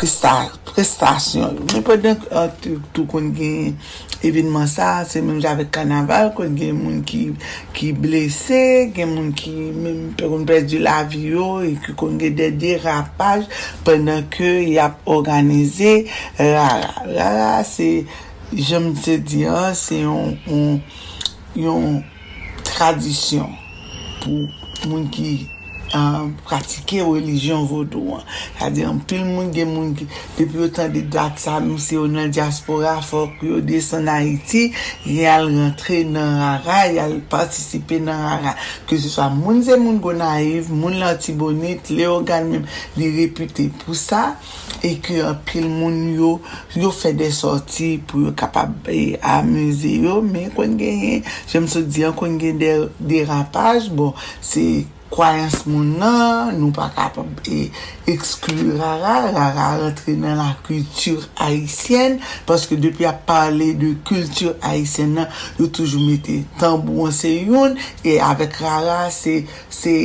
prestasyon. 0.00 1.58
Mwen 1.66 1.82
pa 1.84 1.96
den 2.00 2.16
ah, 2.32 2.48
tou 2.62 3.04
kon 3.10 3.30
gen 3.36 3.74
evidman 4.24 4.68
sa, 4.70 5.02
se 5.08 5.20
menm 5.24 5.40
jave 5.44 5.66
kanaval, 5.72 6.30
kon 6.36 6.56
gen 6.56 6.78
moun 6.78 7.02
ki, 7.08 7.22
ki 7.76 7.90
blese, 7.96 8.62
gen 8.96 9.12
moun 9.12 9.30
ki 9.36 9.52
menm 9.52 10.14
pe 10.16 10.28
kon 10.30 10.46
pres 10.48 10.66
di 10.70 10.80
la 10.80 11.00
vyo, 11.10 11.60
e 11.66 11.74
ki 11.84 11.96
kon 12.00 12.16
gen 12.20 12.36
de 12.38 12.48
derapaj, 12.62 13.44
penan 13.86 14.24
ke 14.32 14.54
y 14.64 14.78
ap 14.80 15.00
organize, 15.10 15.92
euh, 16.38 16.50
rara, 16.56 16.94
rara, 17.10 17.52
se, 17.68 17.92
jem 18.56 18.92
se 18.98 19.20
di 19.20 19.44
ah, 19.50 19.72
se 19.76 20.00
yon, 20.04 20.36
yon, 20.48 20.80
yon 21.60 22.00
tradisyon 22.64 23.52
pou 24.20 24.46
moun 24.88 25.08
ki 25.12 25.34
um, 25.94 26.32
pratike 26.46 27.00
religion 27.04 27.66
vodou 27.68 28.16
an. 28.18 28.24
Kade 28.58 28.84
an 28.86 29.00
pil 29.08 29.24
moun 29.26 29.50
gen 29.54 29.72
moun 29.72 29.94
ki 29.98 30.06
depi 30.38 30.60
yo 30.60 30.68
tan 30.74 30.92
de 30.94 31.02
dat 31.02 31.40
sa 31.42 31.58
mse 31.64 31.96
yo 31.96 32.06
nan 32.10 32.32
diaspora 32.34 32.96
fok 33.04 33.42
yo 33.46 33.60
desen 33.64 34.10
Haiti 34.10 34.68
yal 35.08 35.48
rentre 35.50 36.02
nan 36.08 36.36
rara, 36.40 36.80
yal 36.92 37.18
patisipe 37.30 38.00
nan 38.02 38.22
rara. 38.26 38.54
Ke 38.88 38.98
se 39.00 39.12
swa 39.12 39.30
moun 39.34 39.62
ze 39.66 39.78
moun 39.80 40.00
go 40.02 40.14
naiv, 40.16 40.70
moun 40.72 40.98
lantibonit, 41.00 41.92
le 41.94 42.08
organ 42.10 42.48
mèm 42.50 42.66
li 42.98 43.10
repute 43.20 43.70
pou 43.82 43.96
sa 43.98 44.36
e 44.86 44.94
ke 45.02 45.20
an 45.26 45.38
pil 45.46 45.68
moun 45.68 45.98
yo 46.16 46.36
yo 46.78 46.92
fè 46.94 47.12
de 47.16 47.30
sorti 47.34 47.96
pou 48.06 48.24
yo 48.26 48.34
kapab 48.38 48.88
e 48.90 49.16
amuse 49.20 49.96
yo 50.04 50.20
men 50.24 50.50
kon 50.54 50.78
gen, 50.80 51.26
jem 51.50 51.68
se 51.70 51.84
diyan 51.86 52.16
kon 52.16 52.38
genye 52.40 52.88
derapaj, 52.98 53.90
de 53.90 53.96
bon, 53.96 54.14
se 54.40 54.64
kwayans 55.10 55.64
moun 55.66 55.96
nan, 56.00 56.54
nou 56.58 56.70
pa 56.74 56.88
kapab 56.94 57.40
e 57.50 57.66
eksklu 58.10 58.76
rara, 58.78 59.16
rara 59.34 59.68
rentre 59.82 60.14
nan 60.18 60.38
la 60.38 60.52
kultur 60.66 61.24
haisyen, 61.40 62.18
paske 62.48 62.78
depi 62.80 63.08
a 63.08 63.14
pale 63.14 63.72
de 63.78 63.94
kultur 64.06 64.54
haisyen 64.64 65.16
nan, 65.18 65.30
yo 65.58 65.66
toujou 65.66 66.02
mette 66.06 66.40
tambou 66.62 67.08
an 67.08 67.16
se 67.16 67.32
yon, 67.42 67.74
e 68.06 68.20
avek 68.22 68.60
rara 68.62 69.02
se, 69.14 69.40
se, 69.66 69.96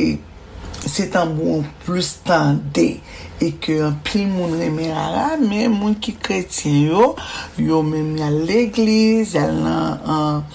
se 0.82 1.08
tambou 1.14 1.60
an 1.60 1.70
plus 1.86 2.16
tende. 2.26 2.96
E 3.36 3.50
ke 3.60 3.74
an 3.84 3.98
pil 4.00 4.24
moun 4.32 4.54
reme 4.56 4.88
rara, 4.88 5.34
men 5.36 5.74
moun 5.74 5.98
ki 6.00 6.14
kretyen 6.24 6.86
yo, 6.88 7.10
yo 7.60 7.82
menm 7.84 8.14
yal 8.16 8.38
l'eglize, 8.48 9.36
yal 9.36 9.58
nan 9.60 10.06
an, 10.08 10.46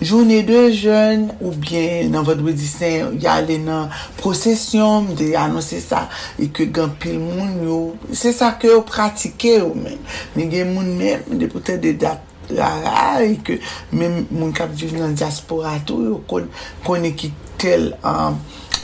Jounè 0.00 0.42
de 0.44 0.58
joun 0.76 1.30
ou 1.40 1.54
bien 1.56 2.10
nan 2.12 2.24
vadwedi 2.26 2.66
sen, 2.68 3.14
yale 3.22 3.56
nan 3.62 3.88
prosesyon, 4.18 5.14
de 5.16 5.30
anonsè 5.40 5.80
sa, 5.80 6.02
e 6.36 6.50
ke 6.52 6.66
gampil 6.74 7.16
moun 7.22 7.54
yo, 7.64 7.78
se 8.12 8.34
sa 8.36 8.52
ke 8.60 8.68
yo 8.68 8.82
pratike 8.86 9.56
yo 9.56 9.72
men. 9.72 9.96
Men 10.36 10.52
gen 10.52 10.74
moun 10.74 10.92
men, 11.00 11.24
de 11.40 11.48
pote 11.52 11.78
de 11.80 11.94
dat 12.04 12.52
rara, 12.52 13.24
e 13.24 13.38
ke 13.40 13.56
men 13.96 14.26
moun 14.28 14.52
kap 14.56 14.76
jiv 14.76 14.92
nan 14.98 15.16
diaspora 15.16 15.78
tou 15.88 16.04
yo 16.04 16.20
kon, 16.28 16.50
konen 16.84 17.16
ki 17.16 17.32
tel 17.62 17.94
um, 18.04 18.40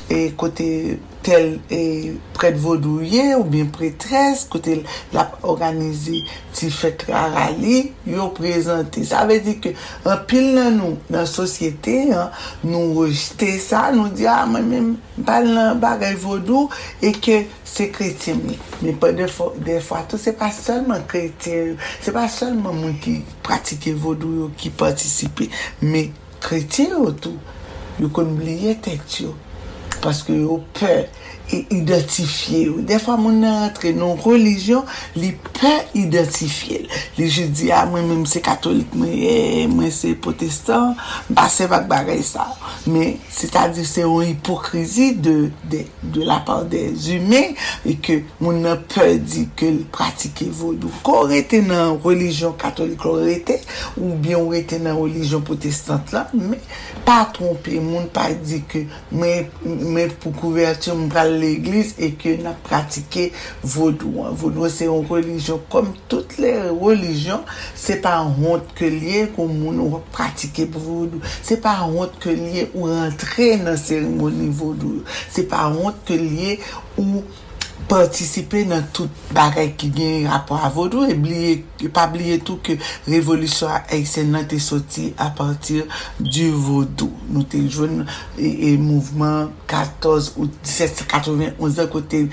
e 0.08 0.30
kote... 0.40 0.68
tel 1.24 1.58
e, 1.72 1.80
pred 2.36 2.56
vodouye 2.60 3.32
ou 3.36 3.44
bien 3.48 3.68
pretres, 3.72 4.44
kote 4.50 4.78
la 5.14 5.26
organize 5.48 6.22
ti 6.56 6.70
fet 6.72 7.04
rarali, 7.08 7.92
yo 8.08 8.28
prezante. 8.36 9.04
Sa 9.08 9.24
ve 9.28 9.38
di 9.44 9.56
ke 9.62 9.74
an 10.08 10.24
pil 10.28 10.52
nan 10.56 10.78
nou, 10.80 10.96
nan 11.12 11.28
sosyete, 11.30 11.96
nou 12.66 13.06
rejte 13.06 13.52
sa, 13.62 13.88
nou 13.94 14.12
di 14.12 14.26
a, 14.28 14.42
ah, 14.42 14.48
mwen 14.50 14.68
men 14.70 14.90
bal 15.26 15.48
nan 15.50 15.80
bagay 15.82 16.16
vodou, 16.20 16.70
e 17.02 17.14
ke 17.14 17.42
se 17.68 17.88
kretim 17.94 18.42
li. 18.48 18.58
Men 18.82 18.98
pa 19.02 19.12
defo, 19.16 19.52
defwa 19.62 20.02
tou, 20.08 20.20
se 20.20 20.34
pa 20.36 20.50
solman 20.54 21.06
kretim, 21.10 21.76
se 22.02 22.14
pa 22.14 22.26
solman 22.32 22.76
moun 22.80 22.98
ki 23.02 23.20
pratike 23.46 23.94
vodou 23.94 24.44
yo, 24.44 24.50
ki 24.58 24.74
patisipe, 24.78 25.48
men 25.84 26.12
kretim 26.42 26.98
yo 26.98 27.14
tou, 27.14 27.56
yo 28.00 28.10
kon 28.14 28.36
bliye 28.38 28.76
tek 28.82 29.06
yo. 29.22 29.36
Paske 30.00 30.32
yo 30.32 30.60
pe 30.78 31.08
identifiye 31.52 32.68
ou. 32.70 32.82
Defwa 32.86 33.16
moun 33.20 33.40
nan 33.42 33.58
rentre 33.66 33.92
non 33.96 34.16
religyon, 34.20 34.86
li 35.18 35.32
pe 35.60 35.72
identifiye. 35.98 36.86
Li 37.18 37.28
je 37.28 37.46
di, 37.50 37.70
a, 37.74 37.82
mwen 37.88 38.06
mwen 38.08 38.24
se 38.30 38.42
katolik, 38.44 38.94
mwen 38.96 39.72
mwen 39.72 39.92
se 39.94 40.14
protestant, 40.22 40.98
ba 41.32 41.48
se 41.52 41.68
bak 41.70 41.88
bagay 41.90 42.22
sa. 42.26 42.48
Men, 42.90 43.18
se 43.32 43.50
ta 43.52 43.66
di 43.72 43.84
se 43.88 44.04
ou 44.06 44.22
hipokrizi 44.24 45.12
de, 45.22 45.36
de, 45.70 45.84
de 46.02 46.26
la 46.26 46.40
part 46.46 46.64
de 46.70 46.84
zume, 46.98 47.42
e 47.86 47.96
ke 48.02 48.22
moun 48.40 48.62
nan 48.64 48.82
pe 48.90 49.12
di 49.20 49.46
ke 49.58 49.70
li 49.72 49.86
pratike 49.92 50.48
vodou. 50.48 50.92
Ko 51.06 51.22
rete 51.30 51.62
nan 51.66 51.98
religyon 52.02 52.56
katolik, 52.60 53.00
ko 53.02 53.16
rete, 53.20 53.58
ou 53.98 54.16
bien 54.22 54.42
rete 54.50 54.80
nan 54.82 54.98
religyon 55.00 55.44
protestant 55.46 56.14
la, 56.14 56.26
men, 56.32 56.60
pa 57.06 57.22
trompe, 57.34 57.76
moun 57.82 58.08
pa 58.12 58.28
di 58.32 58.62
ke 58.68 58.86
mwen 59.12 60.16
pou 60.22 60.34
kouverti, 60.38 60.92
mwen 60.94 61.10
pral 61.12 61.41
l'Eglise 61.42 61.98
e 62.00 62.12
ke 62.18 62.36
nan 62.40 62.56
pratike 62.66 63.28
vodou. 63.62 64.28
Vodou 64.38 64.70
se 64.72 64.88
yon 64.88 65.06
religion 65.10 65.60
kom 65.72 65.92
tout 66.10 66.38
le 66.42 66.54
religion 66.70 67.42
se 67.78 67.98
pa 68.02 68.18
honte 68.22 68.76
ke 68.78 68.88
liye 68.92 69.26
kou 69.34 69.50
moun 69.50 69.82
ou 69.82 70.02
pratike 70.14 70.68
vodou. 70.72 71.22
Se 71.42 71.58
pa 71.60 71.78
honte 71.82 72.22
ke 72.22 72.34
liye 72.38 72.68
ou 72.72 72.88
rentre 72.90 73.52
nan 73.62 73.78
seremoni 73.80 74.50
vodou. 74.54 75.02
Se 75.32 75.44
pa 75.48 75.66
honte 75.72 76.06
ke 76.08 76.18
liye 76.20 76.58
ou 76.96 77.24
patisipe 77.90 78.62
nan 78.68 78.84
tout 78.94 79.10
barek 79.34 79.74
ki 79.80 79.90
gen 79.94 80.26
rapor 80.30 80.62
avodou 80.64 81.06
e 81.08 81.88
pa 81.92 82.06
bliye 82.10 82.38
tout 82.44 82.62
ke 82.64 82.78
revolusyon 83.08 83.92
eksen 83.96 84.32
nan 84.34 84.46
te 84.48 84.58
soti 84.62 85.10
a 85.20 85.30
partir 85.36 85.86
du 86.18 86.48
vodou. 86.52 87.10
Nou 87.28 87.46
te 87.48 87.60
joun 87.62 88.02
e, 88.36 88.48
e 88.72 88.74
mouvment 88.80 89.52
14 89.70 90.32
ou 90.36 90.48
1791 90.48 91.80
an 91.82 91.92
kote 91.92 92.24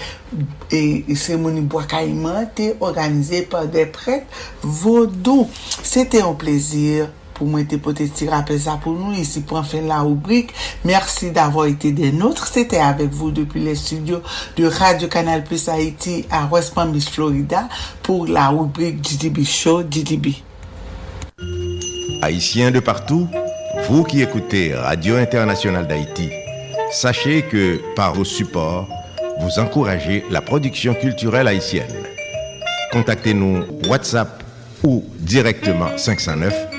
e, 0.72 0.82
e 1.06 1.20
semoni 1.20 1.64
boakayman 1.70 2.50
te 2.56 2.74
organize 2.80 3.46
par 3.52 3.70
de 3.72 3.86
prek 3.96 4.28
vodou. 4.64 5.48
Se 5.82 6.06
te 6.10 6.24
an 6.26 6.38
plezir 6.40 7.10
pou 7.40 7.48
mwen 7.48 7.68
te 7.72 7.80
pote 7.80 8.06
ti 8.12 8.28
rappel 8.30 8.60
sa 8.60 8.76
pou 8.84 8.92
nou, 8.98 9.16
isi 9.16 9.42
pou 9.48 9.60
an 9.60 9.68
fin 9.68 9.88
la 9.88 10.02
rubrik. 10.04 10.52
Mersi 10.84 11.32
d'avo 11.36 11.64
ite 11.70 11.94
den 11.96 12.20
notre. 12.20 12.50
Sete 12.52 12.82
avek 12.84 13.14
vou 13.16 13.32
depi 13.36 13.64
le 13.64 13.76
studio 13.80 14.20
de 14.58 14.68
Radio 14.68 15.08
Kanal 15.08 15.46
Plus 15.48 15.70
Haiti 15.72 16.26
a 16.30 16.46
West 16.52 16.76
Palm 16.76 16.92
Beach, 16.92 17.10
Florida 17.10 17.68
pou 18.04 18.28
la 18.28 18.50
rubrik 18.52 19.00
GDB 19.02 19.46
Show 19.48 19.84
GDB. 19.88 20.36
Haitien 22.22 22.72
de 22.72 22.82
partout, 22.82 23.28
vous 23.88 24.04
qui 24.04 24.22
écoutez 24.22 24.76
Radio 24.76 25.16
Internationale 25.16 25.88
d'Haïti, 25.88 26.30
sachez 26.92 27.44
que 27.44 27.80
par 27.96 28.14
vos 28.14 28.26
supports, 28.26 28.88
vous 29.40 29.60
encouragez 29.60 30.26
la 30.30 30.42
production 30.42 30.94
culturelle 30.94 31.48
haïtienne. 31.48 32.04
Contactez-nous 32.92 33.64
WhatsApp 33.88 34.44
ou 34.84 35.06
directement 35.20 35.98
509 35.98 36.79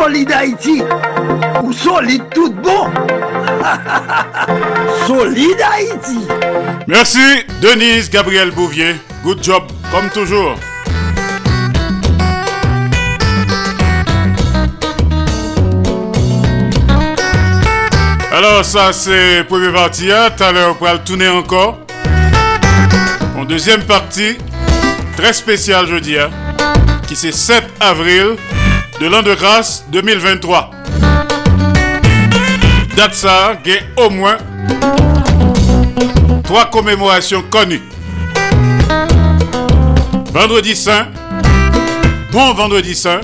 Solide 0.00 0.32
Haïti 0.32 0.82
ou 1.62 1.72
solide 1.74 2.22
tout 2.34 2.50
bon 2.50 2.88
Solide 5.06 5.60
Haïti 5.60 6.26
Merci 6.86 7.20
Denise 7.60 8.08
Gabriel 8.08 8.50
Bouvier. 8.50 8.94
Good 9.22 9.44
job 9.44 9.64
comme 9.92 10.08
toujours. 10.08 10.56
Alors 18.32 18.64
ça 18.64 18.94
c'est 18.94 19.44
première 19.46 19.74
partie, 19.74 20.08
tout 20.08 20.44
à 20.44 20.50
l'heure 20.50 20.78
on 20.80 20.82
va 20.82 20.94
le 20.94 21.00
tourner 21.00 21.28
encore. 21.28 21.78
En 23.36 23.44
deuxième 23.44 23.82
partie, 23.82 24.38
très 25.18 25.34
spécial 25.34 25.86
jeudi, 25.86 26.18
hein, 26.18 26.30
qui 27.06 27.16
c'est 27.16 27.32
7 27.32 27.64
avril 27.80 28.36
de 29.00 29.06
l'an 29.06 29.22
de 29.22 29.34
grâce 29.34 29.86
2023. 29.90 30.70
Date 32.96 33.14
ça, 33.14 33.52
a 33.52 34.02
au 34.04 34.10
moins 34.10 34.36
trois 36.44 36.66
commémorations 36.66 37.42
connues. 37.50 37.80
Vendredi 40.34 40.76
Saint, 40.76 41.06
bon 42.30 42.52
vendredi 42.52 42.94
Saint, 42.94 43.20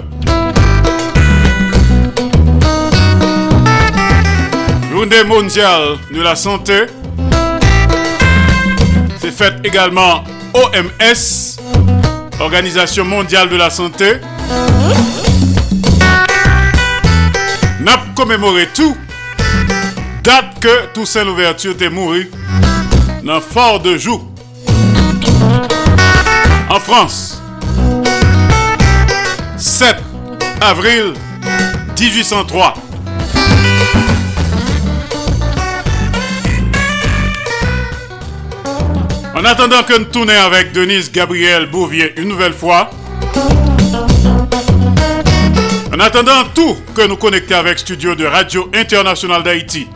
Journée 4.90 5.24
mondiale 5.24 5.98
de 6.10 6.22
la 6.22 6.34
santé, 6.36 6.86
c'est 9.20 9.30
fait 9.30 9.54
également 9.62 10.24
OMS, 10.54 11.60
Organisation 12.40 13.04
mondiale 13.04 13.50
de 13.50 13.56
la 13.56 13.68
santé. 13.68 14.20
N'a 17.86 18.02
commémoré 18.16 18.66
tout, 18.74 18.96
date 20.24 20.58
que 20.60 20.86
Toussaint 20.92 21.22
Louverture 21.22 21.70
était 21.70 21.88
mort 21.88 22.14
dans 23.22 23.40
Fort 23.40 23.78
de 23.78 23.96
Joux, 23.96 24.28
en 26.68 26.80
France. 26.80 27.40
7 29.56 29.98
avril 30.60 31.14
1803. 31.96 32.74
En 39.32 39.44
attendant 39.44 39.84
que 39.84 39.96
nous 39.96 40.06
tournions 40.06 40.32
avec 40.44 40.72
Denise 40.72 41.12
Gabriel 41.12 41.66
Bouvier 41.70 42.20
une 42.20 42.30
nouvelle 42.30 42.52
fois, 42.52 42.90
en 45.96 46.00
attendant 46.00 46.44
tout 46.54 46.76
que 46.94 47.06
nous 47.06 47.16
connections 47.16 47.56
avec 47.56 47.78
Studio 47.78 48.14
de 48.14 48.26
Radio 48.26 48.68
Internationale 48.74 49.42
d'Haïti 49.42 49.88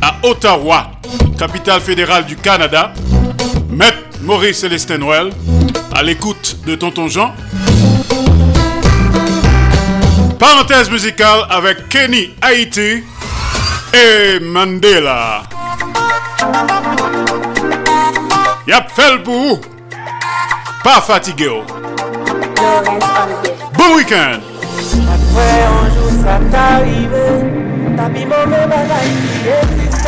à 0.00 0.14
Ottawa, 0.22 0.92
capitale 1.36 1.80
fédérale 1.80 2.24
du 2.26 2.36
Canada, 2.36 2.92
Maître 3.68 3.98
Maurice 4.20 4.60
Célestin 4.60 4.98
Noël, 4.98 5.30
à 5.94 6.02
l'écoute 6.04 6.58
de 6.64 6.76
Tonton 6.76 7.08
Jean. 7.08 7.34
Parenthèse 10.38 10.90
musicale 10.90 11.40
avec 11.50 11.88
Kenny 11.88 12.30
Haïti 12.40 13.02
et 13.92 14.38
Mandela. 14.40 15.42
Yap 18.68 18.92
bout. 19.24 19.60
Pas 20.84 21.00
fatigué. 21.00 21.62
Bon 23.76 23.96
week-end. 23.96 24.51
Après 24.94 25.62
un 25.64 25.84
jour 25.94 26.10
ça 26.22 26.38
t'arrive 26.50 27.16
T'as 27.96 28.08
mis 28.08 28.24
mauvais 28.24 28.66
bagaille 28.66 30.01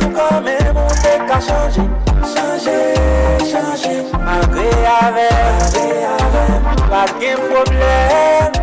jou 0.00 0.10
kome 0.16 0.56
moun 0.76 1.00
te 1.02 1.14
ka 1.28 1.40
chanje 1.48 1.86
Chanje, 2.34 2.76
chanje 3.50 3.94
Malgre 4.26 4.68
avem, 4.96 5.40
malgre 5.48 5.88
avem 6.18 6.70
Pa 6.90 7.06
gen 7.20 7.42
problem 7.48 8.55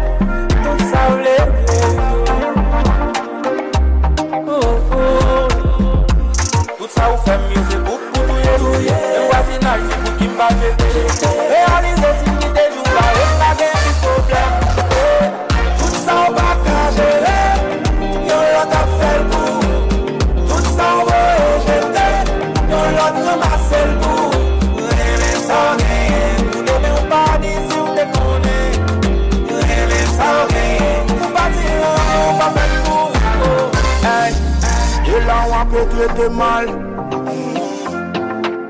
traité 36.08 36.30
mal. 36.30 36.66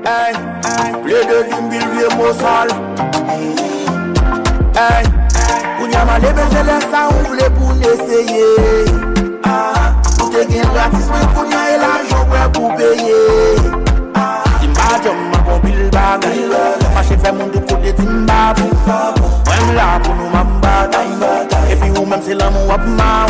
Hey, 0.04 0.34
les 1.06 1.24
deux 1.26 1.44
limbil 1.50 1.80
vieux 1.94 2.08
mot 2.16 2.32
sale. 2.32 2.70
Hey, 4.76 5.04
Kounyama 5.78 6.18
les 6.18 6.32
baiser 6.32 6.62
les 6.64 6.80
ça 6.90 7.08
on 7.10 7.28
voulait 7.28 7.50
pour 7.50 7.72
essayer. 7.72 8.84
Ah, 9.44 9.92
pour 10.18 10.30
te 10.30 10.36
gagner 10.36 10.62
gratis, 10.74 11.06
mais 11.12 11.26
Kounya 11.34 11.74
et 11.74 11.78
l'argent 11.78 12.26
ouais 12.30 12.52
pour 12.52 12.74
payer. 12.76 13.56
Timba 14.60 14.88
jom 15.02 15.16
ma 15.32 15.38
bon 15.38 15.58
bil 15.64 15.90
bagay, 15.90 16.40
mache 16.94 17.18
fè 17.22 17.32
moun 17.32 17.50
di 17.50 17.60
kote 17.60 17.94
timba 17.96 18.54
pou. 18.56 18.70
Mwen 19.46 19.74
la 19.76 19.98
pou 20.04 20.14
nou 20.14 20.30
mamba, 20.32 20.88
epi 21.70 21.90
ou 21.98 22.06
mèm 22.06 22.22
se 22.22 22.34
la 22.34 22.50
mou 22.50 22.70
ap 22.72 22.86
ma. 22.98 23.26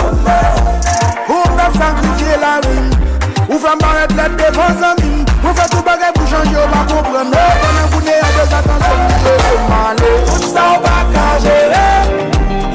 Ou 1.28 1.56
mèm 1.56 1.80
sakrifye 1.80 2.38
la 2.42 2.58
rim. 2.66 3.13
Ou 3.48 3.58
fèm 3.58 3.78
baret 3.78 4.12
let 4.16 4.36
defan 4.40 4.78
zanmim 4.80 5.24
Ou 5.44 5.52
fè 5.56 5.66
tou 5.72 5.82
bagay 5.84 6.12
pou 6.16 6.28
chanji 6.30 6.56
ou 6.56 6.68
pa 6.72 6.84
komprem 6.88 7.32
Ou 7.32 7.56
konen 7.62 7.90
koune 7.92 8.14
a 8.16 8.30
de 8.36 8.44
zatan 8.52 8.84
son 8.84 9.02
mou 9.02 9.18
de 9.24 9.34
se 9.46 9.56
mane 9.70 10.12
Tout 10.28 10.46
sa 10.52 10.68
ou 10.74 10.84
pa 10.84 10.94
ka 11.12 11.26
jere 11.44 11.88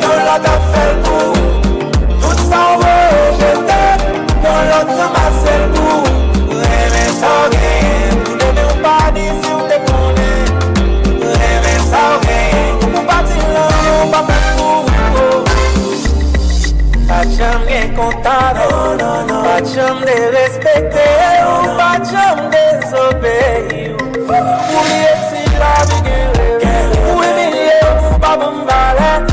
Yon 0.03 0.28
la 0.28 0.38
tap 0.45 0.67
fèl 0.76 0.93
pou 1.07 1.47
Tout 2.20 2.43
sa 2.49 2.61
ou 2.74 2.84
ve 2.84 2.99
jete 3.41 3.82
Yon 4.45 4.70
lot 4.74 4.93
se 4.93 5.07
mane 5.07 5.18
jom 19.80 20.01
de 20.01 20.15
respekte 20.32 21.07
ou, 21.47 21.75
pa 21.77 21.91
jom 22.11 22.49
de 22.51 22.63
zobeye 22.89 23.93
ou. 23.93 23.97
Ou 24.75 24.84
liye 24.89 25.13
si 25.30 25.43
la 25.57 25.73
bigire, 25.88 26.49
ou 27.13 27.23
e 27.23 27.32
miye 27.38 27.80
ou 27.88 28.19
pa 28.19 28.36
bon 28.38 28.65
vale, 28.65 29.28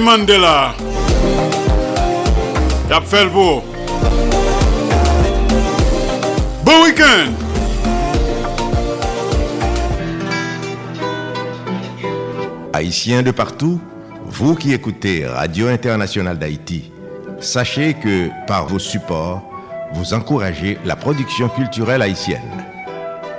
Mandela. 0.00 0.74
Beau. 3.32 3.62
Bon 6.64 6.84
week-end. 6.84 7.32
Haïtiens 12.72 13.22
de 13.22 13.30
partout, 13.30 13.80
vous 14.24 14.54
qui 14.54 14.72
écoutez 14.72 15.26
Radio 15.26 15.68
Internationale 15.68 16.38
d'Haïti, 16.38 16.92
sachez 17.40 17.94
que 17.94 18.28
par 18.46 18.66
vos 18.66 18.78
supports, 18.78 19.42
vous 19.92 20.14
encouragez 20.14 20.78
la 20.84 20.96
production 20.96 21.48
culturelle 21.48 22.02
haïtienne. 22.02 22.42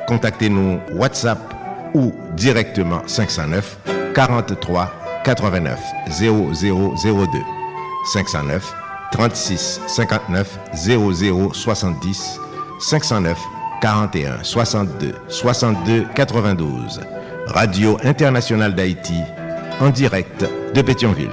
Contactez-nous 0.08 0.80
WhatsApp 0.96 1.40
ou 1.94 2.12
directement 2.36 3.02
509 3.06 3.78
43 4.14 4.99
89 5.30 5.80
0002 6.10 7.46
509 8.14 8.74
36 9.12 9.80
59 9.88 10.60
00 10.74 11.54
70 11.54 12.40
509 12.80 13.38
41 13.80 14.44
62 14.44 15.14
62 15.28 16.08
92 16.16 17.02
Radio 17.46 18.00
Internationale 18.04 18.74
d'Haïti 18.74 19.22
en 19.80 19.92
direct 19.92 20.46
de 20.74 20.82
Pétionville. 20.82 21.30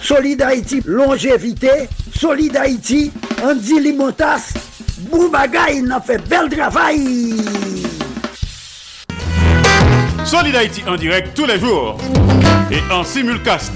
Solid 0.00 0.40
Haïti, 0.40 0.82
longévité. 0.86 1.88
Solid 2.14 2.56
Haïti, 2.56 3.10
Andy 3.42 3.80
Limotas. 3.80 4.54
Boubagaï, 5.10 5.82
n'a 5.82 6.00
fait 6.00 6.18
bel 6.28 6.48
travail. 6.48 7.67
Solid 10.28 10.54
Haïti 10.56 10.82
en 10.86 10.96
direct 10.96 11.34
tous 11.34 11.46
les 11.46 11.58
jours 11.58 11.96
et 12.70 12.92
en 12.92 13.02
simulcast 13.02 13.72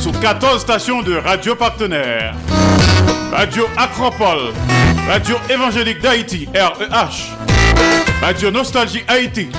sur 0.00 0.10
14 0.18 0.60
stations 0.60 1.02
de 1.02 1.14
radio 1.14 1.54
partenaires. 1.54 2.34
Radio 3.30 3.68
Acropole, 3.76 4.52
Radio 5.06 5.36
Évangélique 5.48 6.00
d'Haïti, 6.00 6.48
REH, 6.52 7.30
Radio 8.20 8.50
Nostalgie 8.50 9.04
Haïti, 9.06 9.50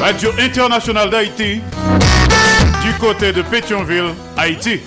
Radio 0.00 0.30
Internationale 0.40 1.10
d'Haïti, 1.10 1.60
du 2.82 2.92
côté 2.98 3.30
de 3.32 3.42
Pétionville, 3.42 4.14
Haïti. 4.38 4.80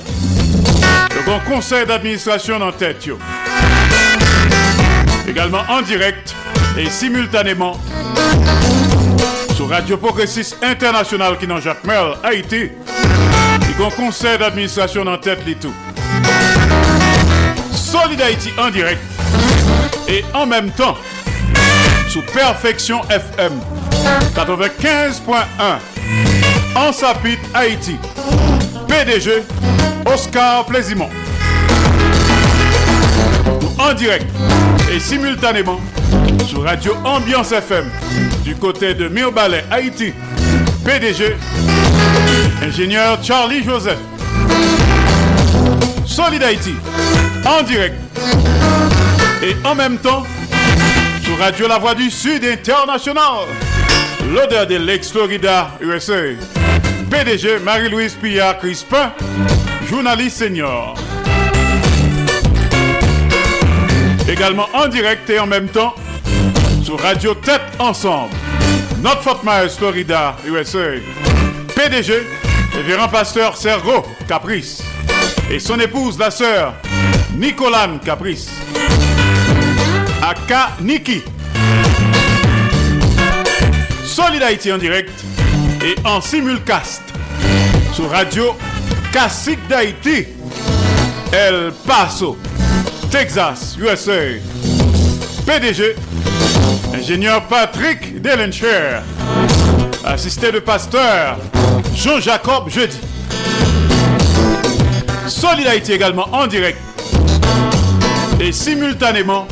Le 1.16 1.24
grand 1.24 1.40
conseil 1.42 1.86
d'administration 1.86 2.60
en 2.62 2.72
tête. 2.72 3.08
Également 5.28 5.62
en 5.70 5.84
direct 5.84 6.36
et 6.80 6.90
simultanément 6.90 7.80
sur 9.58 9.70
Radio 9.70 9.98
Progressiste 9.98 10.56
International 10.62 11.36
qui 11.40 11.48
dans 11.48 11.60
Jacques 11.60 11.84
Mel, 11.84 12.14
Haïti. 12.24 12.70
Le 12.70 13.74
grand 13.76 13.90
conseil 13.90 14.38
d'administration 14.38 15.02
en 15.08 15.18
tête 15.18 15.40
les 15.48 15.56
tout. 15.56 15.74
Solid 17.74 18.22
Haïti 18.22 18.52
en 18.60 18.70
direct 18.70 19.02
et 20.08 20.24
en 20.36 20.46
même 20.46 20.70
temps 20.70 20.96
sous 22.08 22.22
Perfection 22.22 23.02
FM 23.10 23.54
95.1 24.36 25.44
en 26.76 26.94
Sapit 26.94 27.40
Haïti. 27.56 27.96
PDG 28.88 29.42
Oscar 30.06 30.68
Plaisimont. 30.68 31.10
En 33.80 33.94
direct 33.96 34.28
et 34.94 35.00
simultanément 35.00 35.80
sur 36.46 36.62
Radio 36.64 36.94
Ambiance 37.04 37.52
FM 37.52 37.90
côté 38.58 38.94
de 38.94 39.08
Mirbalet, 39.08 39.64
Haïti. 39.72 40.14
PDG 40.86 41.36
ingénieur 42.62 43.18
Charlie 43.24 43.64
Joseph. 43.64 44.00
Solid 46.06 46.42
Haïti 46.44 46.74
en 47.46 47.62
direct 47.64 47.96
et 49.44 49.56
en 49.66 49.76
même 49.76 49.98
temps 49.98 50.24
sur 51.22 51.38
Radio 51.38 51.68
La 51.68 51.78
Voix 51.78 51.94
du 51.94 52.10
Sud 52.10 52.44
International 52.44 53.46
l'odeur 54.34 54.68
de 54.68 54.76
l'ex-Florida, 54.76 55.72
USA. 55.82 56.36
PDG 57.10 57.60
Marie-Louise 57.60 58.16
Pillard 58.16 58.58
Crispin, 58.58 59.12
journaliste 59.90 60.38
senior. 60.38 60.96
Également 64.28 64.68
en 64.74 64.88
direct 64.88 65.30
et 65.30 65.40
en 65.40 65.48
même 65.48 65.70
temps 65.70 65.96
sur 66.84 67.00
Radio 67.00 67.34
Tête 67.36 67.62
Ensemble. 67.80 68.34
Notre 69.02 69.22
Fort 69.22 69.42
Myers, 69.44 69.70
Florida, 69.78 70.36
USA. 70.46 71.00
PDG, 71.76 72.14
révérend 72.74 73.08
pasteur 73.08 73.56
Sergo 73.56 74.06
Caprice. 74.28 74.82
Et 75.52 75.60
son 75.60 75.80
épouse, 75.80 76.18
la 76.18 76.32
sœur 76.32 76.74
Nicolane 77.36 78.00
Caprice. 78.00 78.50
Aka 80.22 80.72
Niki. 80.82 81.22
Solid 84.04 84.42
Haïti 84.42 84.72
en 84.72 84.78
direct 84.78 85.12
et 85.84 85.96
en 86.04 86.20
simulcast 86.20 87.04
sur 87.94 88.10
Radio 88.10 88.56
Classique 89.12 89.60
d'Haïti, 89.68 90.26
El 91.32 91.72
Paso, 91.86 92.38
Texas, 93.12 93.78
USA. 93.80 94.40
PDG, 95.46 95.96
ingénieur 96.94 97.44
Patrick 97.44 98.22
Delencher, 98.22 99.02
assisté 100.06 100.52
de 100.52 100.60
pasteur 100.60 101.38
Jean-Jacob 101.96 102.70
Jeudi. 102.70 102.98
Solid 105.28 105.68
Haïti 105.68 105.94
également 105.94 106.28
en 106.32 106.48
direct 106.48 106.80
et 108.40 108.52
simultanément 108.52 109.48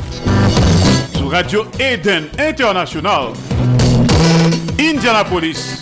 sur 1.16 1.32
Radio 1.32 1.66
Eden 1.80 2.26
International, 2.40 3.30
Indianapolis, 4.80 5.82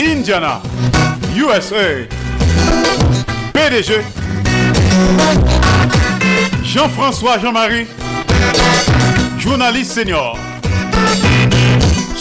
Indiana, 0.00 0.60
USA. 1.36 2.06
PDG 3.52 4.02
Jean-François 6.62 7.38
Jean-Marie, 7.38 7.86
journaliste 9.38 9.92
senior. 9.92 10.36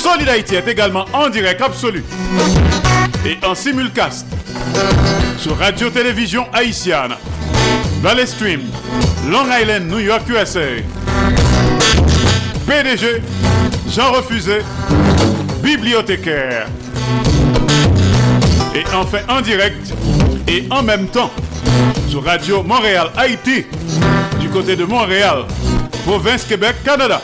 Solid 0.06 0.30
Haïti 0.30 0.54
est 0.54 0.68
également 0.68 1.06
en 1.14 1.30
direct 1.30 1.60
absolu 1.64 2.04
et 3.26 3.44
en 3.44 3.56
simulcast 3.56 4.28
sur 5.40 5.58
Radio-Télévision 5.58 6.46
Haïtienne, 6.54 7.16
Valley 8.04 8.28
Stream, 8.28 8.62
Long 9.28 9.48
Island, 9.60 9.90
New 9.90 9.98
York, 9.98 10.22
USA. 10.30 10.60
PDG 12.68 13.24
Jean 13.90 14.12
Refusé, 14.12 14.60
bibliothécaire. 15.64 16.68
Et 18.76 18.84
enfin 18.94 19.22
en 19.28 19.42
direct 19.42 19.92
et 20.48 20.68
en 20.70 20.84
même 20.84 21.08
temps 21.08 21.32
sur 22.10 22.24
Radio 22.24 22.62
Montréal 22.62 23.08
Haïti 23.18 23.66
du 24.40 24.50
côté 24.50 24.76
de 24.76 24.86
Montréal, 24.86 25.46
province 26.06 26.44
Québec, 26.46 26.76
Canada. 26.86 27.24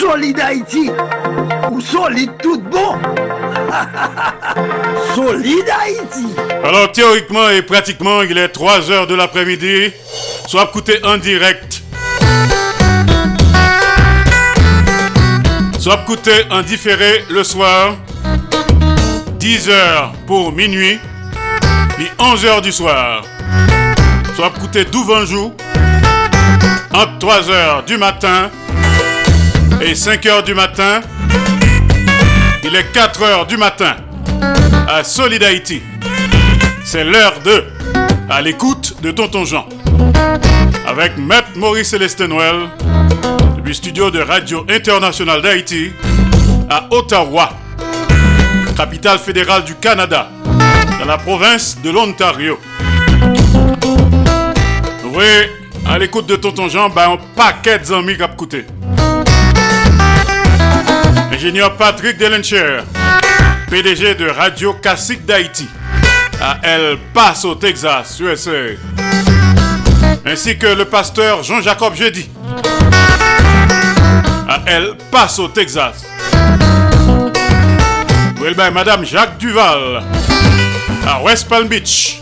Solid 0.00 0.40
Haïti 0.40 0.90
ou 1.70 1.78
solide 1.78 2.30
tout 2.42 2.58
bon 2.58 2.96
Solid 5.14 5.64
Haïti 5.78 6.26
Alors 6.64 6.90
théoriquement 6.90 7.50
et 7.50 7.60
pratiquement, 7.60 8.22
il 8.22 8.38
est 8.38 8.48
3 8.48 8.90
heures 8.90 9.06
de 9.06 9.14
l'après-midi. 9.14 9.92
Soit 10.46 10.64
écouté 10.64 11.00
en 11.04 11.18
direct. 11.18 11.82
Soit 15.78 16.00
écouté 16.02 16.32
en 16.50 16.62
différé 16.62 17.26
le 17.28 17.44
soir. 17.44 17.96
10 19.38 19.68
heures 19.68 20.12
pour 20.26 20.52
minuit. 20.52 20.98
Puis 21.98 22.08
11 22.18 22.46
heures 22.46 22.62
du 22.62 22.72
soir. 22.72 23.22
Soit 24.34 24.50
écouté 24.56 24.86
d'où 24.86 25.04
jour. 25.26 25.52
Entre 26.94 27.18
3 27.18 27.50
heures 27.50 27.82
du 27.84 27.98
matin 27.98 28.50
et 29.80 29.94
5 29.94 30.26
heures 30.26 30.42
du 30.42 30.54
matin. 30.54 31.00
Il 32.62 32.74
est 32.76 32.92
4 32.92 33.22
heures 33.22 33.46
du 33.46 33.56
matin 33.56 33.96
à 34.88 35.02
Solid 35.04 35.42
Haïti. 35.42 35.82
C'est 36.84 37.04
l'heure 37.04 37.34
de 37.44 37.64
À 38.28 38.40
l'écoute 38.42 38.96
de 39.02 39.10
Tonton 39.10 39.44
Jean. 39.44 39.66
Avec 40.86 41.16
Maître 41.18 41.48
Maurice 41.56 41.90
Célestin 41.90 42.28
Noël 42.28 42.68
du 43.64 43.74
studio 43.74 44.10
de 44.10 44.20
Radio 44.20 44.64
Internationale 44.68 45.42
d'Haïti 45.42 45.92
à 46.68 46.86
Ottawa, 46.90 47.50
capitale 48.76 49.18
fédérale 49.18 49.64
du 49.64 49.74
Canada, 49.74 50.28
dans 50.98 51.06
la 51.06 51.18
province 51.18 51.78
de 51.82 51.90
l'Ontario. 51.90 52.58
Oui, 55.12 55.24
à 55.88 55.98
l'écoute 55.98 56.26
de 56.26 56.36
Tonton 56.36 56.68
Jean, 56.68 56.88
ben, 56.88 57.12
un 57.12 57.18
paquet 57.36 57.78
d'amis 57.80 58.20
a 58.22 58.28
coûté. 58.28 58.64
Ingénieur 61.32 61.76
Patrick 61.76 62.18
Delencher, 62.18 62.80
PDG 63.70 64.14
de 64.14 64.28
Radio 64.28 64.74
Classique 64.74 65.24
d'Haïti 65.24 65.68
à 66.40 66.58
El 66.62 66.98
Paso, 67.14 67.54
Texas, 67.54 68.18
USA. 68.20 68.76
Ainsi 70.26 70.58
que 70.58 70.66
le 70.66 70.84
pasteur 70.84 71.42
Jean-Jacob 71.42 71.94
Jeudi 71.94 72.28
à 74.48 74.60
El 74.66 74.96
Paso, 75.10 75.48
Texas. 75.48 76.04
Well, 78.40 78.54
ben, 78.54 78.70
Madame 78.70 79.04
Jacques 79.04 79.38
Duval 79.38 80.02
à 81.06 81.22
West 81.22 81.48
Palm 81.48 81.68
Beach. 81.68 82.20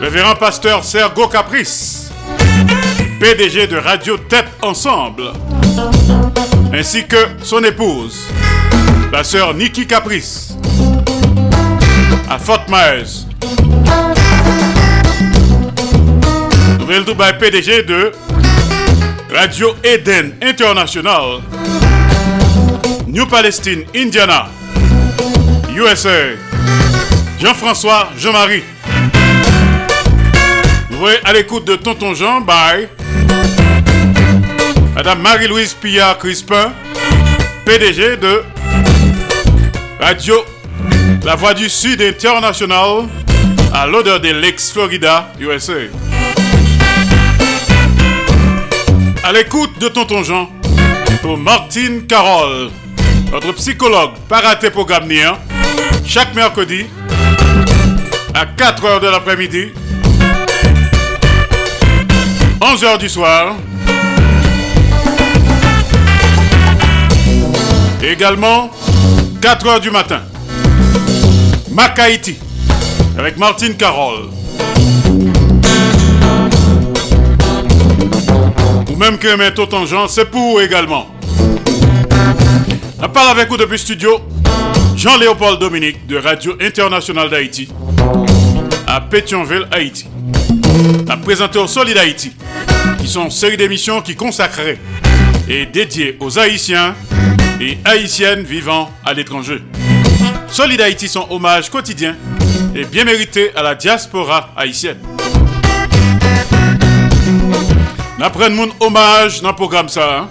Révérend 0.00 0.34
pasteur 0.34 0.82
Sergo 0.82 1.28
Caprice, 1.28 2.10
PDG 3.20 3.66
de 3.66 3.76
Radio 3.76 4.16
Tête 4.16 4.48
Ensemble, 4.62 5.32
ainsi 6.72 7.06
que 7.06 7.16
son 7.42 7.62
épouse, 7.64 8.26
la 9.12 9.24
sœur 9.24 9.54
Nikki 9.54 9.86
Caprice, 9.86 10.54
à 12.28 12.38
Fort 12.38 12.66
Myers. 12.68 13.26
Nouvelle 16.78 17.04
Dubaï 17.04 17.38
PDG 17.38 17.82
de 17.82 18.12
Radio 19.32 19.74
Eden 19.84 20.34
International, 20.42 21.40
New 23.06 23.26
Palestine, 23.26 23.84
Indiana, 23.94 24.48
USA. 25.74 26.36
Jean-François 27.40 28.10
Jean-Marie. 28.18 28.62
Vous 30.90 31.06
à 31.24 31.32
l'écoute 31.32 31.64
de 31.64 31.76
Tonton 31.76 32.12
Jean, 32.12 32.42
bye. 32.42 32.88
Madame 35.02 35.22
Marie-Louise 35.22 35.72
Pillard 35.72 36.18
Crispin, 36.18 36.74
PDG 37.64 38.18
de 38.18 38.42
Radio 39.98 40.44
La 41.24 41.36
Voix 41.36 41.54
du 41.54 41.70
Sud 41.70 42.02
International 42.02 43.08
à 43.72 43.86
l'odeur 43.86 44.20
de 44.20 44.28
l'ex-Florida, 44.28 45.32
USA. 45.40 45.72
À 49.24 49.32
l'écoute 49.32 49.78
de 49.78 49.88
Tonton 49.88 50.22
Jean 50.22 50.50
pour 51.22 51.38
Martine 51.38 52.06
Carole, 52.06 52.68
notre 53.32 53.52
psychologue 53.52 54.10
paratéprogrammien, 54.28 55.38
chaque 56.04 56.34
mercredi 56.34 56.84
à 58.34 58.44
4h 58.44 59.00
de 59.00 59.06
l'après-midi, 59.06 59.72
11h 62.60 62.98
du 62.98 63.08
soir 63.08 63.56
également, 68.02 68.70
4 69.40 69.66
heures 69.66 69.80
du 69.80 69.90
matin, 69.90 70.22
Mac 71.70 71.98
Haïti, 71.98 72.36
avec 73.18 73.36
Martine 73.36 73.74
Carole. 73.76 74.30
Ou 78.88 78.96
même 78.96 79.18
que 79.18 79.36
mes 79.36 79.52
Totangeant, 79.52 80.08
c'est 80.08 80.26
pour 80.26 80.52
vous 80.52 80.60
également. 80.60 81.06
On 83.02 83.08
parle 83.08 83.30
avec 83.30 83.48
vous 83.48 83.56
depuis 83.56 83.72
le 83.72 83.78
studio, 83.78 84.20
Jean-Léopold 84.96 85.58
Dominique 85.58 86.06
de 86.06 86.16
Radio 86.16 86.54
Internationale 86.60 87.30
d'Haïti 87.30 87.68
à 88.86 89.00
Pétionville, 89.00 89.66
Haïti. 89.70 90.06
La 91.06 91.16
présenté 91.16 91.58
au 91.58 91.66
Solid 91.66 91.96
Haïti, 91.96 92.32
qui 92.98 93.06
sont 93.08 93.24
une 93.24 93.30
série 93.30 93.56
d'émissions 93.56 94.00
qui 94.00 94.16
consacrées 94.16 94.78
et 95.48 95.66
dédiées 95.66 96.16
aux 96.20 96.38
Haïtiens 96.38 96.94
et 97.60 97.78
Haïtiennes 97.84 98.42
vivant 98.42 98.90
à 99.04 99.12
l'étranger. 99.12 99.62
Solid 100.48 100.80
Haïti, 100.80 101.08
son 101.08 101.26
hommage 101.30 101.70
quotidien 101.70 102.16
et 102.74 102.84
bien 102.84 103.04
mérité 103.04 103.52
à 103.54 103.62
la 103.62 103.74
diaspora 103.74 104.50
haïtienne. 104.56 104.98
N'apprenons 108.18 108.66
mon 108.66 108.86
hommage 108.86 109.42
dans 109.42 109.50
le 109.50 109.54
programme 109.54 109.88
ça. 109.88 110.20
Hein? 110.20 110.28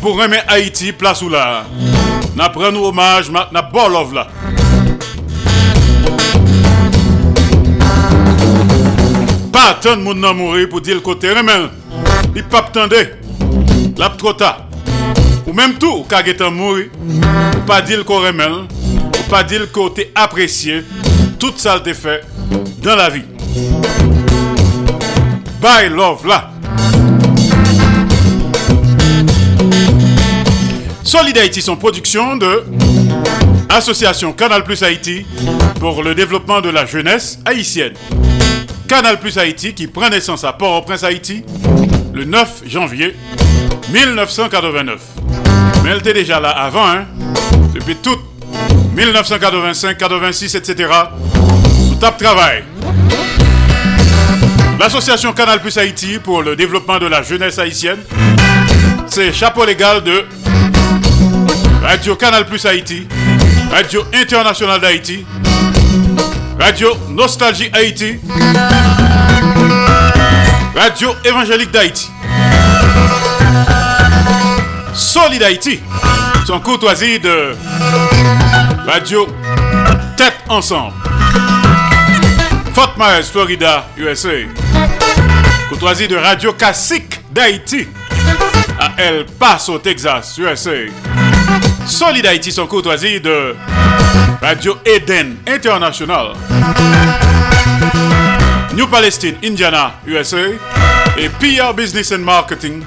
Pour 0.00 0.20
Haïti, 0.48 0.92
place 0.92 1.22
ou 1.22 1.28
là. 1.28 1.64
N'apprenons 2.36 2.84
hommage, 2.84 3.30
n'a 3.30 3.62
bolov 3.62 4.14
là. 4.14 4.28
Pas 9.52 9.70
attendre 9.70 10.02
mon 10.02 10.14
nom 10.14 10.34
mourir 10.34 10.68
pour 10.68 10.80
dire 10.80 10.94
le 10.94 11.00
côté 11.00 11.30
remel. 11.30 11.70
Il 12.34 12.44
pas 12.44 12.58
attendre. 12.58 12.96
La 13.96 14.10
trop 14.10 14.32
tard. 14.32 14.65
Ou 15.46 15.52
même 15.52 15.74
tout, 15.74 16.04
quand 16.08 16.20
il 16.26 16.50
mourir, 16.50 16.86
ou 17.08 17.60
pas 17.66 17.80
dire 17.80 17.98
le 17.98 18.14
remel, 18.14 18.52
ou 18.52 19.30
pas 19.30 19.44
dire 19.44 19.60
le 19.60 19.66
côté 19.66 20.10
apprécié, 20.14 20.84
tout 21.38 21.52
ça 21.56 21.80
le 21.84 21.94
fait 21.94 22.24
dans 22.82 22.96
la 22.96 23.08
vie. 23.08 23.24
Bye 25.60 25.88
love 25.88 26.26
là. 26.26 26.50
Solid 31.02 31.38
Haïti, 31.38 31.62
son 31.62 31.76
production 31.76 32.36
de 32.36 32.64
Association 33.68 34.32
Canal 34.32 34.64
Plus 34.64 34.82
Haïti 34.82 35.24
pour 35.78 36.02
le 36.02 36.14
développement 36.14 36.60
de 36.60 36.68
la 36.68 36.86
jeunesse 36.86 37.38
haïtienne. 37.44 37.94
Canal 38.88 39.20
Plus 39.20 39.38
Haïti 39.38 39.74
qui 39.74 39.86
prend 39.86 40.08
naissance 40.08 40.44
à 40.44 40.52
Port-au-Prince 40.52 41.04
Haïti 41.04 41.44
le 42.12 42.24
9 42.24 42.62
janvier 42.66 43.14
1989. 43.92 45.15
Mais 45.86 45.92
elle 45.92 45.98
était 45.98 46.14
déjà 46.14 46.40
là 46.40 46.50
avant, 46.50 46.84
hein, 46.84 47.04
depuis 47.72 47.94
tout 47.94 48.18
1985, 48.96 49.96
86, 49.96 50.56
etc. 50.56 50.92
Tout 51.88 51.94
tape 52.00 52.18
travail. 52.18 52.64
L'association 54.80 55.32
Canal 55.32 55.60
Plus 55.60 55.78
Haïti 55.78 56.18
pour 56.18 56.42
le 56.42 56.56
développement 56.56 56.98
de 56.98 57.06
la 57.06 57.22
jeunesse 57.22 57.60
haïtienne, 57.60 58.00
c'est 59.06 59.32
chapeau 59.32 59.64
légal 59.64 60.02
de 60.02 60.24
Radio 61.80 62.16
Canal 62.16 62.46
Plus 62.46 62.66
Haïti, 62.66 63.06
Radio 63.70 64.02
Internationale 64.12 64.80
d'Haïti, 64.80 65.24
Radio 66.58 66.96
Nostalgie 67.10 67.70
Haïti, 67.72 68.18
Radio 70.74 71.14
Évangélique 71.24 71.70
d'Haïti. 71.70 72.10
Solid 74.96 75.42
Haïti, 75.42 75.78
son 76.46 76.58
courtoisie 76.58 77.18
de 77.20 77.54
Radio 78.86 79.26
Tête 80.16 80.38
Ensemble. 80.48 80.94
Fort 82.72 82.94
Myers, 82.96 83.24
Florida, 83.30 83.86
USA. 83.98 84.30
Courtoisie 85.68 86.08
de 86.08 86.16
Radio 86.16 86.54
Classique 86.54 87.20
d'Haïti 87.30 87.86
à 88.80 88.92
El 88.96 89.26
Paso, 89.38 89.78
Texas, 89.78 90.38
USA. 90.38 90.86
Solid 91.86 92.24
Haïti, 92.24 92.50
son 92.50 92.66
courtoisie 92.66 93.20
de 93.20 93.54
Radio 94.40 94.78
Eden 94.86 95.36
International. 95.46 96.32
New 98.72 98.86
Palestine, 98.86 99.36
Indiana, 99.44 99.92
USA. 100.06 100.48
Et 101.18 101.28
PR 101.28 101.74
Business 101.74 102.12
and 102.12 102.18
Marketing 102.18 102.82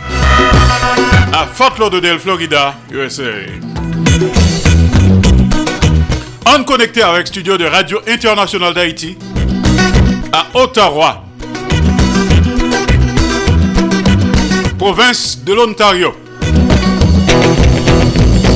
à 1.34 1.46
Fort 1.46 1.76
Lauderdale, 1.80 2.20
Florida, 2.20 2.76
USA. 2.92 3.24
En 6.46 6.64
connecté 6.64 7.02
avec 7.02 7.28
studio 7.28 7.58
de 7.58 7.66
Radio 7.66 8.00
International 8.08 8.74
d'Haïti 8.74 9.18
à 10.32 10.46
Ottawa, 10.54 11.24
province 14.78 15.40
de 15.44 15.54
l'Ontario. 15.54 16.14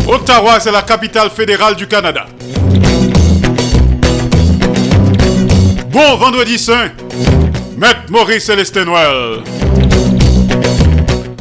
Ottawa, 0.08 0.60
c'est 0.60 0.72
la 0.72 0.82
capitale 0.82 1.30
fédérale 1.30 1.76
du 1.76 1.88
Canada. 1.88 2.26
Bon 5.88 6.16
vendredi 6.18 6.58
saint, 6.58 6.90
Maître 7.78 8.02
Maurice 8.10 8.46
Célestin 8.46 8.86
Noël. 8.86 9.44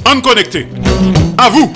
En 0.05 0.21
connecté. 0.21 0.67
À 1.39 1.49
vous. 1.49 1.73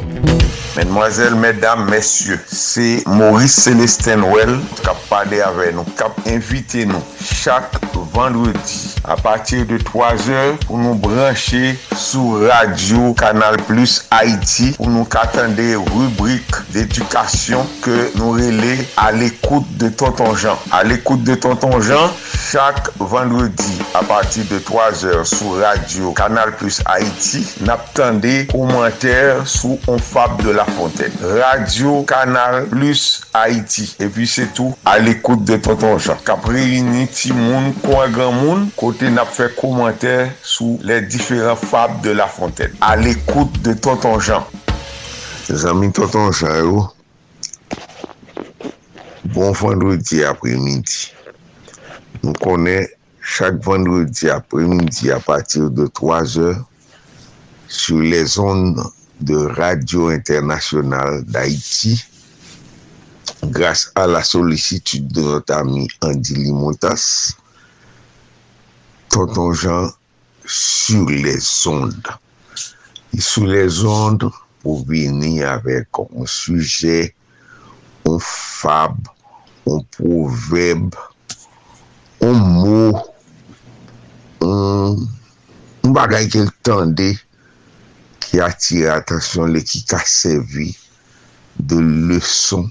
Mesdemoiselles, 0.76 1.34
mesdames, 1.34 1.88
messieurs, 1.88 2.38
c'est 2.46 3.02
Maurice 3.06 3.54
Célestin 3.54 4.22
Well 4.22 4.58
qui 4.82 4.88
a 4.88 4.94
parlé 5.08 5.40
avec 5.40 5.74
nous, 5.74 5.84
qui 5.84 6.02
a 6.02 6.34
invité 6.34 6.84
nous 6.84 7.02
chaque 7.24 7.72
vendredi 8.12 8.94
à 9.04 9.16
partir 9.16 9.64
de 9.66 9.78
3 9.78 10.28
heures 10.30 10.56
pour 10.66 10.78
nous 10.78 10.94
brancher 10.94 11.78
sur 11.96 12.40
Radio 12.48 13.14
Canal 13.14 13.56
Plus 13.66 14.06
Haïti 14.10 14.72
pour 14.72 14.88
nous 14.88 15.06
attendre 15.12 15.54
rubrique 15.94 16.54
d'éducation 16.70 17.66
que 17.82 18.16
nous 18.16 18.32
relais 18.32 18.86
à 18.96 19.12
l'écoute 19.12 19.66
de 19.76 19.88
Tonton 19.88 20.34
Jean. 20.34 20.58
À 20.72 20.84
l'écoute 20.84 21.24
de 21.24 21.34
Tonton 21.34 21.80
Jean, 21.80 22.10
chaque 22.50 22.88
vendredi 22.98 23.78
à 23.94 24.02
partir 24.02 24.44
de 24.50 24.58
3 24.58 25.06
heures 25.06 25.26
sur 25.26 25.58
Radio 25.58 26.12
Canal 26.12 26.54
Plus 26.56 26.82
Haïti, 26.84 27.46
n'attendez 27.62 28.46
commentaires 28.50 29.46
sur 29.46 29.78
On 29.86 29.98
Fab 29.98 30.42
de 30.42 30.50
la 30.50 30.65
Fontaine. 30.74 31.12
Radio 31.22 32.02
Kanal 32.02 32.66
Plus 32.70 33.22
Haiti. 33.34 33.86
E 34.02 34.08
pi 34.12 34.26
se 34.30 34.46
tou, 34.56 34.74
al 34.88 35.08
ekoute 35.10 35.46
de 35.48 35.58
Tonton 35.62 35.98
Jean. 35.98 36.20
Kapre 36.26 36.62
yini 36.62 37.06
ti 37.12 37.32
moun, 37.36 37.72
kwa 37.84 38.06
gran 38.12 38.34
moun, 38.40 38.66
kote 38.78 39.10
nap 39.12 39.30
fe 39.34 39.48
komenter 39.56 40.30
sou 40.42 40.80
le 40.86 41.00
diferent 41.06 41.58
fab 41.60 42.00
de 42.04 42.14
La 42.16 42.28
Fontaine. 42.30 42.74
Al 42.84 43.06
ekoute 43.10 43.62
de 43.66 43.76
Tonton 43.78 44.20
Jean. 44.20 44.46
Se 45.46 45.56
zami 45.64 45.92
Tonton 45.94 46.32
Jean 46.32 46.60
yo, 46.62 46.86
bon 49.34 49.54
vendredi 49.56 50.24
apre 50.26 50.56
midi. 50.60 51.10
Nou 52.22 52.34
konen 52.42 52.88
chak 53.26 53.60
vendredi 53.66 54.30
apre 54.32 54.64
midi 54.70 55.12
apatir 55.14 55.70
de 55.70 55.86
3 55.86 56.38
or 56.42 56.64
sur 57.68 58.00
les 58.00 58.38
ondes 58.38 58.95
de 59.20 59.36
Radio 59.36 60.08
Internationale 60.08 61.24
d'Haïti 61.24 62.04
grâce 63.44 63.92
à 63.94 64.06
la 64.06 64.22
sollicitude 64.22 65.08
de 65.08 65.22
notre 65.22 65.54
ami 65.54 65.88
Andy 66.02 66.34
Limontas, 66.34 67.32
Tonton 69.08 69.52
Jean 69.52 69.90
sur 70.44 71.08
les 71.08 71.66
ondes. 71.66 72.08
Et 73.12 73.20
sur 73.20 73.46
les 73.46 73.84
ondes, 73.84 74.30
pour 74.62 74.84
venir 74.84 75.48
avec 75.50 75.88
un 75.98 76.26
sujet, 76.26 77.14
un 78.04 78.18
fab, 78.20 78.96
un 79.66 79.78
proverbe, 79.90 80.94
un 82.20 82.32
mot, 82.32 82.98
un, 84.42 84.96
un 85.84 85.90
bagay 85.90 86.28
qu'il 86.28 86.50
tendait 86.62 87.16
ki 88.26 88.40
atire 88.42 88.90
atasyon 88.92 89.52
li 89.54 89.62
ki 89.64 89.82
ka 89.90 90.00
servi 90.02 90.72
de 91.56 91.78
leson 91.80 92.66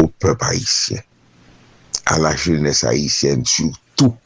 ou 0.00 0.08
pep 0.22 0.42
haisyen. 0.48 1.02
A 2.10 2.18
la 2.20 2.34
jenese 2.36 2.86
haisyen 2.88 3.44
surtout. 3.48 4.16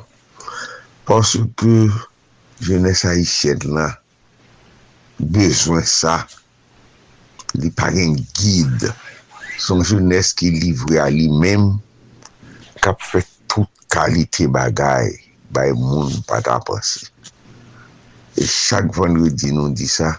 Pansou 1.09 1.49
ke 1.59 1.89
jenese 2.65 3.09
haisyen 3.11 3.67
la 3.75 3.89
bezwen 5.19 5.85
sa 5.87 6.21
li 7.59 7.71
paren 7.75 8.15
guide 8.39 8.93
son 9.59 9.83
jenese 9.87 10.37
ki 10.39 10.53
livre 10.55 11.01
a 11.03 11.09
li 11.11 11.27
mem 11.43 11.73
kap 12.85 13.03
fè 13.03 13.25
tout 13.51 13.69
kalite 13.91 14.47
bagay 14.55 15.11
bay 15.51 15.73
moun 15.75 16.13
pata 16.29 16.59
pasi. 16.67 17.09
E 18.39 18.47
chak 18.47 18.93
vendredi 18.95 19.51
nou 19.51 19.73
di 19.75 19.89
sa 19.91 20.15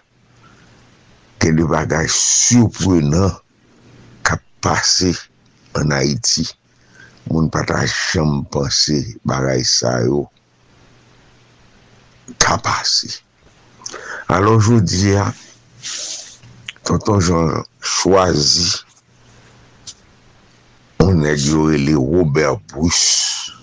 ke 1.40 1.53
de 1.56 1.64
bagaj 1.64 2.10
surprenan 2.11 3.32
ka 4.28 4.36
pase 4.60 5.16
an 5.80 5.95
Haiti. 5.95 6.44
Moun 7.30 7.48
pata 7.53 7.86
chanm 7.88 8.44
panse 8.52 9.16
bagaj 9.24 9.64
sa 9.64 9.99
yo 10.03 10.26
ka 12.41 12.60
pase. 12.60 13.22
Alon 14.30 14.60
jodi 14.61 15.16
ya, 15.16 15.32
tonton 16.86 17.24
jan 17.24 17.64
chwazi 17.82 18.84
on 21.02 21.26
e 21.26 21.34
jorele 21.40 21.95
Robert 21.95 22.60
Bruce. 22.68 23.56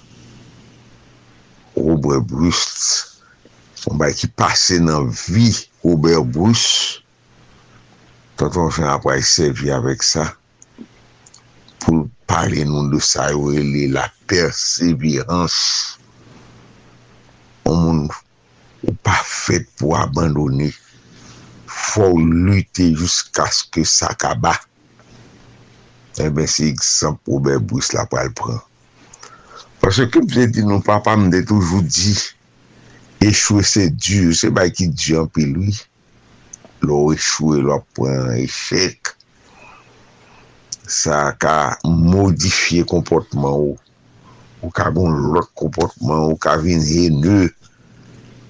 Robert 1.76 2.24
Bruce, 2.24 3.20
on 3.86 4.00
ba 4.00 4.08
ki 4.16 4.32
pase 4.32 4.80
nan 4.80 5.12
vi 5.12 5.52
Robert 5.84 6.24
Bruce 6.32 7.05
Tonton 8.36 8.68
Jean 8.68 8.90
apwa 8.92 9.14
y 9.16 9.22
servi 9.24 9.70
avèk 9.72 10.02
sa 10.04 10.26
pou 11.80 12.04
pale 12.28 12.66
nou 12.68 12.90
de 12.92 13.00
sa 13.00 13.30
yo 13.32 13.48
ele 13.56 13.86
la 13.94 14.04
perseverans. 14.28 15.56
O 17.64 17.72
moun 17.72 18.04
ou 18.84 18.92
pa 19.06 19.16
fèt 19.24 19.70
pou 19.80 19.96
abandoni. 19.96 20.68
Fò 21.64 22.12
lute 22.20 22.90
jiska 22.92 23.48
skè 23.48 23.86
sa 23.88 24.12
kaba. 24.20 24.52
Ebe 26.20 26.44
eh 26.44 26.52
se 26.52 26.70
yik 26.70 26.84
san 26.84 27.16
proube 27.24 27.56
bous 27.64 27.94
la 27.96 28.04
pral 28.12 28.28
pran. 28.36 28.60
Pase 29.80 30.10
ke 30.12 30.20
pse 30.28 30.48
di 30.52 30.64
nou 30.64 30.84
papa 30.84 31.16
mde 31.16 31.40
toujou 31.48 31.80
di, 31.84 32.12
echwe 33.24 33.64
se 33.64 33.88
di, 33.92 34.26
se 34.36 34.52
bay 34.52 34.72
ki 34.76 34.92
di 34.92 35.16
anpe 35.16 35.44
lwi. 35.48 35.72
lo 36.86 37.10
echou 37.14 37.56
e 37.56 37.62
lo 37.64 37.74
apwen 37.80 38.30
echek, 38.38 39.12
sa 40.86 41.34
ka 41.34 41.74
modifiye 41.84 42.86
komportman 42.86 43.50
ou, 43.50 43.74
ou 44.62 44.70
ka 44.70 44.86
gon 44.94 45.34
lot 45.34 45.50
komportman 45.58 46.30
ou 46.30 46.38
ka 46.38 46.54
vin 46.62 46.82
hene, 46.86 47.50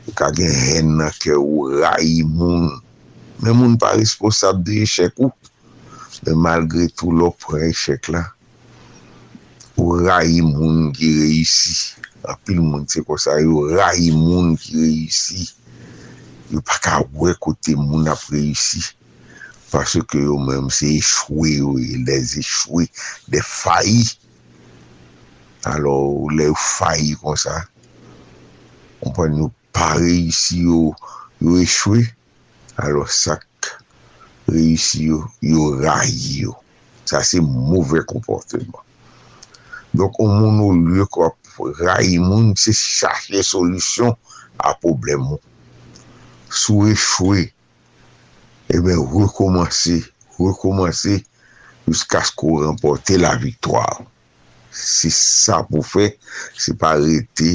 ou 0.06 0.14
ka 0.16 0.28
gen 0.36 0.52
hen 0.52 0.92
nan 1.00 1.12
ke 1.16 1.32
ou 1.32 1.70
rayi 1.80 2.20
moun, 2.28 2.68
men 3.40 3.56
moun 3.56 3.80
pa 3.80 3.96
responsab 3.96 4.60
de 4.66 4.82
echek 4.84 5.16
ou, 5.16 5.32
men 6.28 6.40
malgre 6.44 6.90
tou 6.92 7.16
lo 7.16 7.32
pren 7.40 7.70
echek 7.70 8.12
la, 8.12 8.26
ou 9.80 9.96
rayi 10.04 10.44
moun 10.44 10.92
ki 10.96 11.08
reisi, 11.22 11.96
apil 12.28 12.60
moun 12.60 12.84
se 12.90 13.00
kosa 13.06 13.38
yo 13.40 13.64
rayi 13.72 14.12
moun 14.12 14.54
ki 14.60 14.76
reisi, 14.76 15.48
yo 16.52 16.62
pa 16.64 16.78
ka 16.82 17.00
wè 17.18 17.34
kote 17.42 17.74
moun 17.78 18.08
ap 18.10 18.22
reysi. 18.32 18.82
Pase 19.72 20.02
ke 20.06 20.20
yo 20.22 20.38
mèm 20.38 20.68
se 20.70 20.88
echoué 20.98 21.56
yo, 21.58 21.74
les 22.06 22.36
echoué, 22.38 22.86
de 23.28 23.40
fayi. 23.42 24.04
Alo, 25.66 26.28
le 26.30 26.52
fayi 26.54 27.16
kon 27.18 27.34
sa, 27.36 27.64
On 29.02 29.10
konpon 29.10 29.34
yo 29.36 29.50
pa 29.74 29.94
reysi 29.98 30.62
yo, 30.64 30.94
yo 31.42 31.58
echoué. 31.60 32.06
Alo, 32.80 33.04
sak 33.10 33.44
reysi 34.48 35.10
yo, 35.10 35.24
yo 35.42 35.74
rayi 35.82 36.46
yo. 36.46 36.54
Sa 37.06 37.22
se 37.26 37.42
mouvè 37.42 38.02
komportèman. 38.08 38.82
Donk, 39.96 40.18
ou 40.20 40.28
moun 40.28 40.58
ou 40.60 40.74
lye 40.76 41.06
kwa 41.08 41.30
rayi 41.80 42.18
moun, 42.20 42.54
se 42.58 42.74
chache 42.76 43.42
solusyon 43.46 44.14
a 44.58 44.74
problem 44.80 45.28
moun. 45.30 45.44
sou 46.50 46.86
rechoui, 46.86 47.46
e 48.68 48.80
ben 48.82 48.98
rekomansi, 49.12 50.00
rekomansi, 50.38 51.20
jiska 51.86 52.22
skou 52.26 52.64
rempote 52.64 53.18
la 53.20 53.36
viktoar. 53.38 54.02
Si 54.76 55.10
sa 55.14 55.62
pou 55.66 55.84
fe, 55.86 56.10
se 56.58 56.74
pa 56.76 56.96
rete 57.00 57.54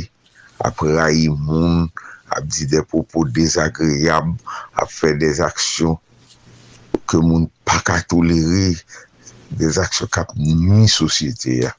apre 0.63 0.95
a 1.01 1.09
imoun, 1.13 1.85
ap 2.31 2.47
di 2.47 2.65
de 2.71 2.81
popo 2.87 3.25
desagreyab, 3.27 4.31
ap 4.79 4.89
fe 4.91 5.13
des 5.19 5.41
aksyon 5.43 5.97
ke 7.09 7.19
moun 7.19 7.49
pa 7.67 7.81
ka 7.85 7.99
toleri, 8.07 8.77
des 9.59 9.79
aksyon 9.81 10.09
kap 10.15 10.31
ni 10.39 10.87
sosyete 10.89 11.59
ya. 11.65 11.75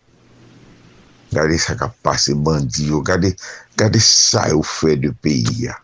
Gade 1.32 1.56
sa 1.56 1.74
kap 1.80 1.96
pase 2.04 2.36
bandi 2.36 2.90
yo, 2.90 3.00
gade, 3.00 3.32
gade 3.80 4.02
sa 4.04 4.44
yo 4.52 4.60
fe 4.60 4.98
de 5.00 5.14
peyi 5.24 5.70
ya. 5.70 5.78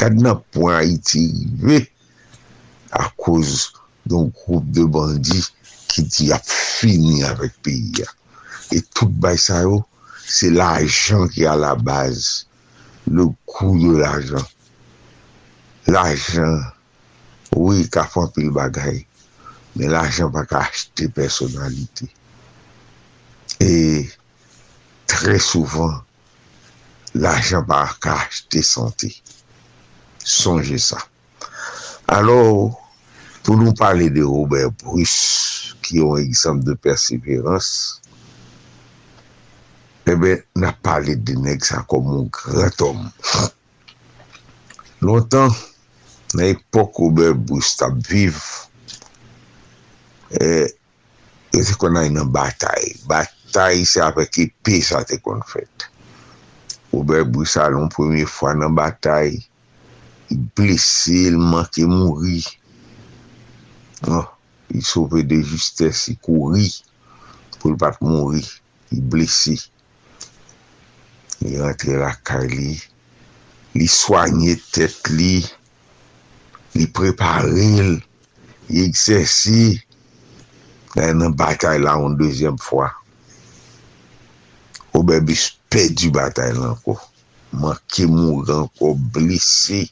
kad 0.00 0.16
nan 0.20 0.40
pou 0.52 0.70
an 0.72 0.84
iti 0.84 1.24
rive 1.64 1.86
a 2.96 3.06
kouz 3.20 3.72
don 4.06 4.30
koup 4.30 4.64
de 4.76 4.84
bandi 4.86 5.40
ki 5.90 6.04
di 6.12 6.30
ap 6.36 6.44
fini 6.46 7.22
avèk 7.26 7.54
peyi 7.64 8.02
ya. 8.02 8.08
E 8.76 8.82
tout 8.94 9.12
bay 9.22 9.38
sa 9.38 9.62
yo, 9.62 9.80
se 10.26 10.50
l'ajan 10.50 11.28
ki 11.32 11.46
a 11.46 11.54
la 11.58 11.74
baz. 11.78 12.46
Le 13.06 13.28
kou 13.46 13.78
de 13.78 13.92
l'ajan. 14.00 14.42
L'ajan, 15.86 16.58
oui, 17.54 17.86
ka 17.94 18.02
fon 18.10 18.26
pil 18.34 18.50
bagay, 18.54 19.04
men 19.76 19.92
l'ajan 19.94 20.32
pa 20.34 20.42
ka 20.50 20.64
achete 20.66 21.06
personalite. 21.14 22.08
E 23.62 24.02
tre 25.06 25.38
souvan, 25.38 25.94
l'ajan 27.14 27.62
pa 27.70 27.84
ka 28.02 28.18
achete 28.24 28.64
sante. 28.66 29.12
sonje 30.26 30.80
sa. 30.82 30.98
Alors, 32.10 32.74
pou 33.46 33.54
nou 33.54 33.74
pale 33.78 34.10
de 34.10 34.24
Robert 34.26 34.74
Bruce, 34.82 35.76
ki 35.86 36.00
yon 36.00 36.18
eksemp 36.18 36.64
de 36.66 36.74
perseverans, 36.82 37.68
ebe, 40.10 40.34
eh 40.34 40.42
na 40.58 40.72
pale 40.86 41.14
de 41.22 41.36
nek 41.38 41.66
sa 41.66 41.84
komon 41.86 42.24
moun 42.24 42.30
kratom. 42.34 43.06
Lontan, 45.06 45.54
na 46.34 46.50
epok 46.50 46.98
Robert 47.02 47.38
Bruce 47.46 47.76
tap 47.78 47.94
viv, 48.10 48.38
eh, 50.40 50.66
e, 50.66 50.70
e 51.54 51.62
te 51.62 51.74
konan 51.78 52.10
yon 52.10 52.32
batay. 52.34 52.94
Batay 53.10 53.86
se 53.86 54.02
apèk 54.02 54.42
epi 54.46 54.80
sa 54.82 55.04
te 55.06 55.20
kon 55.22 55.42
fèt. 55.46 55.86
Robert 56.94 57.30
Bruce 57.30 57.58
alon 57.62 57.90
premi 57.92 58.26
fwa 58.26 58.54
nan 58.58 58.74
batay, 58.78 59.36
blese, 60.34 61.30
l 61.30 61.38
manke 61.38 61.86
mouri. 61.86 62.42
Ah, 64.06 64.32
il 64.70 64.78
oh, 64.78 64.82
sauve 64.82 65.22
de 65.22 65.40
justesse, 65.40 66.08
il 66.08 66.18
kouri 66.18 66.68
pou 67.60 67.72
l 67.72 67.78
pat 67.80 68.00
mouri. 68.02 68.42
Il 68.94 69.02
blese. 69.02 69.56
Il 71.42 71.60
rentre 71.60 71.94
la 71.98 72.12
kari. 72.26 72.76
Li 73.76 73.88
soigne 73.90 74.56
tèt 74.74 75.10
li. 75.14 75.40
Li 76.76 76.86
prepare 76.90 77.66
l. 77.82 77.96
Li 78.70 78.84
eksersi. 78.86 79.76
Nan 80.96 81.34
batay 81.36 81.82
la 81.82 81.96
an 82.00 82.16
dezyem 82.18 82.56
fwa. 82.62 82.88
Ou 84.94 85.04
bebi 85.06 85.36
spè 85.36 85.88
di 85.92 86.10
batay 86.14 86.54
la 86.56 86.72
anko. 86.72 86.96
Manke 87.56 88.08
mouri 88.10 88.54
anko, 88.62 88.94
blese. 89.14 89.84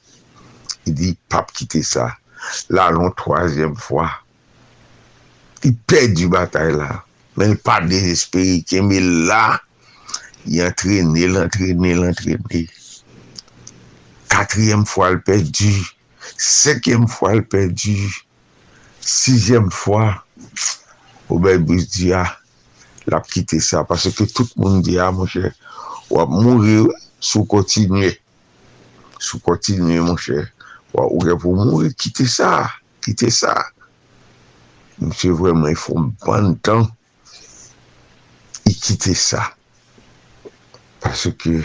I 0.84 0.92
di, 0.92 1.14
pap 1.32 1.52
kite 1.56 1.82
sa. 1.86 2.10
La 2.74 2.90
lon 2.92 3.12
troasyem 3.16 3.74
fwa. 3.80 4.08
I 5.64 5.72
pedi 5.88 6.28
batay 6.30 6.74
la. 6.76 7.00
Men 7.40 7.56
pa 7.64 7.80
desesperi 7.84 8.60
keme 8.68 9.00
la. 9.28 9.56
I 10.44 10.60
entrene, 10.60 11.24
l'entrene, 11.32 11.94
l'entrene. 11.96 12.66
Katryem 14.28 14.84
fwa 14.88 15.14
l'pedi. 15.14 15.72
Sekyem 16.36 17.08
fwa 17.08 17.32
l'pedi. 17.38 17.96
Sizyem 19.00 19.70
fwa. 19.72 20.10
Obe 21.32 21.56
bous 21.64 21.88
di 21.94 22.10
ya. 22.12 22.26
La 23.08 23.22
kite 23.24 23.60
sa. 23.64 23.86
Pase 23.88 24.12
ke 24.12 24.28
tout 24.28 24.52
moun 24.60 24.82
di 24.84 24.98
ya 24.98 25.08
moun 25.14 25.30
chè. 25.32 25.48
Wap 26.12 26.28
moun 26.28 26.60
re 26.64 26.76
sou 27.24 27.48
kontinye. 27.48 28.12
Sou 29.16 29.40
kontinye 29.44 30.02
moun 30.02 30.20
chè. 30.20 30.44
ou 30.94 31.22
gen 31.24 31.38
pou 31.42 31.58
mouri, 31.58 31.90
kite 31.98 32.26
sa, 32.30 32.68
kite 33.04 33.30
sa. 33.34 33.54
Mse 35.02 35.32
vwèman, 35.34 35.72
y 35.72 35.78
foun 35.78 36.12
ban 36.22 36.54
tan, 36.66 36.86
y 38.68 38.74
kite 38.78 39.16
sa. 39.18 39.48
Paske, 41.02 41.58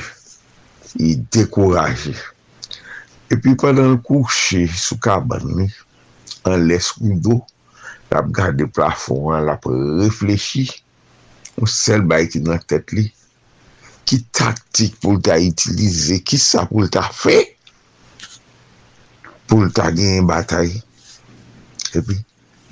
y 0.97 1.15
dekouraje. 1.31 2.15
E 3.29 3.37
pi 3.37 3.53
padan 3.61 3.99
kouche 4.01 4.63
sou 4.73 4.97
kaban 5.05 5.45
mi, 5.53 5.67
an 6.49 6.65
les 6.65 6.89
koudo, 6.97 7.43
la 8.09 8.23
ap 8.23 8.31
gade 8.33 8.65
plafon 8.73 9.35
an, 9.35 9.45
la 9.45 9.59
ap 9.59 9.69
reflechi, 9.69 10.65
ou 11.59 11.69
sel 11.69 12.01
bay 12.09 12.25
ki 12.31 12.41
nan 12.47 12.61
tet 12.65 12.89
li, 12.97 13.05
ki 14.09 14.23
taktik 14.33 14.97
pou 15.03 15.21
ta 15.21 15.37
itilize, 15.37 16.17
ki 16.25 16.41
sa 16.41 16.65
pou 16.65 16.89
ta 16.89 17.05
fey, 17.13 17.45
pou 19.49 19.65
lta 19.65 19.89
gen 19.95 20.19
yon 20.19 20.29
batay. 20.29 20.71
Epi, 21.97 22.15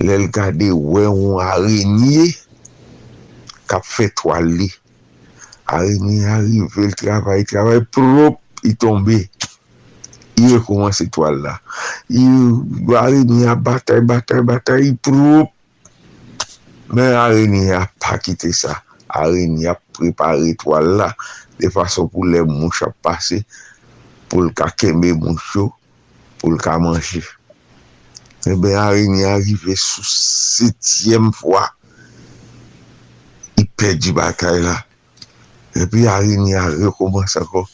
lèl 0.05 0.27
kade 0.33 0.69
wè 0.71 1.07
yon 1.07 1.41
arenye 1.41 2.27
kap 3.67 3.85
fetwal 3.87 4.45
li. 4.59 4.69
Arenye 5.67 6.23
arive, 6.31 6.85
l 6.87 6.93
travay, 6.95 7.43
travay, 7.49 7.81
prop, 7.91 8.39
yi 8.63 8.75
tombe. 8.79 9.17
Yi 10.37 10.53
rekouman 10.53 10.93
se 10.95 11.09
toal 11.11 11.41
la. 11.43 11.57
Yi 12.13 12.23
arenye 12.95 13.55
batay, 13.65 13.99
batay, 14.05 14.43
batay, 14.47 14.85
yi 14.85 14.93
prop. 15.01 15.51
Men 16.93 17.17
arenye 17.19 17.73
a 17.75 17.83
pa 17.99 18.15
kite 18.21 18.53
sa. 18.55 18.77
Arenye 19.09 19.73
a 19.73 19.75
prepare 19.97 20.53
toal 20.61 20.93
la 21.01 21.09
de 21.57 21.71
fason 21.73 22.07
pou 22.11 22.27
lè 22.29 22.43
mouch 22.45 22.85
a 22.85 22.91
pase 23.03 23.41
pou 24.29 24.45
l 24.45 24.53
ka 24.55 24.69
kembe 24.77 25.11
mouch 25.17 25.57
yo. 25.57 25.71
pou 26.41 26.53
l 26.53 26.61
ka 26.61 26.77
manche. 26.81 27.23
Ebe 28.47 28.75
a 28.79 28.91
rini 28.93 29.25
arive 29.27 29.75
sou 29.75 30.05
setyem 30.07 31.31
fwa. 31.35 31.65
I 33.59 33.65
pedi 33.75 34.13
batay 34.15 34.61
la. 34.63 34.77
Epi 35.75 36.05
a 36.07 36.19
rini 36.23 36.55
a 36.55 36.67
rekomans 36.69 37.35
akon. 37.41 37.65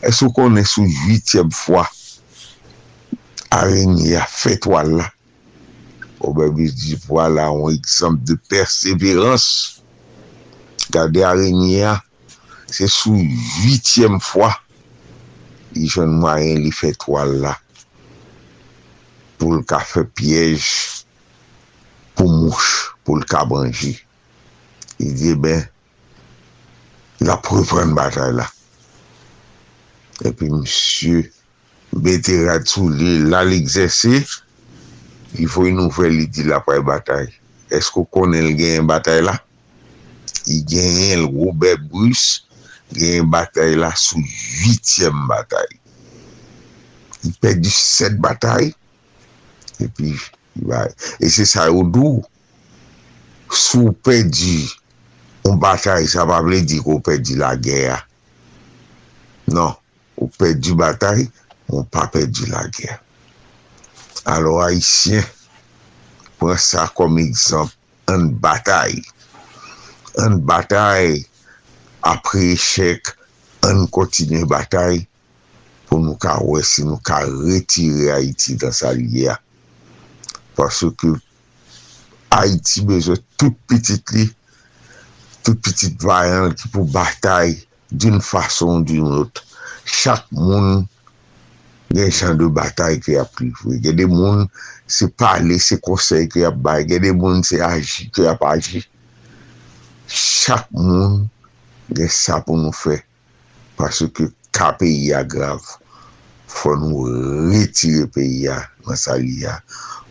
E 0.00 0.12
sou 0.14 0.32
konen 0.32 0.64
sou 0.68 0.86
yityem 0.86 1.50
fwa. 1.52 1.84
A 3.52 3.64
rini 3.68 4.14
a 4.16 4.24
fetwal 4.30 4.94
la. 5.00 5.10
Obebe 6.24 6.70
di 6.72 6.96
vwa 7.04 7.28
la 7.28 7.50
an 7.52 7.74
eksemp 7.74 8.22
de 8.24 8.38
perseverans. 8.48 9.82
Gade 10.94 11.26
a 11.26 11.34
rini 11.36 11.82
a. 11.84 11.98
Se 12.70 12.88
sou 12.88 13.18
yityem 13.18 14.16
fwa. 14.24 14.54
I 15.74 15.84
joun 15.90 16.16
mayen 16.22 16.62
li 16.64 16.72
fetwal 16.72 17.36
la. 17.42 17.58
pou 19.38 19.56
l 19.56 19.64
ka 19.68 19.80
fe 19.84 20.04
piyej 20.16 20.62
pou 22.14 22.30
mouch, 22.30 22.94
pou 23.04 23.18
l 23.18 23.24
ka 23.28 23.44
banji. 23.48 23.94
I 25.02 25.10
di, 25.10 25.32
eh 25.34 25.38
ben, 25.38 25.64
la 27.26 27.36
pou 27.42 27.60
repren 27.60 27.94
batay 27.96 28.34
la. 28.38 28.46
E 30.22 30.30
pi 30.30 30.50
msye 30.52 31.24
bete 32.04 32.38
ratou 32.46 32.90
li 32.90 33.18
la 33.30 33.42
l 33.46 33.54
egzese, 33.56 34.22
i 35.34 35.48
fo 35.50 35.66
y 35.66 35.74
nou 35.74 35.90
fe 35.94 36.10
li 36.12 36.28
di 36.30 36.46
la 36.46 36.60
pou 36.64 36.86
batay. 36.86 37.26
Esko 37.74 38.04
konen 38.14 38.52
l 38.52 38.54
gen 38.58 38.86
batay 38.90 39.24
la? 39.26 39.34
I 40.46 40.60
gen 40.68 41.24
l 41.24 41.28
Robert 41.32 41.82
Bruce, 41.90 42.44
gen 42.94 43.30
batay 43.32 43.74
la 43.80 43.90
sou 43.98 44.22
8e 44.22 45.10
batay. 45.28 45.80
I 47.24 47.32
pedi 47.40 47.72
7 47.72 48.20
batay, 48.22 48.70
epi, 49.84 50.14
e 51.20 51.30
se 51.32 51.46
sa 51.48 51.68
yo 51.70 51.84
dou, 51.86 52.22
sou 53.54 53.92
pedi, 54.04 54.64
on 55.46 55.58
batay, 55.60 56.08
sa 56.10 56.26
pa 56.28 56.40
ble 56.44 56.62
di 56.66 56.80
ko 56.82 56.98
pedi 57.04 57.36
la 57.38 57.54
gèya. 57.60 58.00
Non, 59.52 59.74
ou 60.18 60.30
pedi 60.40 60.74
batay, 60.78 61.26
on 61.70 61.86
pa 61.88 62.08
pedi 62.12 62.48
la 62.50 62.64
gèya. 62.72 62.98
Alo 64.30 64.56
Haitien, 64.62 65.24
pren 66.40 66.60
sa 66.60 66.86
kom 66.96 67.18
ekzamp, 67.20 67.72
an 68.08 68.30
batay. 68.40 68.96
An 70.24 70.38
batay, 70.48 71.18
apre 72.08 72.54
echec, 72.54 73.12
an 73.68 73.84
kontine 73.92 74.46
batay, 74.48 75.02
pou 75.88 76.00
nou 76.00 76.16
ka 76.20 76.38
wè 76.42 76.62
si 76.64 76.86
nou 76.86 76.98
ka 77.04 77.20
retire 77.28 78.10
Haiti 78.14 78.56
dan 78.60 78.72
sa 78.74 78.94
liye 78.96 79.28
a. 79.34 79.38
Pasou 80.58 80.94
ke 80.98 81.12
Haiti 82.34 82.82
bejè 82.86 83.14
tout 83.38 83.54
pitit 83.70 84.10
li, 84.14 84.24
tout 85.46 85.58
pitit 85.62 85.94
vayan 86.02 86.54
ki 86.58 86.70
pou 86.72 86.88
batay 86.90 87.54
din 87.94 88.18
fason 88.22 88.82
di 88.86 88.98
not. 89.02 89.42
Chak 89.84 90.26
moun 90.32 90.86
gen 91.94 92.10
chan 92.10 92.38
de 92.40 92.48
batay 92.50 92.98
ki 93.02 93.18
ap 93.20 93.30
prifwe. 93.36 93.78
Gen 93.84 94.00
de 94.00 94.08
moun 94.10 94.48
se 94.90 95.06
pale, 95.20 95.60
se 95.62 95.78
konsey 95.84 96.26
ki 96.32 96.46
ap 96.48 96.58
bay. 96.64 96.86
Gen 96.90 97.04
de 97.04 97.12
moun 97.14 97.44
se 97.46 97.60
aji, 97.62 98.08
ki 98.14 98.26
ap 98.30 98.42
aji. 98.48 98.82
Chak 100.10 100.66
moun 100.74 101.24
gen 101.94 102.10
sa 102.10 102.40
pou 102.42 102.58
nou 102.58 102.74
fe. 102.74 102.98
Pasou 103.78 104.10
ke 104.14 104.30
ka 104.54 104.72
peyi 104.80 105.12
a 105.14 105.22
grav. 105.22 105.62
Fon 106.54 106.82
nou 106.82 107.06
retire 107.52 108.08
peyi 108.14 108.48
a 108.50 108.58
nan 108.86 108.98
sa 108.98 109.18
li 109.20 109.44
a. 109.46 109.58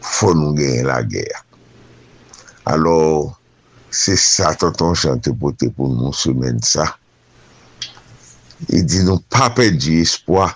fò 0.04 0.34
nou 0.36 0.56
genye 0.58 0.84
la 0.88 1.00
gèya. 1.08 1.40
Alò, 2.72 3.32
se 3.94 4.16
sa 4.20 4.54
tonton 4.60 4.96
chante 4.98 5.34
pote 5.40 5.70
pou 5.76 5.92
nou 5.92 6.16
semen 6.18 6.60
sa. 6.66 6.90
E 8.72 8.84
di 8.88 9.04
nou 9.04 9.20
pa 9.32 9.50
pe 9.56 9.70
di 9.76 10.00
espoi, 10.04 10.48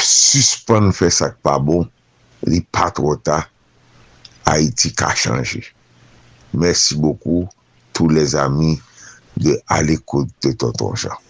suspon 0.00 0.92
fè 0.96 1.10
sak 1.12 1.40
pa 1.44 1.56
bon, 1.58 1.88
li 2.46 2.62
pa 2.72 2.90
ta, 3.24 3.40
Haiti 4.46 4.90
ka 4.96 5.12
chanje. 5.14 5.62
Mersi 6.52 6.96
boku, 6.98 7.44
tou 7.92 8.08
les 8.08 8.34
ami 8.34 8.80
de 9.36 9.60
Alikot 9.68 10.26
de 10.42 10.52
Tonton 10.52 10.96
Jean. 10.96 11.29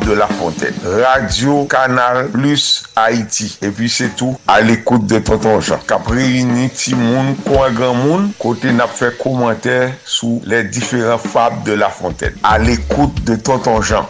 de 0.05 0.13
la 0.13 0.27
Fontaine. 0.27 0.73
Radio 0.83 1.65
Kanal 1.65 2.29
Plus 2.29 2.83
Haïti. 2.95 3.57
Et 3.61 3.69
puis 3.69 3.89
c'est 3.89 4.15
tout 4.15 4.37
à 4.47 4.61
l'écoute 4.61 5.05
de 5.05 5.19
Tonton 5.19 5.59
Jean. 5.59 5.79
Kap 5.87 6.07
réuni 6.07 6.69
ti 6.69 6.95
moun, 6.95 7.35
kwa 7.45 7.69
gran 7.75 7.95
moun, 7.95 8.29
kote 8.41 8.73
nap 8.75 8.93
fè 8.95 9.11
komentè 9.19 9.77
sou 10.05 10.41
les 10.45 10.63
différents 10.63 11.17
fables 11.21 11.63
de 11.65 11.73
La 11.73 11.89
Fontaine. 11.89 12.35
À 12.43 12.59
l'écoute 12.59 13.23
de 13.23 13.35
Tonton 13.35 13.81
Jean. 13.81 14.07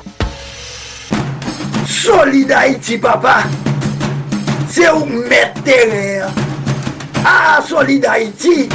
Solid 1.87 2.51
Haïti, 2.51 2.97
papa. 2.97 3.43
C'est 4.69 4.89
où 4.91 5.05
mettre. 5.05 5.61
Ah, 7.25 7.59
Solid 7.67 8.05
Haïti. 8.05 8.69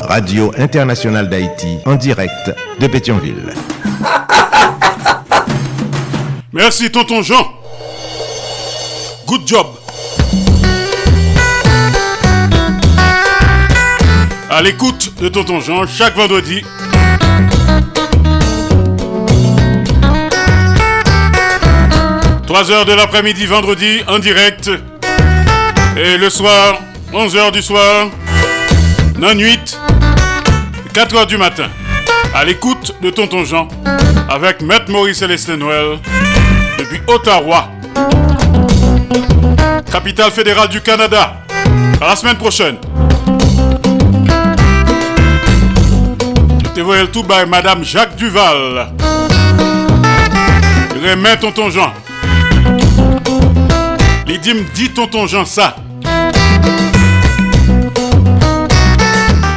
Radio 0.00 0.52
Internationale 0.58 1.28
d'Haïti, 1.28 1.78
en 1.86 1.94
direct 1.94 2.52
de 2.80 2.86
Pétionville. 2.86 3.54
Merci, 6.54 6.88
tonton 6.88 7.20
Jean. 7.20 7.52
Good 9.26 9.44
job. 9.44 9.66
À 14.48 14.62
l'écoute 14.62 15.14
de 15.20 15.28
tonton 15.28 15.58
Jean 15.58 15.84
chaque 15.88 16.14
vendredi. 16.14 16.62
«3h 22.46 22.84
de 22.84 22.92
l'après-midi 22.92 23.46
vendredi 23.46 24.02
en 24.06 24.20
direct. 24.20 24.70
Et 25.96 26.16
le 26.16 26.30
soir, 26.30 26.78
11h 27.12 27.50
du 27.50 27.62
soir, 27.62 28.10
non 29.18 29.32
8, 29.32 29.80
4h 30.92 31.26
du 31.26 31.36
matin. 31.36 31.68
À 32.32 32.44
l'écoute 32.44 32.94
de 33.02 33.10
Tonton 33.10 33.44
Jean 33.44 33.66
avec 34.28 34.62
Maître 34.62 34.90
Maurice 34.90 35.18
Célestin 35.18 35.56
Noël 35.56 35.98
Ottawa, 37.06 37.68
capitale 39.90 40.30
fédérale 40.30 40.68
du 40.68 40.80
Canada. 40.80 41.34
À 42.00 42.08
la 42.08 42.16
semaine 42.16 42.36
prochaine. 42.36 42.76
Le 46.76 47.06
tout 47.06 47.22
by 47.22 47.48
Madame 47.48 47.84
Jacques 47.84 48.16
Duval. 48.16 48.88
Remets 51.02 51.36
Tonton 51.38 51.70
Jean. 51.70 51.92
Les 54.26 54.38
dîmes 54.38 54.64
dit 54.74 54.90
Tonton 54.90 55.26
Jean 55.26 55.44
ça. 55.44 55.76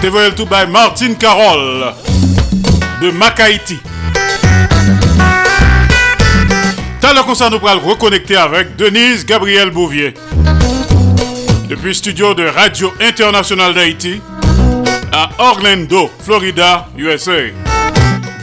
Le 0.04 0.30
tout 0.32 0.46
by 0.46 0.72
Martine 0.72 1.16
Carole 1.16 1.94
de 3.02 3.12
Makaiti. 3.12 3.80
Dans 7.08 7.14
le 7.14 7.24
concert, 7.24 7.50
nous 7.50 7.58
pourrons 7.58 7.80
reconnecter 7.80 8.36
avec 8.36 8.76
Denise 8.76 9.26
Gabriel 9.26 9.70
Bouvier. 9.70 10.14
Depuis 11.70 11.96
studio 11.96 12.34
de 12.34 12.46
Radio 12.46 12.94
Internationale 13.00 13.74
d'Haïti 13.74 14.22
à 15.14 15.30
Orlando, 15.38 16.12
Florida, 16.20 16.90
USA. 16.98 17.32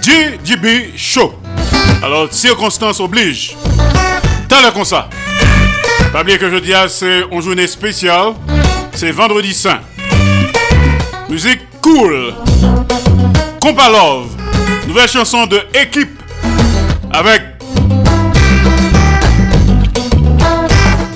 DJB 0.00 0.96
Show. 0.96 1.34
Alors, 2.02 2.32
circonstances 2.32 3.00
obligent. 3.00 3.54
Dans 4.48 4.62
le 4.62 4.70
concert. 4.70 5.10
Pas 6.10 6.22
oublier 6.22 6.38
que 6.38 6.48
jeudi, 6.48 6.72
c'est 6.88 7.24
une 7.30 7.42
journée 7.42 7.66
spéciale. 7.66 8.32
C'est 8.94 9.10
vendredi 9.10 9.52
saint. 9.52 9.80
Musique 11.28 11.60
cool. 11.82 12.32
Compa 13.60 13.90
Love. 13.90 14.28
Nouvelle 14.88 15.08
chanson 15.10 15.44
de 15.44 15.60
équipe 15.74 16.18
avec 17.12 17.53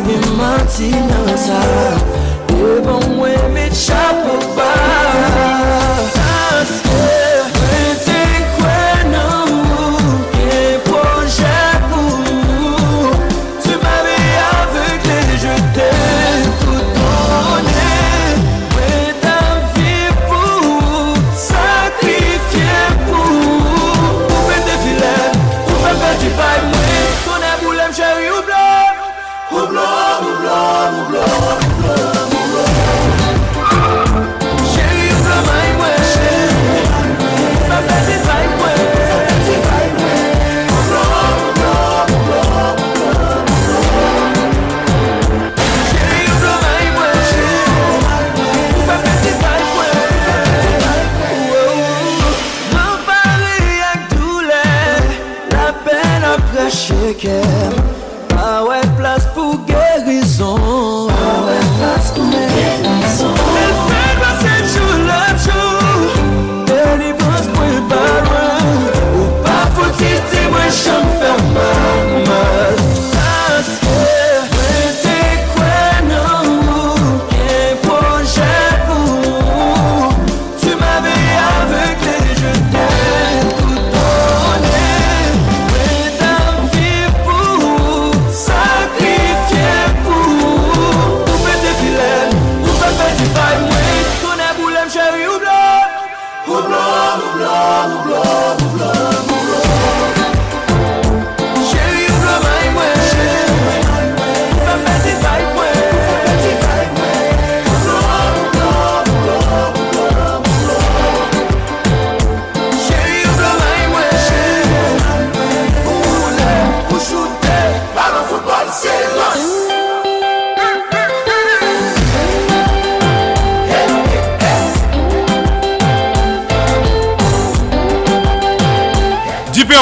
Agi 0.00 0.16
Martinez 0.36 1.46
Even 2.56 3.18
when 3.18 3.52
me 3.52 3.68
chop 3.68 4.16
about 4.24 6.19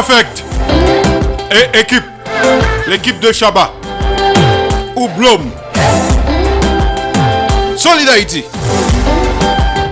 Perfect. 0.09 0.43
Et 1.53 1.81
équipe. 1.81 2.05
L'équipe 2.87 3.21
de 3.21 3.31
Chaba. 3.31 3.75
Ou 4.97 5.07
Blom. 5.09 5.51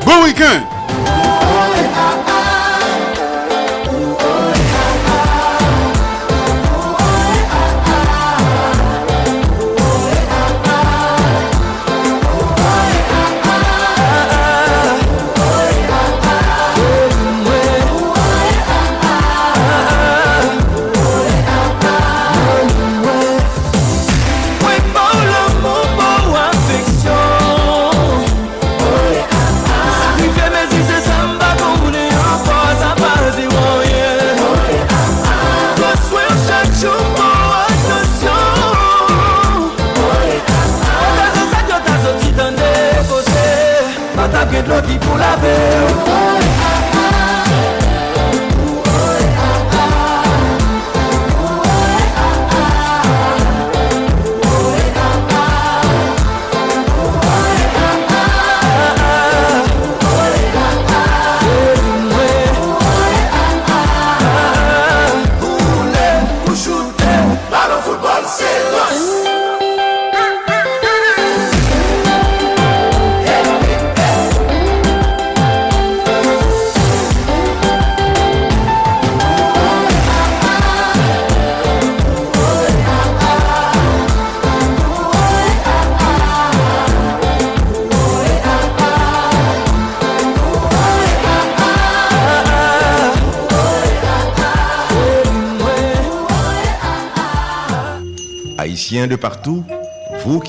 Bon 0.07 0.23
week-end. 0.25 0.76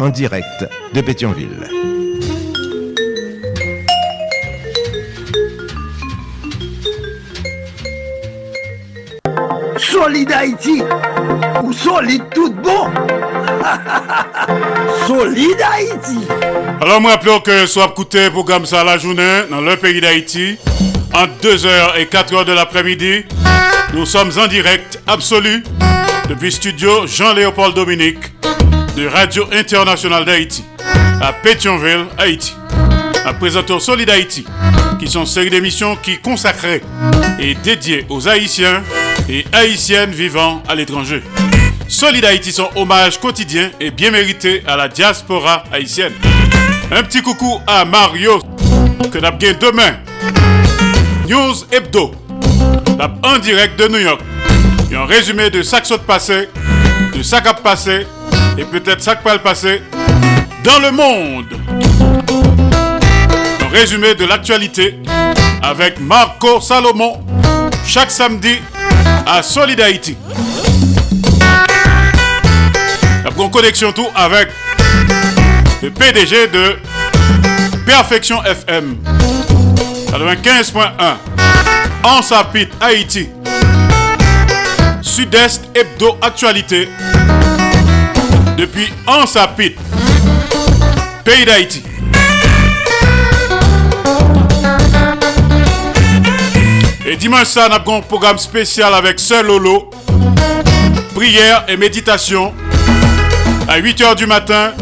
en 0.00 0.08
direct 0.08 0.66
de 0.94 1.00
Pétionville. 1.02 1.68
Solide 9.76 10.32
Haïti 10.32 10.82
ou 11.62 11.72
solide 11.72 12.22
tout 12.34 12.52
bon? 12.52 12.90
Solide 15.06 15.60
Haïti 15.62 16.26
Alors, 16.80 17.00
moi, 17.00 17.12
rappelons 17.12 17.40
que 17.40 17.66
soit 17.66 17.86
écouté 17.86 18.24
le 18.24 18.30
programme 18.30 18.64
ça 18.64 18.82
la 18.84 18.96
journée 18.96 19.42
dans 19.50 19.60
le 19.60 19.76
pays 19.76 20.00
d'Haïti, 20.00 20.58
entre 21.12 21.32
2h 21.42 21.98
et 21.98 22.04
4h 22.06 22.44
de 22.46 22.52
l'après-midi. 22.52 23.24
Nous 23.92 24.06
sommes 24.06 24.30
en 24.38 24.46
direct 24.46 25.00
absolu 25.06 25.62
depuis 26.28 26.52
studio 26.52 27.06
Jean-Léopold 27.06 27.74
Dominique 27.74 28.29
de 28.96 29.06
Radio 29.06 29.46
Internationale 29.52 30.24
d'Haïti 30.24 30.64
à 31.20 31.32
Pétionville, 31.32 32.06
Haïti. 32.18 32.54
À 33.24 33.34
présenter 33.34 33.78
Solide 33.78 34.10
Haïti, 34.10 34.44
qui 34.98 35.08
sont 35.08 35.26
série 35.26 35.50
d'émissions 35.50 35.96
qui 35.96 36.18
consacrées 36.18 36.82
et 37.38 37.54
dédiées 37.54 38.06
aux 38.08 38.26
Haïtiens 38.26 38.82
et 39.28 39.44
Haïtiennes 39.52 40.10
vivant 40.10 40.62
à 40.66 40.74
l'étranger. 40.74 41.22
Solid 41.88 42.24
Haïti, 42.24 42.52
son 42.52 42.68
hommage 42.76 43.20
quotidien 43.20 43.70
et 43.80 43.90
bien 43.90 44.10
mérité 44.10 44.62
à 44.66 44.76
la 44.76 44.88
diaspora 44.88 45.64
haïtienne. 45.72 46.14
Un 46.90 47.02
petit 47.02 47.20
coucou 47.20 47.60
à 47.66 47.84
Mario, 47.84 48.40
que 49.12 49.18
nous 49.18 49.58
demain. 49.58 49.98
News 51.28 51.64
Hebdo, 51.70 52.12
en 53.22 53.38
direct 53.38 53.78
de 53.78 53.88
New 53.88 53.98
York. 53.98 54.20
Et 54.90 54.96
un 54.96 55.04
résumé 55.04 55.50
de 55.50 55.62
chaque 55.62 55.86
saut 55.86 55.98
passé, 55.98 56.48
de 57.14 57.22
chaque 57.22 57.46
a 57.46 57.54
passé, 57.54 58.06
et 58.60 58.64
peut-être 58.64 59.02
chaque 59.02 59.22
pas 59.22 59.32
le 59.32 59.40
passé, 59.40 59.82
dans 60.62 60.78
le 60.80 60.90
monde. 60.90 61.46
Un 63.62 63.68
résumé 63.68 64.14
de 64.14 64.26
l'actualité 64.26 64.98
avec 65.62 65.98
Marco 65.98 66.60
Salomon, 66.60 67.24
chaque 67.86 68.10
samedi 68.10 68.58
à 69.26 69.42
Solid 69.42 69.80
Haïti. 69.80 70.16
La 73.24 73.48
connexion 73.48 73.92
tout 73.92 74.08
avec 74.14 74.48
le 75.82 75.90
PDG 75.90 76.48
de 76.48 76.76
Perfection 77.86 78.44
FM 78.44 78.98
95.1 80.08 80.82
en 82.02 82.22
Sapit 82.22 82.68
Haïti 82.80 83.30
Sud-Est 85.00 85.70
Hebdo 85.74 86.18
Actualité 86.20 86.88
depuis 88.60 88.92
Ansapit 89.06 89.74
pays 91.24 91.46
d'Haïti 91.46 91.82
et 97.06 97.16
dimanche 97.16 97.46
ça 97.46 97.68
nous 97.68 97.74
avons 97.76 97.96
un 97.96 98.02
programme 98.02 98.36
spécial 98.36 98.92
avec 98.92 99.18
Sœur 99.18 99.44
Lolo 99.44 99.88
prière 101.14 101.64
et 101.68 101.78
méditation 101.78 102.52
à 103.66 103.80
8h 103.80 104.16
du 104.16 104.26
matin, 104.26 104.72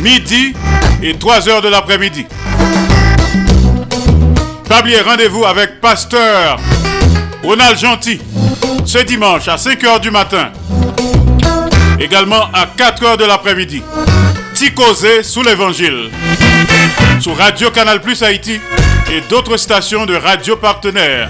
midi 0.00 0.54
et 1.02 1.14
3h 1.14 1.62
de 1.62 1.68
l'après-midi. 1.68 2.26
Pas 4.68 4.82
rendez-vous 5.04 5.44
avec 5.44 5.80
Pasteur 5.80 6.60
Ronald 7.42 7.78
Gentil 7.78 8.20
ce 8.84 8.98
dimanche 8.98 9.48
à 9.48 9.56
5h 9.56 10.00
du 10.00 10.10
matin. 10.10 10.52
Également 12.00 12.44
à 12.52 12.66
4h 12.66 13.16
de 13.16 13.24
l'après-midi. 13.24 13.82
Ticosé 14.54 15.22
sous 15.22 15.42
l'évangile. 15.42 16.10
Sur 17.20 17.36
Radio 17.36 17.70
Canal 17.70 18.00
Plus 18.00 18.22
Haïti 18.22 18.60
et 19.10 19.20
d'autres 19.28 19.56
stations 19.56 20.06
de 20.06 20.14
radio 20.14 20.56
partenaires. 20.56 21.28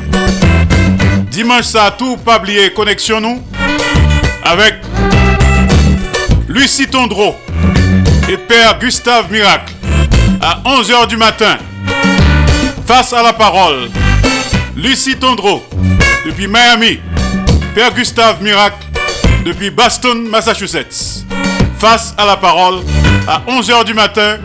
Dimanche 1.31 1.65
ça 1.65 1.95
tout 1.97 2.17
pas 2.19 2.39
oublier 2.39 2.73
connexion 2.73 3.21
nous 3.21 3.43
avec 4.43 4.75
Lucie 6.49 6.87
Tondreau 6.89 7.37
et 8.29 8.37
Père 8.37 8.79
Gustave 8.79 9.31
Miracle 9.31 9.73
à 10.41 10.61
11h 10.67 11.07
du 11.09 11.17
matin. 11.17 11.57
Face 12.87 13.13
à 13.13 13.23
la 13.23 13.33
parole, 13.33 13.89
Lucie 14.77 15.17
Tondreau 15.17 15.65
depuis 16.27 16.47
Miami, 16.47 17.01
Père 17.75 17.95
Gustave 17.95 18.43
Miracle 18.43 18.88
depuis 19.49 19.71
Boston, 19.71 20.29
Massachusetts. 20.29 21.25
Face 21.79 22.15
à 22.19 22.27
la 22.27 22.37
parole 22.37 22.81
à 23.27 23.41
11h 23.49 23.85
du 23.87 23.95
matin 23.95 24.37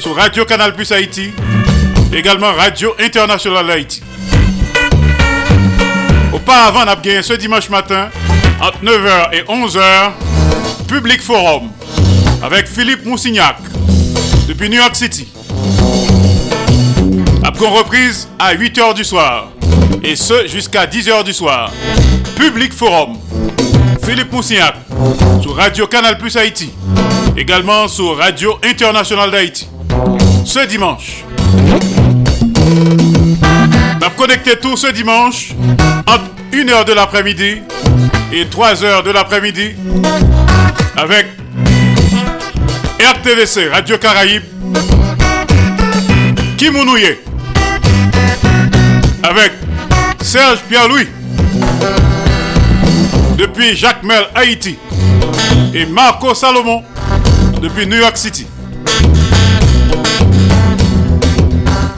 sur 0.00 0.16
Radio 0.16 0.46
Canal 0.46 0.72
Plus 0.74 0.90
Haïti, 0.92 1.30
également 2.10 2.52
Radio 2.54 2.94
International 2.98 3.70
Haïti. 3.70 4.02
Auparavant, 6.32 6.84
on 6.86 6.88
a 6.88 6.96
gagné 6.96 7.22
ce 7.22 7.34
dimanche 7.34 7.68
matin 7.68 8.08
entre 8.58 8.82
9h 8.82 9.34
et 9.34 9.42
11h 9.42 10.12
Public 10.88 11.20
Forum 11.20 11.68
avec 12.42 12.66
Philippe 12.66 13.04
Moussignac 13.04 13.58
depuis 14.48 14.70
New 14.70 14.78
York 14.78 14.96
City. 14.96 15.28
Après 17.44 17.68
reprise 17.68 18.26
à 18.38 18.54
8h 18.54 18.94
du 18.94 19.04
soir 19.04 19.50
et 20.02 20.16
ce 20.16 20.46
jusqu'à 20.46 20.86
10h 20.86 21.24
du 21.24 21.34
soir. 21.34 21.70
Public 22.36 22.72
Forum. 22.72 23.18
Philippe 24.06 24.32
Moussignac 24.32 24.76
sur 25.42 25.56
Radio 25.56 25.88
Canal 25.88 26.16
Plus 26.16 26.36
Haïti. 26.36 26.72
Également 27.36 27.88
sur 27.88 28.16
Radio 28.16 28.56
International 28.62 29.32
d'Haïti. 29.32 29.68
Ce 30.44 30.64
dimanche. 30.64 31.24
On 34.00 34.10
connecté 34.16 34.58
tout 34.60 34.76
ce 34.76 34.86
dimanche 34.92 35.50
entre 36.06 36.24
1h 36.52 36.84
de 36.84 36.92
l'après-midi 36.92 37.62
et 38.32 38.44
3h 38.44 39.02
de 39.02 39.10
l'après-midi 39.10 39.74
avec 40.96 41.26
RTVC, 43.00 43.68
Radio 43.70 43.98
Caraïbe, 43.98 44.44
Kimounouye, 46.56 47.18
avec 49.22 49.52
Serge 50.22 50.60
Pierre-Louis, 50.68 51.08
depuis 53.36 53.76
Jacques 53.76 54.02
Mel, 54.02 54.24
Haïti, 54.34 54.76
et 55.74 55.86
Marco 55.86 56.34
Salomon, 56.34 56.82
depuis 57.60 57.86
New 57.86 57.98
York 57.98 58.16
City. 58.16 58.46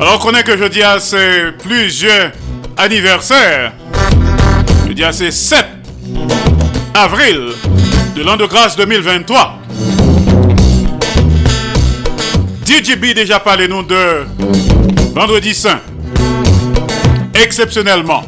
Alors 0.00 0.18
on 0.20 0.24
connaît 0.24 0.42
que 0.42 0.56
jeudi 0.56 0.82
à 0.82 1.00
c'est 1.00 1.52
plusieurs 1.58 2.32
anniversaires. 2.76 3.72
Jeudi 4.86 5.04
à 5.04 5.12
c'est 5.12 5.30
7 5.30 5.64
avril 6.94 7.52
de 8.14 8.22
l'an 8.22 8.36
de 8.36 8.46
grâce 8.46 8.76
2023. 8.76 9.58
DJB 12.64 13.14
déjà 13.14 13.40
parlé 13.40 13.66
nous 13.66 13.82
de 13.82 14.24
Vendredi 15.14 15.54
Saint. 15.54 15.80
Exceptionnellement. 17.34 18.22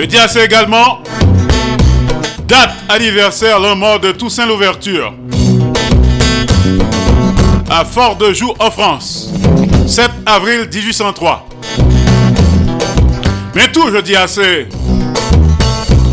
Je 0.00 0.06
dis 0.06 0.16
assez 0.16 0.40
également 0.40 1.02
date 2.48 2.70
anniversaire 2.88 3.60
l'an 3.60 3.76
mort 3.76 4.00
de 4.00 4.12
Toussaint 4.12 4.46
l'ouverture 4.46 5.12
à 7.68 7.84
Fort 7.84 8.16
de 8.16 8.32
Joux 8.32 8.54
en 8.58 8.70
France. 8.70 9.28
7 9.86 10.10
avril 10.24 10.70
1803. 10.72 11.46
Mais 13.54 13.70
tout, 13.70 13.90
je 13.92 14.00
dis 14.00 14.16
assez. 14.16 14.68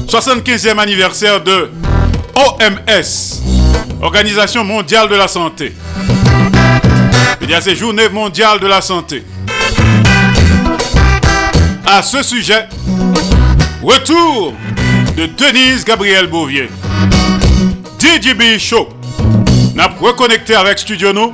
75e 0.09 0.79
anniversaire 0.79 1.41
de 1.41 1.71
OMS, 2.35 3.41
Organisation 4.01 4.65
mondiale 4.65 5.07
de 5.07 5.15
la 5.15 5.29
santé. 5.29 5.73
Je 7.39 7.45
dis 7.45 7.53
assez 7.53 7.73
Journée 7.73 8.09
mondiale 8.09 8.59
de 8.59 8.67
la 8.67 8.81
santé. 8.81 9.23
À 11.85 12.01
ce 12.01 12.21
sujet, 12.21 12.67
retour 13.87 14.53
de 15.15 15.27
Denise 15.27 15.85
Gabriel 15.85 16.27
Bouvier. 16.27 16.69
DJB 17.97 18.59
Show. 18.59 18.89
N'a 19.75 19.87
reconnecté 19.87 20.55
avec 20.55 20.77
Studio 20.79 21.13
nous 21.13 21.33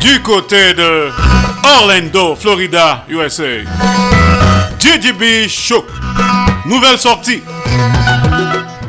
du 0.00 0.22
côté 0.22 0.72
de 0.74 1.10
Orlando, 1.64 2.36
Florida, 2.36 3.04
USA. 3.08 3.62
DJB 4.78 5.48
Show. 5.48 5.84
Nouvelle 6.64 6.98
sortie. 6.98 7.42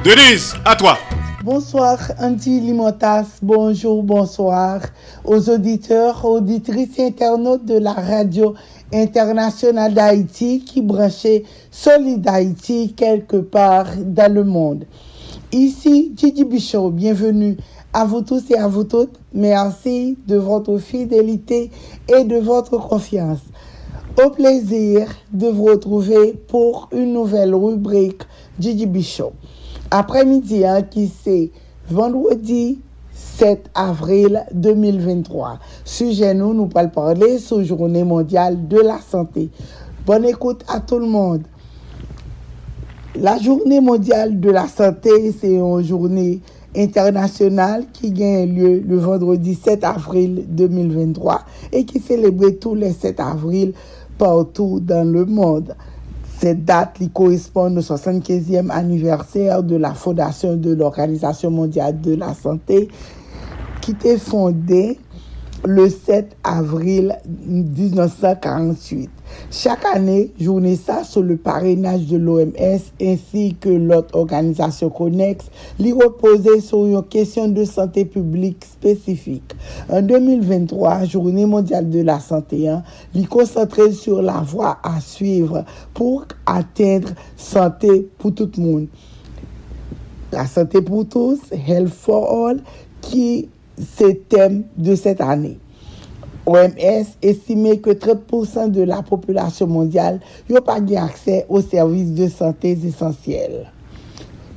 Denise, 0.04 0.56
à 0.64 0.76
toi. 0.76 1.00
Bonsoir 1.46 2.00
Andy 2.20 2.60
Limotas, 2.60 3.38
bonjour, 3.44 4.02
bonsoir 4.02 4.82
aux 5.24 5.48
auditeurs, 5.48 6.26
auditrices 6.26 6.98
et 6.98 7.06
internautes 7.06 7.66
de 7.66 7.78
la 7.78 7.94
radio 7.94 8.56
internationale 8.92 9.94
d'Haïti 9.94 10.66
qui 10.66 10.82
branchait 10.82 11.44
Solid 11.70 12.28
Haïti 12.28 12.96
quelque 12.98 13.38
part 13.38 13.86
dans 13.96 14.34
le 14.34 14.44
monde. 14.44 14.86
Ici 15.52 16.14
Gigi 16.18 16.46
Bichot, 16.46 16.90
bienvenue 16.90 17.58
à 17.94 18.06
vous 18.06 18.22
tous 18.22 18.50
et 18.50 18.58
à 18.58 18.68
vous 18.68 18.86
toutes. 18.86 19.20
Merci 19.32 20.18
de 20.28 20.38
votre 20.38 20.80
fidélité 20.80 21.70
et 22.08 22.24
de 22.24 22.38
votre 22.38 22.80
confiance. 22.80 23.42
Au 24.26 24.32
plaisir 24.32 25.10
de 25.32 25.50
vous 25.50 25.66
retrouver 25.66 26.34
pour 26.48 26.90
une 26.92 27.14
nouvelle 27.14 27.54
rubrique 27.54 28.24
Gigi 28.60 28.88
Bichot. 28.88 29.34
Après-midi, 29.98 30.66
hein, 30.66 30.82
qui 30.82 31.10
c'est 31.24 31.52
vendredi 31.90 32.82
7 33.14 33.70
avril 33.74 34.44
2023. 34.54 35.58
Sujet 35.86 36.34
nous, 36.34 36.54
nous 36.54 36.66
parlons 36.66 36.90
parler 36.90 37.40
sur 37.40 37.64
Journée 37.64 38.04
mondiale 38.04 38.68
de 38.68 38.82
la 38.82 39.00
santé. 39.00 39.50
Bonne 40.06 40.26
écoute 40.26 40.66
à 40.68 40.82
tout 40.82 41.00
le 41.00 41.06
monde. 41.06 41.44
La 43.16 43.38
Journée 43.38 43.80
mondiale 43.80 44.42
de 44.42 44.52
la 44.52 44.68
santé, 44.68 45.34
c'est 45.40 45.54
une 45.54 45.82
journée 45.82 46.42
internationale 46.76 47.86
qui 47.94 48.12
gagne 48.12 48.54
lieu 48.54 48.84
le 48.86 48.98
vendredi 48.98 49.56
7 49.56 49.82
avril 49.86 50.44
2023 50.50 51.40
et 51.72 51.86
qui 51.86 52.02
célèbre 52.02 52.50
tous 52.50 52.76
les 52.76 52.92
7 52.92 53.22
avril 53.22 53.72
partout 54.18 54.82
dans 54.82 55.10
le 55.10 55.24
monde. 55.24 55.74
Cette 56.46 56.64
date 56.64 57.00
lui 57.00 57.10
correspond 57.10 57.76
au 57.76 57.80
75e 57.80 58.70
anniversaire 58.70 59.64
de 59.64 59.78
la 59.78 59.96
fondation 59.96 60.56
de 60.56 60.76
l'Organisation 60.76 61.50
mondiale 61.50 62.00
de 62.02 62.14
la 62.14 62.36
santé 62.36 62.88
qui 63.82 63.94
était 63.94 64.20
fondée 64.20 65.00
le 65.66 65.90
7 65.90 66.36
avril 66.44 67.18
1948. 67.28 69.10
Chaque 69.52 69.84
année, 69.86 70.32
journée 70.40 70.76
ça 70.76 71.04
sous 71.04 71.22
le 71.22 71.38
parrainage 71.38 72.06
de 72.08 72.18
l'OMS 72.18 72.80
ainsi 73.02 73.56
que 73.60 73.70
l'autre 73.70 74.16
organisation 74.16 74.90
connexe, 74.90 75.46
lui 75.80 75.94
reposait 75.94 76.62
sur 76.62 76.86
une 76.86 77.02
question 77.04 77.48
de 77.48 77.66
santé 77.66 78.06
publique 78.06 78.64
spécifique. 78.66 79.56
En 79.90 80.02
2023, 80.02 81.06
journée 81.06 81.46
mondiale 81.46 81.90
de 81.90 82.02
la 82.02 82.20
santé, 82.20 82.68
hein, 82.68 82.84
lui 83.14 83.26
concentrait 83.26 83.92
sur 83.92 84.22
la 84.22 84.42
voie 84.42 84.78
à 84.84 85.00
suivre 85.02 85.66
pour 85.94 86.26
atteindre 86.46 87.10
santé 87.38 88.08
pour 88.18 88.34
tout 88.36 88.50
le 88.58 88.64
monde. 88.64 88.88
La 90.32 90.46
santé 90.46 90.82
pour 90.82 91.08
tous, 91.08 91.40
Health 91.52 91.94
for 91.94 92.48
All, 92.48 92.60
qui 93.02 93.50
ces 93.78 94.18
thèmes 94.18 94.64
de 94.78 94.96
cette 94.96 95.22
année. 95.22 95.60
OMS 96.46 97.06
estime 97.22 97.80
que 97.80 97.90
30% 97.90 98.70
de 98.70 98.84
la 98.84 99.02
population 99.02 99.66
mondiale 99.68 100.20
n'a 100.50 100.62
pas 100.62 100.80
accès 100.98 101.46
aux 101.50 101.62
services 101.62 102.14
de 102.14 102.28
santé 102.28 102.78
essentiels. 102.84 103.72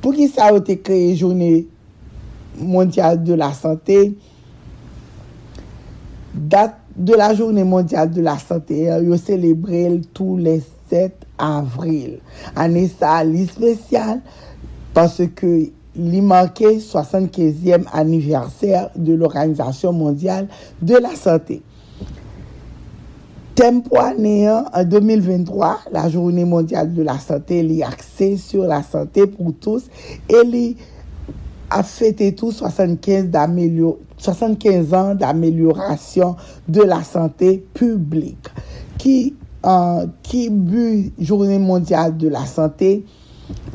Pour 0.01 0.13
qui 0.13 0.27
ça 0.27 0.45
a 0.45 0.55
été 0.55 0.79
créé 0.79 1.15
Journée 1.15 1.67
mondiale 2.57 3.23
de 3.23 3.33
la 3.33 3.53
santé, 3.53 4.15
date 6.35 6.77
de 6.95 7.15
la 7.15 7.33
Journée 7.33 7.63
mondiale 7.63 8.11
de 8.11 8.21
la 8.21 8.37
santé, 8.37 8.83
yo 9.03 9.17
célébré 9.17 10.01
tous 10.13 10.37
les 10.37 10.61
7 10.89 11.13
avril. 11.37 12.19
Année 12.55 12.89
ça, 12.99 13.23
spéciale, 13.51 14.21
parce 14.93 15.21
que 15.35 15.69
li 15.99 16.21
manqué 16.21 16.79
75e 16.79 17.83
anniversaire 17.91 18.89
de 18.95 19.13
l'Organisation 19.13 19.91
mondiale 19.91 20.47
de 20.81 20.95
la 20.95 21.13
santé. 21.15 21.61
Thème 23.55 23.81
néant 24.17 24.63
en 24.73 24.85
2023, 24.85 25.79
la 25.91 26.07
Journée 26.09 26.45
mondiale 26.45 26.93
de 26.93 27.03
la 27.03 27.19
santé, 27.19 27.61
li 27.61 27.83
axé 27.83 28.37
sur 28.37 28.63
la 28.63 28.81
santé 28.81 29.27
pour 29.27 29.53
tous 29.59 29.83
et 30.29 30.77
a 31.69 31.83
fêté 31.83 32.33
tout 32.33 32.51
75, 32.51 33.27
75 34.17 34.93
ans 34.93 35.13
d'amélioration 35.13 36.37
de 36.67 36.81
la 36.81 37.03
santé 37.03 37.63
publique. 37.73 38.47
Qui, 38.97 39.35
euh, 39.65 40.05
qui 40.23 40.49
but 40.49 41.13
Journée 41.19 41.59
mondiale 41.59 42.15
de 42.17 42.29
la 42.29 42.45
santé 42.45 43.05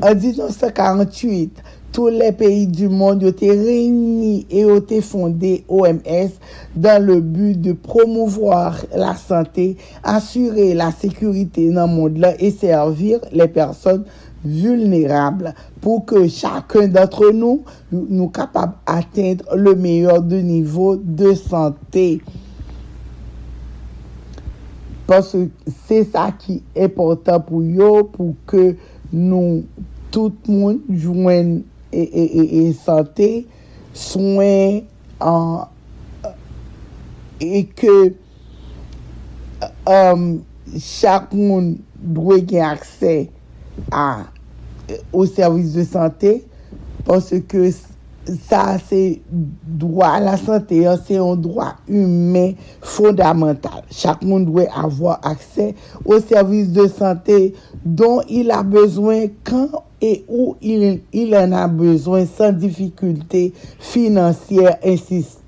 en 0.01 0.15
1948, 0.15 1.61
tous 1.95 2.09
les 2.09 2.33
pays 2.33 2.67
du 2.67 2.89
monde 2.89 3.23
ont 3.23 3.27
été 3.29 3.51
réunis 3.51 4.45
et 4.49 4.65
ont 4.65 4.79
été 4.79 4.99
fondés 4.99 5.63
OMS 5.69 6.29
dans 6.75 7.01
le 7.01 7.21
but 7.21 7.61
de 7.61 7.71
promouvoir 7.71 8.85
la 8.93 9.15
santé, 9.15 9.77
assurer 10.03 10.73
la 10.73 10.91
sécurité 10.91 11.71
dans 11.71 11.87
le 11.87 11.93
monde 11.93 12.25
et 12.37 12.51
servir 12.51 13.21
les 13.31 13.47
personnes 13.47 14.03
vulnérables 14.43 15.53
pour 15.79 16.03
que 16.03 16.27
chacun 16.27 16.89
d'entre 16.89 17.31
nous 17.31 17.63
nous 17.93 18.27
capable 18.27 18.73
d'atteindre 18.85 19.55
le 19.55 19.73
meilleur 19.73 20.21
de 20.21 20.35
niveau 20.35 20.97
de 20.97 21.33
santé. 21.33 22.21
Parce 25.07 25.31
que 25.31 25.47
c'est 25.87 26.03
ça 26.03 26.33
qui 26.37 26.61
est 26.75 26.83
important 26.83 27.39
pour 27.39 27.61
nous, 27.61 28.03
pour 28.03 28.35
que 28.45 28.75
nous, 29.13 29.63
tout 30.11 30.33
le 30.49 30.53
monde, 30.53 31.61
E, 31.95 32.01
e, 32.03 32.23
e, 32.41 32.43
e 32.67 32.73
sante 32.75 33.29
souen 33.95 34.81
an 35.23 35.69
e 37.39 37.63
ke 37.79 37.95
um, 39.87 40.25
chak 40.75 41.31
moun 41.31 41.77
dwe 41.95 42.41
gen 42.49 42.65
akse 42.67 43.13
a 43.95 44.27
ou 45.13 45.23
servis 45.29 45.71
de 45.77 45.85
sante 45.87 46.33
pwase 47.07 47.39
ke 47.47 47.69
ça, 48.49 48.77
c'est 48.87 49.21
droit 49.31 50.07
à 50.07 50.19
la 50.19 50.37
santé, 50.37 50.87
hein, 50.87 50.99
c'est 51.05 51.17
un 51.17 51.35
droit 51.35 51.75
humain 51.87 52.51
fondamental. 52.81 53.83
Chaque 53.91 54.23
monde 54.23 54.45
doit 54.45 54.65
avoir 54.75 55.19
accès 55.23 55.75
aux 56.03 56.19
services 56.19 56.71
de 56.71 56.87
santé 56.87 57.53
dont 57.83 58.21
il 58.29 58.51
a 58.51 58.63
besoin 58.63 59.25
quand 59.43 59.83
et 60.01 60.25
où 60.27 60.55
il, 60.61 61.01
il 61.13 61.35
en 61.35 61.51
a 61.51 61.67
besoin 61.67 62.25
sans 62.25 62.51
difficulté 62.51 63.53
financière, 63.79 64.77
insiste 64.83 65.39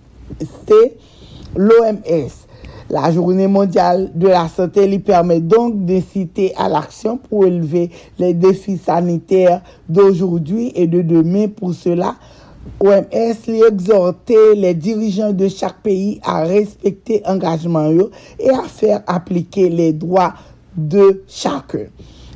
l'OMS. 1.56 2.30
La 2.90 3.12
journée 3.12 3.48
mondiale 3.48 4.12
de 4.16 4.30
la 4.30 4.48
santé 4.48 4.88
lui 4.88 5.00
permet 5.00 5.42
donc 5.42 5.84
d'inciter 5.84 6.54
à 6.56 6.70
l'action 6.70 7.18
pour 7.18 7.46
élever 7.46 7.92
les 8.18 8.34
défis 8.34 8.78
sanitaires 8.78 9.62
d'aujourd'hui 9.90 10.72
et 10.74 10.88
de 10.88 11.02
demain. 11.02 11.50
Pour 11.50 11.74
cela, 11.74 12.16
OMS 12.80 13.36
lui 13.48 13.62
exhorter 13.64 14.56
les 14.56 14.74
dirigeants 14.74 15.34
de 15.34 15.48
chaque 15.48 15.82
pays 15.82 16.20
à 16.24 16.44
respecter 16.44 17.22
engagement 17.26 17.90
et 18.40 18.50
à 18.50 18.64
faire 18.64 19.04
appliquer 19.08 19.70
les 19.70 19.94
droits 19.94 20.34
de 20.76 21.24
chacun. 21.28 21.88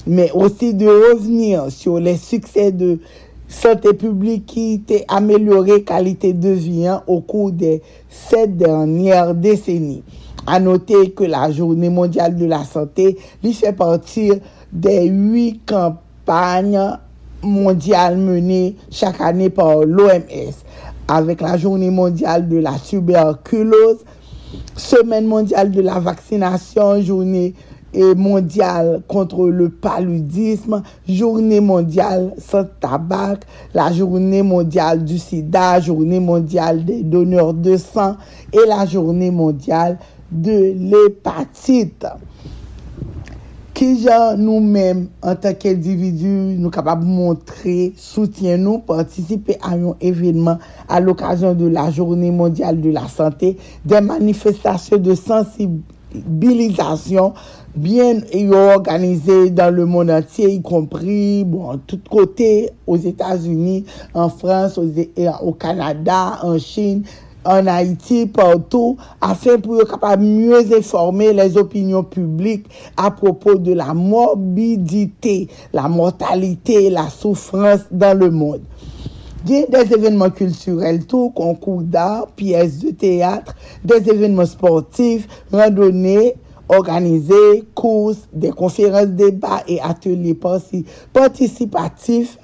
Mais 0.08 0.32
aussi 0.32 0.74
de 0.74 0.88
revenir 0.88 1.72
sur 1.72 2.00
les 2.00 2.18
succès 2.18 2.72
de 2.72 3.00
santé 3.48 3.94
publique 3.94 4.46
qui 4.48 4.82
a 5.08 5.18
amélioré 5.18 5.84
qualité 5.84 6.34
de 6.34 6.50
vie 6.50 6.88
hein, 6.88 7.04
au 7.06 7.22
cours 7.22 7.52
des 7.52 7.82
sept 8.10 8.58
dernières 8.58 9.36
décennies. 9.36 10.04
À 10.48 10.60
noter 10.60 11.12
que 11.12 11.24
la 11.24 11.52
Journée 11.52 11.90
mondiale 11.90 12.36
de 12.36 12.46
la 12.46 12.64
santé 12.64 13.18
fait 13.44 13.74
partie 13.74 14.32
des 14.72 15.06
huit 15.08 15.62
campagnes 15.68 16.98
mondiale 17.44 18.18
menée 18.18 18.76
chaque 18.90 19.22
année 19.22 19.50
par 19.50 19.84
l'OMS 19.84 20.54
avec 21.08 21.42
la 21.42 21.58
journée 21.58 21.90
mondiale 21.90 22.48
de 22.48 22.58
la 22.58 22.74
tuberculose, 22.74 24.00
semaine 24.76 25.26
mondiale 25.26 25.72
de 25.72 25.82
la 25.82 26.00
vaccination, 26.00 27.02
journée 27.02 27.54
mondiale 28.16 29.02
contre 29.08 29.48
le 29.48 29.70
paludisme, 29.70 30.82
journée 31.08 31.60
mondiale 31.60 32.34
sans 32.38 32.66
tabac, 32.80 33.40
la 33.74 33.92
journée 33.92 34.44
mondiale 34.44 35.04
du 35.04 35.18
sida, 35.18 35.80
journée 35.82 36.20
mondiale 36.20 36.86
des 36.86 37.04
donneurs 37.04 37.54
de 37.54 37.76
sang 37.78 38.16
et 38.54 38.68
la 38.68 38.86
journée 38.86 39.32
mondiale 39.32 40.00
de 40.32 40.74
l'hépatite 40.78 42.06
Ki 43.82 43.96
jan 43.98 44.38
nou 44.38 44.62
men, 44.62 45.08
an 45.26 45.34
tak 45.42 45.64
individu, 45.66 46.30
nou 46.62 46.70
kapab 46.70 47.02
montre, 47.02 47.90
soutyen 47.98 48.62
nou, 48.62 48.78
partisipe 48.86 49.58
a 49.58 49.74
yon 49.74 49.98
evenman 50.06 50.62
a 50.86 51.02
l'okasyon 51.02 51.58
de 51.58 51.66
la 51.74 51.90
Journée 51.90 52.30
Mondiale 52.30 52.78
de 52.78 52.94
la 52.94 53.10
Santé, 53.10 53.58
de 53.82 53.98
manifestasyon 54.06 55.02
de 55.02 55.18
sensibilizasyon 55.18 57.34
bien 57.74 58.22
yon 58.30 58.54
organize 58.76 59.50
dans 59.58 59.74
le 59.74 59.88
monde 59.88 60.12
entier, 60.12 60.54
y 60.54 60.62
compris, 60.62 61.44
bon, 61.44 61.80
tout 61.88 62.02
kote, 62.08 62.44
aux 62.86 62.98
Etats-Unis, 62.98 63.86
en 64.14 64.30
France, 64.30 64.78
au 64.78 65.54
Canada, 65.54 66.38
en 66.44 66.60
Chine, 66.60 67.02
en 67.44 67.68
Haïti, 67.68 68.26
partout, 68.28 68.98
afin 69.22 69.58
pou 69.62 69.80
yo 69.80 69.86
kapab 69.90 70.22
mieux 70.22 70.62
informer 70.78 71.32
les 71.34 71.58
opinions 71.58 72.04
publiques 72.04 72.68
à 72.98 73.10
propos 73.12 73.56
de 73.56 73.74
la 73.74 73.94
morbidité, 73.94 75.48
la 75.74 75.88
mortalité, 75.88 76.90
la 76.90 77.10
souffrance 77.10 77.82
dans 77.92 78.18
le 78.18 78.30
monde. 78.30 78.62
Des 79.46 79.66
événements 79.92 80.30
culturels, 80.30 81.06
tout, 81.08 81.32
concours 81.32 81.82
d'art, 81.82 82.28
pièces 82.36 82.78
de 82.78 82.92
théâtre, 82.92 83.56
des 83.84 84.08
événements 84.08 84.46
sportifs, 84.46 85.28
randonnées, 85.52 86.36
organisés, 86.70 87.64
courses, 87.74 88.30
des 88.32 88.52
conférences, 88.52 89.08
débats 89.08 89.64
et 89.68 89.82
ateliers 89.82 90.38
participatifs 91.14 92.38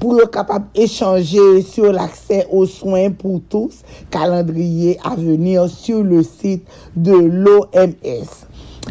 pou 0.00 0.18
yo 0.18 0.26
kapab 0.32 0.66
echange 0.74 1.62
sur 1.68 1.92
l'accès 1.92 2.46
aux 2.50 2.66
soins 2.66 3.10
pou 3.10 3.42
tous, 3.48 3.82
calendrier 4.10 4.98
a 5.04 5.14
venir 5.14 5.68
sur 5.68 6.02
le 6.02 6.22
site 6.22 6.66
de 6.96 7.14
l'OMS. 7.14 8.30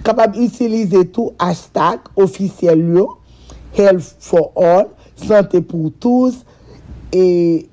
Kapab 0.03 0.35
utilize 0.35 1.05
tout 1.13 1.33
hashtag 1.39 1.99
officiel 2.17 2.81
health 3.73 4.15
for 4.19 4.51
all, 4.55 4.87
santé 5.15 5.61
pou 5.61 5.91
tous, 5.99 6.43
et 7.13 7.67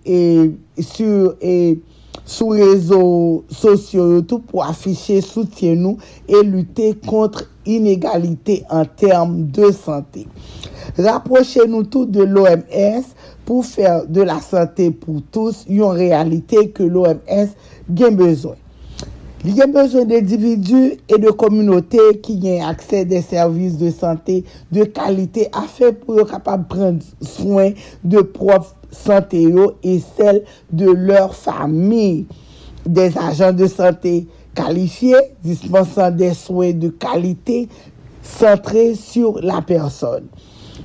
sous 2.26 2.48
réseaux 2.48 3.44
sociaux 3.50 4.22
tout 4.22 4.40
pou 4.40 4.62
afficher 4.62 5.20
soutien 5.24 5.74
nou 5.74 5.96
et 6.28 6.42
lutter 6.44 6.94
contre 7.06 7.48
inégalité 7.66 8.64
en 8.70 8.84
termes 8.84 9.46
de 9.50 9.70
santé. 9.72 10.26
Rapprochez 10.98 11.66
nou 11.68 11.84
tout 11.84 12.06
de 12.06 12.24
l'OMS 12.24 13.12
pou 13.48 13.64
fèr 13.66 14.06
de 14.08 14.24
la 14.26 14.40
santé 14.44 14.90
pou 14.90 15.22
tous 15.32 15.64
yon 15.70 15.94
realite 15.96 16.68
ke 16.76 16.86
l'OMS 16.86 17.54
gen 17.88 18.18
bezon. 18.18 18.58
Li 19.40 19.54
gen 19.56 19.72
bezon 19.72 20.08
de 20.08 20.18
individu 20.20 20.80
e 21.08 21.18
de 21.22 21.30
komunote 21.40 22.02
ki 22.24 22.36
gen 22.42 22.66
akse 22.68 23.06
de 23.08 23.22
servis 23.24 23.78
de 23.80 23.88
santé 23.94 24.42
de 24.74 24.84
kalite 24.96 25.46
a 25.56 25.64
fè 25.64 25.94
pou 25.96 26.18
yo 26.20 26.26
kapab 26.28 26.66
pren 26.68 26.98
soin 27.24 27.72
de 28.04 28.20
prof 28.36 28.74
santé 28.92 29.46
yo 29.46 29.70
e 29.80 29.96
sel 30.18 30.42
de 30.68 30.92
lor 30.92 31.32
fami. 31.36 32.26
Des 32.84 33.16
ajan 33.20 33.56
de 33.56 33.66
santé 33.68 34.14
kalifiye, 34.56 35.18
disponsan 35.44 36.16
de 36.16 36.30
soin 36.36 36.76
de 36.76 36.88
kalite 37.00 37.66
sentre 38.24 38.94
sur 38.96 39.40
la 39.40 39.60
person. 39.64 40.28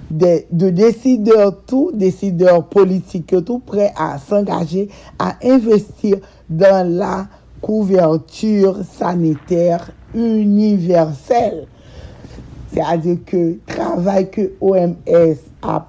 de, 0.10 0.44
de 0.52 0.70
décideurs 0.70 1.64
tout, 1.66 1.92
décideurs 1.94 2.66
politiques 2.66 3.36
tout, 3.46 3.60
prêts 3.60 3.94
à 3.98 4.18
s'engager, 4.18 4.90
à 5.20 5.36
investir 5.44 6.18
dans 6.50 6.88
la 6.88 7.28
couverture 7.62 8.78
sanitaire 8.84 9.90
universelle. 10.14 11.68
C'est-à-dire 12.72 13.18
que 13.26 13.58
travail 13.66 14.30
que 14.30 14.54
OMS 14.60 15.38
a 15.62 15.88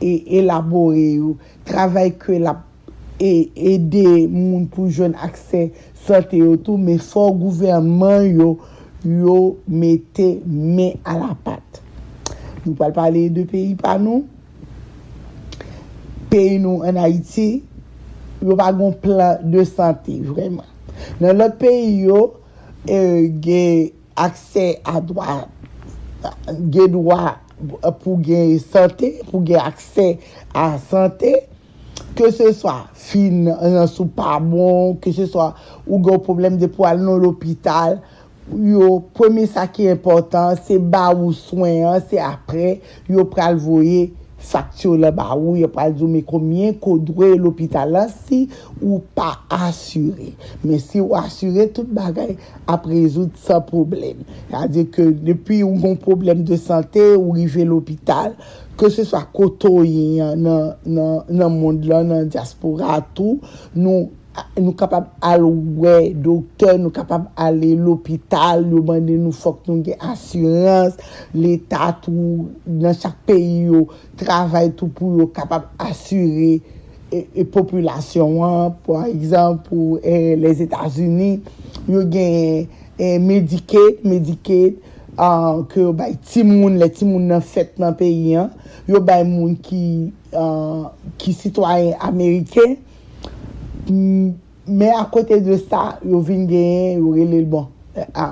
élaboré 0.00 1.18
ou 1.18 1.36
travail 1.64 2.14
que 2.16 2.32
la 2.32 2.62
et 3.20 3.50
aider 3.56 4.26
moun 4.28 4.66
pou 4.70 4.90
joun 4.90 5.14
akse 5.22 5.68
sote 6.04 6.40
yo 6.40 6.56
tou, 6.58 6.78
me 6.78 6.98
fò 6.98 7.28
gouverman 7.38 8.26
yo 8.26 8.50
yo 9.04 9.38
mette 9.68 10.26
me 10.44 10.94
a 11.04 11.18
la 11.20 11.34
pat. 11.46 11.83
Nou 12.64 12.76
pal 12.78 12.94
pale 12.96 13.26
de 13.32 13.44
peyi 13.48 13.74
pa 13.76 13.98
nou. 14.00 14.24
Peyi 16.32 16.56
nou 16.62 16.84
an 16.88 16.96
Haiti, 16.98 17.48
yo 18.40 18.56
pa 18.58 18.70
gon 18.74 18.94
plan 19.02 19.42
de 19.52 19.64
sante, 19.68 20.16
vreman. 20.24 20.66
Nan 21.20 21.38
lot 21.40 21.58
peyi 21.60 22.06
yo, 22.06 22.20
euh, 22.88 22.94
e, 22.94 23.28
gen 23.44 23.90
akse 24.24 24.70
a 24.88 25.00
doa, 25.04 25.42
gen 26.72 26.94
doa 26.94 27.36
pou 28.00 28.16
gen 28.24 28.56
sante, 28.62 29.12
pou 29.28 29.44
gen 29.46 29.60
akse 29.60 30.14
a 30.56 30.70
sante, 30.88 31.34
ke 32.14 32.30
se 32.34 32.48
swa 32.54 32.84
fin, 32.94 33.44
nan 33.50 33.88
sou 33.90 34.08
pa 34.16 34.38
bon, 34.42 34.96
ke 35.02 35.12
se 35.14 35.26
swa 35.30 35.52
ou 35.84 36.00
gen 36.06 36.22
problem 36.24 36.56
de 36.60 36.70
pou 36.70 36.88
al 36.88 37.02
nan 37.02 37.20
l'opital, 37.22 38.00
yo, 38.52 38.98
pweme 39.16 39.46
sa 39.50 39.66
ki 39.70 39.88
important, 39.92 40.58
se 40.66 40.76
ba 40.78 41.08
ou 41.14 41.32
soyen, 41.36 41.96
se 42.10 42.20
apre, 42.20 42.78
yo 43.10 43.24
pral 43.30 43.56
voye 43.60 44.10
faktyo 44.44 44.94
la 45.00 45.08
ba 45.14 45.30
ou, 45.36 45.54
yo 45.56 45.70
pral 45.72 45.94
zo 45.96 46.08
me 46.10 46.20
komyen 46.26 46.74
kodwe 46.82 47.30
l'opital 47.40 47.94
la 47.96 48.04
si 48.12 48.44
ou 48.80 49.00
pa 49.16 49.30
asyre. 49.52 50.32
Me 50.64 50.78
si 50.82 51.00
ou 51.00 51.16
asyre, 51.18 51.70
tout 51.72 51.88
bagay 51.96 52.34
ap 52.70 52.84
rezout 52.90 53.32
sa 53.40 53.60
problem. 53.64 54.20
Yade 54.52 54.86
ke 54.94 55.08
depi 55.14 55.62
ou 55.64 55.78
gon 55.80 55.96
problem 56.00 56.44
de 56.44 56.60
sante, 56.60 57.04
ou 57.16 57.38
rive 57.38 57.64
l'opital, 57.68 58.36
ke 58.80 58.90
se 58.92 59.06
swa 59.06 59.22
koto 59.32 59.80
yin 59.86 60.42
nan, 60.44 60.74
nan, 60.84 61.24
nan 61.30 61.54
moun 61.54 61.80
lan, 61.88 62.10
nan 62.12 62.28
diaspora, 62.28 63.00
tout, 63.16 63.44
nou 63.78 64.10
nou 64.58 64.74
kapab 64.78 65.10
al 65.24 65.44
wè 65.78 66.12
doktor, 66.22 66.74
nou 66.80 66.90
kapab 66.94 67.28
ale 67.38 67.72
l'opital, 67.78 68.64
yo 68.70 68.82
bande 68.86 69.16
nou 69.18 69.34
fok 69.34 69.66
nou 69.68 69.82
gen 69.86 70.00
asyranse, 70.10 70.98
l'Etat 71.36 72.08
ou 72.10 72.48
nan 72.66 72.96
chak 72.98 73.16
peyi 73.28 73.68
yo, 73.68 73.84
travay 74.20 74.72
tou 74.74 74.90
pou 74.94 75.20
yo 75.20 75.28
kapab 75.34 75.68
asyre 75.82 76.56
e, 77.14 77.20
e 77.22 77.44
populasyon 77.54 78.40
an, 78.46 78.74
pou 78.86 78.98
an 78.98 79.60
pou 79.66 80.00
e, 80.02 80.34
les 80.40 80.64
Etats-Unis, 80.66 81.44
yo 81.90 82.02
gen 82.10 82.66
e, 82.98 83.12
Medicaid, 83.22 84.02
Medicaid, 84.06 84.80
an, 85.14 85.62
ke 85.70 85.84
yo 85.84 85.92
bay 85.94 86.16
timoun, 86.26 86.80
le 86.82 86.90
timoun 86.90 87.30
nan 87.30 87.44
fèt 87.44 87.78
nan 87.82 87.94
peyi 87.98 88.34
an, 88.42 88.50
yo 88.90 88.98
bay 89.04 89.22
moun 89.28 89.54
ki, 89.62 89.84
an, 90.34 90.90
ki 91.22 91.36
sitwayen 91.38 91.94
Ameriken, 92.02 92.74
Men 93.88 94.94
akote 94.96 95.40
de 95.44 95.58
sa, 95.60 95.98
yo 96.06 96.22
vin 96.24 96.46
genyen, 96.48 97.00
yo 97.02 97.12
rele 97.16 97.42
l 97.42 97.48
bon. 97.50 97.68
A, 98.16 98.30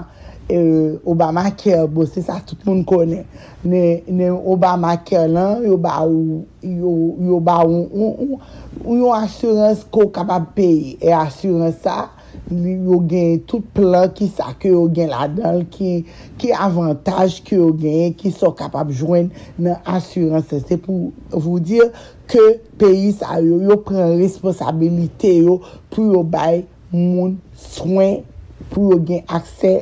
e, 0.48 0.58
Obama 1.06 1.44
Care, 1.50 1.84
bo 1.92 2.06
se 2.08 2.22
sa 2.24 2.38
tout 2.40 2.58
moun 2.66 2.80
kone. 2.88 3.22
Ne, 3.64 3.82
ne 4.08 4.30
Obama 4.32 4.94
Care 5.04 5.28
lan, 5.28 5.60
yo 5.66 5.76
ba 5.80 6.00
ou, 6.06 6.42
yo, 6.64 6.94
yo 7.20 7.40
ba 7.44 7.60
ou, 7.66 7.84
ou, 7.92 8.10
ou, 8.24 8.40
ou 8.84 8.98
yon 8.98 9.12
asurans 9.18 9.84
ko 9.92 10.08
kapab 10.14 10.48
peyi. 10.56 10.96
E 11.04 11.12
asurans 11.12 11.76
sa, 11.84 12.08
yo 12.50 12.98
gen 13.08 13.40
tout 13.48 13.64
plan 13.76 14.08
ki 14.12 14.26
sa 14.32 14.50
ke 14.58 14.72
yo 14.72 14.86
gen 14.94 15.12
la 15.12 15.28
dal, 15.30 15.62
ki, 15.72 16.02
ki 16.40 16.50
avantaj 16.52 17.38
ki 17.46 17.58
yo 17.60 17.70
gen, 17.78 18.16
ki 18.18 18.32
so 18.34 18.50
kapab 18.58 18.90
jwen 18.92 19.30
nan 19.58 19.78
assurance. 19.88 20.62
Se 20.66 20.78
pou 20.80 21.12
vou 21.30 21.60
dir 21.62 21.92
ke 22.30 22.42
peyi 22.80 23.12
sa 23.16 23.38
yo, 23.42 23.60
yo 23.62 23.78
pren 23.86 24.16
responsabilite 24.20 25.32
yo 25.38 25.60
pou 25.92 26.10
yo 26.12 26.24
bay 26.26 26.64
moun 26.92 27.38
swen, 27.54 28.20
pou 28.72 28.92
yo 28.92 28.98
gen 29.06 29.22
akse 29.30 29.78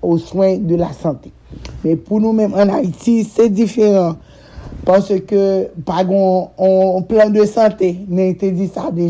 o 0.00 0.16
swen 0.22 0.66
de 0.68 0.78
la 0.80 0.92
sante. 0.96 1.34
Men 1.82 1.98
pou 2.06 2.20
nou 2.22 2.36
men 2.36 2.54
an 2.58 2.72
Haiti, 2.74 3.22
se 3.26 3.50
diferan. 3.52 4.16
Pansè 4.86 5.18
ke 5.26 5.42
bagon, 5.82 6.52
on 6.62 7.02
plan 7.10 7.32
de 7.34 7.42
sante, 7.50 7.88
men 8.06 8.36
te 8.38 8.52
di 8.54 8.68
sa 8.70 8.92
de. 8.94 9.08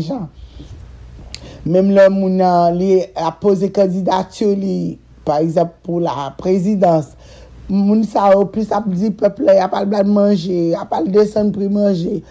Mem 1.67 1.89
lè 1.91 2.05
moun 2.13 2.37
nan 2.39 2.77
li 2.79 3.01
apose 3.27 3.67
kandidatyo 3.75 4.53
li, 4.55 4.77
par 5.27 5.41
exemple 5.43 5.75
pou 5.83 5.99
la 5.99 6.29
prezidans, 6.39 7.09
moun 7.67 8.05
sa 8.07 8.29
ou 8.31 8.47
plus 8.47 8.71
ap 8.71 8.85
di 8.87 9.09
peple, 9.19 9.51
apal 9.59 9.87
blad 9.91 10.07
manje, 10.07 10.71
apal 10.79 11.09
desen 11.11 11.49
pri 11.51 11.67
manje, 11.71 12.21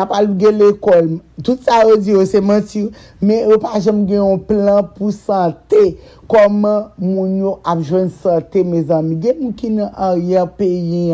apal 0.00 0.30
gen 0.40 0.56
l'ekol. 0.62 1.18
Tout 1.44 1.60
sa 1.60 1.82
ou 1.84 1.98
di 2.00 2.16
ou 2.16 2.24
se 2.24 2.40
menti 2.40 2.86
ou, 2.86 2.92
men 3.20 3.50
ou 3.50 3.60
pa 3.60 3.76
jem 3.76 4.06
gen 4.08 4.22
yon 4.22 4.40
plan 4.48 4.88
pou 4.96 5.12
sante, 5.12 5.82
koman 6.32 6.88
moun 6.96 7.36
yo 7.42 7.56
ap 7.68 7.84
jwen 7.84 8.08
sante, 8.22 8.64
me 8.64 8.80
zami. 8.88 9.20
Gen 9.20 9.42
moun 9.42 9.56
ki 9.60 9.74
nan 9.76 9.92
anryen 9.92 10.48
peyi 10.56 11.12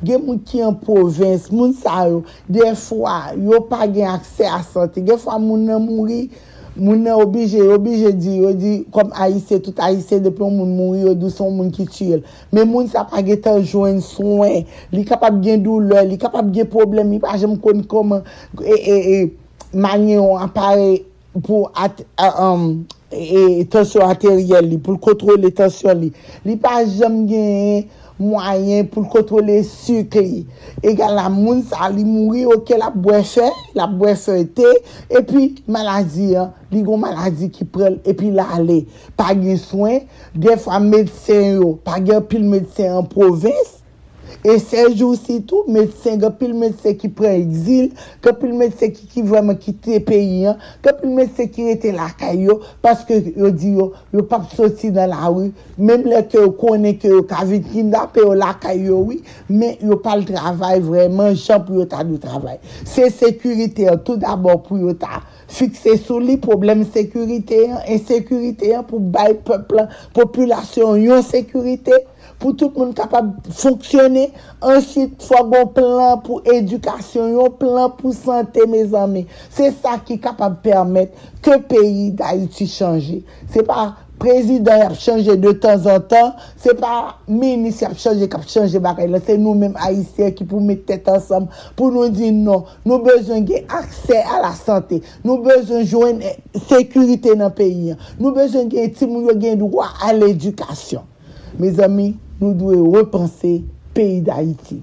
gen 0.00 0.24
moun 0.24 0.40
ki 0.48 0.64
an 0.64 0.80
provins, 0.80 1.50
moun 1.52 1.76
sa 1.76 2.06
ou, 2.08 2.24
defwa 2.48 3.34
yo 3.36 3.60
pa 3.68 3.84
gen 3.84 4.14
akse 4.16 4.48
a 4.48 4.62
sante, 4.64 5.04
defwa 5.04 5.36
moun 5.42 5.68
nan 5.68 5.84
mouri, 5.84 6.30
Moun 6.78 7.02
nan 7.02 7.18
obije, 7.18 7.60
obije 7.74 8.12
di, 8.14 8.36
yo 8.38 8.52
di, 8.54 8.72
kom 8.94 9.10
aise, 9.18 9.58
tout 9.64 9.80
aise 9.82 10.20
depi 10.22 10.44
yon 10.44 10.54
moun 10.60 10.76
mouri, 10.76 11.00
yo 11.02 11.14
di 11.18 11.30
son 11.34 11.56
moun 11.56 11.72
ki 11.74 11.88
tue. 11.90 12.20
Men 12.54 12.70
moun 12.70 12.86
sa 12.90 13.02
pa 13.08 13.22
ge 13.26 13.34
tan 13.42 13.58
jwen 13.64 13.98
souen, 14.04 14.62
li 14.94 15.02
kapab 15.08 15.40
gen 15.42 15.64
doule, 15.66 16.04
li 16.06 16.18
kapab 16.22 16.52
gen 16.54 16.70
problem, 16.70 17.10
li 17.16 17.18
pa 17.22 17.34
jem 17.40 17.56
kon 17.64 17.82
koman, 17.90 18.22
e, 18.62 18.78
e, 18.78 18.96
e, 18.96 19.18
manye 19.74 20.20
yon 20.20 20.38
apare 20.44 21.00
pou 21.42 21.66
at, 21.74 22.04
a, 22.14 22.30
um, 22.46 22.68
e, 23.10 23.24
e 23.58 23.68
tensyon 23.74 24.14
ateryel 24.14 24.70
li, 24.70 24.78
pou 24.78 25.00
kontrol 25.02 25.42
le 25.42 25.50
tensyon 25.50 26.04
li. 26.04 26.12
Li 26.46 26.58
pa 26.62 26.78
jem 26.86 27.24
gen... 27.30 27.88
mwayen 28.18 28.86
pou 28.92 29.06
kontrole 29.10 29.60
sukli. 29.66 30.44
Egal 30.82 31.16
la 31.18 31.28
moun 31.32 31.62
sa 31.66 31.88
li 31.92 32.04
mouri, 32.06 32.44
ok 32.50 32.74
la 32.80 32.90
bweche, 32.94 33.46
la 33.78 33.88
bweche 33.90 34.42
te, 34.58 34.74
epi 35.08 35.48
maladi, 35.70 36.34
hein? 36.34 36.52
li 36.72 36.82
gon 36.84 37.00
maladi 37.00 37.48
ki 37.54 37.66
prel, 37.72 37.98
epi 38.08 38.32
la 38.34 38.48
ale. 38.58 38.82
Pa 39.18 39.32
gen 39.38 39.58
soen, 39.62 40.04
gen 40.36 40.60
fwa 40.60 40.80
medsen 40.84 41.58
yo, 41.62 41.72
pa 41.86 42.00
gen 42.02 42.24
pil 42.28 42.44
medsen 42.48 42.98
an 43.00 43.08
provins, 43.10 43.77
E 44.44 44.58
sejou 44.62 45.16
si 45.18 45.40
tou, 45.42 45.64
medsen, 45.66 46.20
gapil 46.22 46.52
medsen 46.54 46.94
ki 46.94 47.08
pre 47.10 47.32
exil, 47.40 47.88
gapil 48.22 48.52
medsen 48.54 48.92
ki, 48.94 49.08
ki 49.10 49.22
vreman 49.26 49.56
kite 49.58 49.98
peyi 50.06 50.44
an, 50.52 50.60
gapil 50.84 51.10
medsen 51.16 51.48
ki 51.50 51.64
rete 51.66 51.90
lakay 51.96 52.44
yo, 52.46 52.60
paske 52.84 53.18
yo 53.34 53.50
di 53.50 53.72
yo, 53.74 53.88
yo 54.14 54.22
pap 54.30 54.46
soti 54.54 54.92
nan 54.94 55.10
la 55.10 55.26
wou, 55.26 55.50
mem 55.74 56.06
le 56.06 56.22
ke 56.30 56.38
yo 56.38 56.52
konen 56.60 56.94
ke 57.02 57.10
yo 57.10 57.24
kavit 57.26 57.66
kindap, 57.72 58.14
yo 58.20 58.30
lakay 58.38 58.78
yo 58.86 59.00
wou, 59.08 59.18
men 59.50 59.74
yo 59.82 59.98
pal 60.04 60.22
travay 60.28 60.78
vreman, 60.86 61.34
jan 61.34 61.64
pou 61.66 61.80
yo 61.80 61.88
ta 61.90 62.04
nou 62.06 62.22
travay. 62.22 62.60
Se 62.86 63.08
sekurite 63.10 63.88
an, 63.90 63.98
tout 64.06 64.22
d'abord 64.22 64.62
pou 64.68 64.78
yo 64.78 64.94
ta 64.94 65.24
fikse 65.48 65.96
sou 66.04 66.22
li 66.22 66.36
problem 66.38 66.84
sekurite 66.86 67.64
an, 67.72 67.82
en 67.90 68.06
sekurite 68.06 68.70
an 68.76 68.86
pou 68.86 69.02
bay 69.02 69.34
pepl, 69.48 69.82
populasyon 70.14 71.02
yon 71.02 71.26
sekurite 71.26 71.98
an, 71.98 72.06
pou 72.38 72.54
tout 72.54 72.74
moun 72.78 72.94
kapab 72.96 73.34
fonksyonne. 73.50 74.28
ansit 74.64 75.14
fwa 75.22 75.44
bon 75.46 75.70
plan 75.74 76.18
pou 76.24 76.42
edukasyon, 76.50 77.36
yon 77.36 77.54
plan 77.60 77.92
pou 77.98 78.14
sante, 78.16 78.66
me 78.70 78.82
zanme. 78.90 79.24
Se 79.54 79.70
sa 79.76 79.98
ki 80.02 80.18
kapab 80.22 80.58
permette 80.64 81.30
ke 81.44 81.58
peyi 81.70 82.10
da 82.18 82.34
iti 82.36 82.66
chanje. 82.70 83.20
Se 83.54 83.62
pa 83.66 83.92
prezident 84.18 84.82
ap 84.88 84.96
chanje 84.98 85.36
de 85.38 85.52
tan 85.62 85.78
zan 85.84 86.02
tan, 86.10 86.32
se 86.58 86.74
pa 86.78 87.14
menis 87.30 87.84
ap 87.86 87.94
chanje 88.02 88.26
kap 88.30 88.46
chanje 88.50 88.82
bakay 88.82 89.10
la. 89.12 89.22
Se 89.22 89.38
nou 89.38 89.54
menm 89.58 89.78
Haitien 89.78 90.34
ki 90.34 90.46
pou 90.48 90.62
mette 90.64 90.88
tete 90.90 91.14
ansam 91.14 91.46
pou 91.78 91.94
nou 91.94 92.10
di 92.10 92.32
non. 92.34 92.66
Nou 92.82 93.04
bezon 93.06 93.46
gen 93.46 93.68
akse 93.78 94.18
a 94.18 94.42
la 94.42 94.54
sante. 94.58 95.04
Nou 95.22 95.44
bezon 95.46 95.86
jwen 95.86 96.24
sekurite 96.66 97.38
nan 97.38 97.54
peyi. 97.54 97.94
Nou 98.18 98.34
bezon 98.34 98.66
gen 98.72 98.90
ti 98.90 99.06
moun 99.06 99.30
yo 99.30 99.38
gen 99.38 99.62
dwa 99.62 99.92
al 100.08 100.26
edukasyon. 100.26 101.06
Me 101.58 101.70
zanme, 101.74 102.12
nous 102.40 102.54
devons 102.54 102.90
repenser 102.90 103.64
pays 103.94 104.20
d'Haïti. 104.20 104.82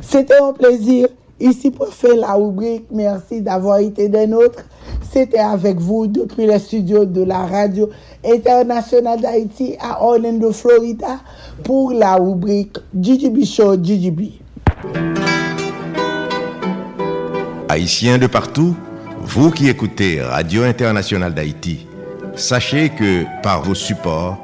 C'était 0.00 0.40
un 0.40 0.52
plaisir 0.52 1.08
ici 1.40 1.70
pour 1.70 1.88
faire 1.88 2.16
la 2.16 2.34
rubrique. 2.34 2.86
Merci 2.90 3.40
d'avoir 3.40 3.78
été 3.78 4.08
des 4.08 4.26
nôtres. 4.26 4.64
C'était 5.12 5.38
avec 5.38 5.78
vous 5.78 6.06
depuis 6.06 6.46
les 6.46 6.58
studios 6.58 7.04
de 7.04 7.22
la 7.22 7.46
radio 7.46 7.88
internationale 8.24 9.20
d'Haïti 9.20 9.76
à 9.80 10.02
Orlando, 10.02 10.52
Florida 10.52 11.20
pour 11.62 11.92
la 11.92 12.16
rubrique 12.16 12.78
GGB 12.94 13.44
Show 13.44 13.76
GGB. 13.76 14.32
Haïtiens 17.68 18.18
de 18.18 18.26
partout, 18.26 18.76
vous 19.22 19.50
qui 19.50 19.68
écoutez 19.68 20.20
Radio 20.20 20.62
Internationale 20.62 21.34
d'Haïti, 21.34 21.86
sachez 22.34 22.90
que 22.90 23.24
par 23.42 23.62
vos 23.62 23.74
supports, 23.74 24.43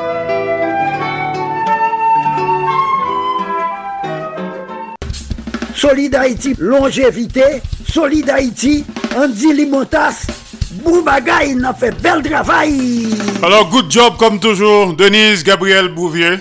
Solid 5.81 6.13
Haïti, 6.13 6.53
longévité. 6.59 7.63
Solid 7.91 8.29
Haïti, 8.29 8.85
Andy 9.17 9.51
Limotas. 9.51 10.27
Boubagaï, 10.73 11.55
il 11.57 11.65
a 11.65 11.73
fait 11.73 11.89
bel 11.99 12.21
travail. 12.21 13.09
Alors, 13.41 13.67
good 13.67 13.89
job 13.89 14.13
comme 14.19 14.39
toujours, 14.39 14.93
Denise 14.93 15.43
Gabriel 15.43 15.87
Bouvier. 15.87 16.37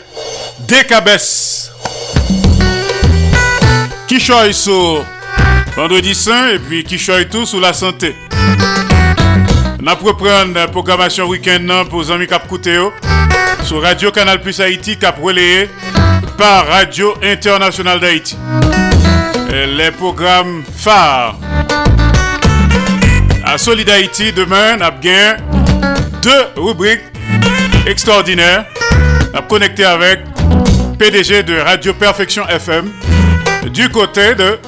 Décabès. 0.68 1.72
Choisit 4.10 4.52
sur 4.52 5.02
Vendredi 5.74 6.14
Saint 6.14 6.50
et 6.50 6.58
puis 6.58 6.84
choisit 6.98 7.30
tout 7.30 7.46
sur 7.46 7.60
la 7.60 7.72
santé. 7.72 8.14
On 9.82 9.86
a 9.86 9.96
la 10.54 10.68
programmation 10.68 11.26
week-end 11.26 11.86
pour 11.88 12.02
les 12.02 12.10
amis 12.10 12.26
Cap 12.26 12.46
sur 13.64 13.80
Radio 13.80 14.10
Canal 14.10 14.42
Plus 14.42 14.60
Haïti 14.60 14.98
cap 14.98 15.18
relayé 15.18 15.70
par 16.36 16.66
Radio 16.66 17.14
Internationale 17.22 18.00
d'Haïti 18.00 18.36
les 19.52 19.90
programmes 19.90 20.62
phares. 20.76 21.36
À 23.44 23.58
Solid 23.58 23.88
Haïti, 23.88 24.32
demain, 24.32 24.76
on 24.78 24.80
a 24.80 24.90
bien 24.90 25.36
deux 26.22 26.46
rubriques 26.56 27.00
extraordinaires. 27.86 28.66
On 29.34 29.38
a 29.38 29.42
connecté 29.42 29.84
avec 29.84 30.20
PDG 30.98 31.42
de 31.42 31.58
Radio 31.58 31.94
Perfection 31.94 32.46
FM 32.48 32.90
du 33.72 33.88
côté 33.88 34.34
de 34.34 34.58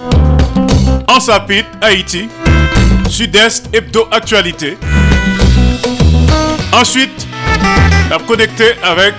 Ansapit, 1.09 1.65
Haïti, 1.81 2.29
Sud-Est 3.09 3.69
Hebdo 3.73 4.09
Actualité. 4.11 4.79
Ensuite, 6.73 7.27
on 8.11 8.17
a 8.17 8.19
connecté 8.19 8.73
avec 8.83 9.15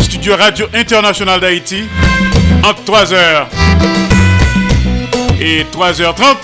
Studio 0.00 0.36
Radio 0.36 0.66
International 0.74 1.40
d'Haïti 1.40 1.84
entre 2.62 2.82
3h 2.84 3.46
et 5.40 5.64
3h30 5.64 6.36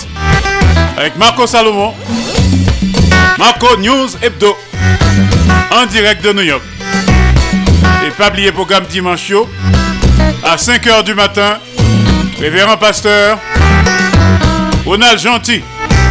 avec 0.97 1.17
Marco 1.17 1.47
Salomon. 1.47 1.93
Marco 3.39 3.77
News 3.77 4.09
Hebdo 4.23 4.57
en 5.71 5.87
direct 5.87 6.25
de 6.25 6.33
New 6.33 6.43
York. 6.43 6.63
Et 8.07 8.11
pas 8.11 8.29
oublier 8.29 8.53
programme 8.53 8.87
dimanche 8.87 9.33
à 10.43 10.57
5h 10.57 11.05
du 11.05 11.15
matin. 11.15 11.59
Révérend 12.41 12.77
pasteur 12.77 13.39
Ronald 14.85 15.19
Gentil, 15.19 15.63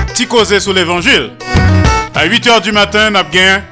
petit 0.08 0.28
causé 0.28 0.60
sur 0.60 0.74
l'évangile. 0.74 1.32
À 2.14 2.28
8h 2.28 2.62
du 2.62 2.72
matin, 2.72 3.10
n'a 3.10 3.24
bien 3.24 3.64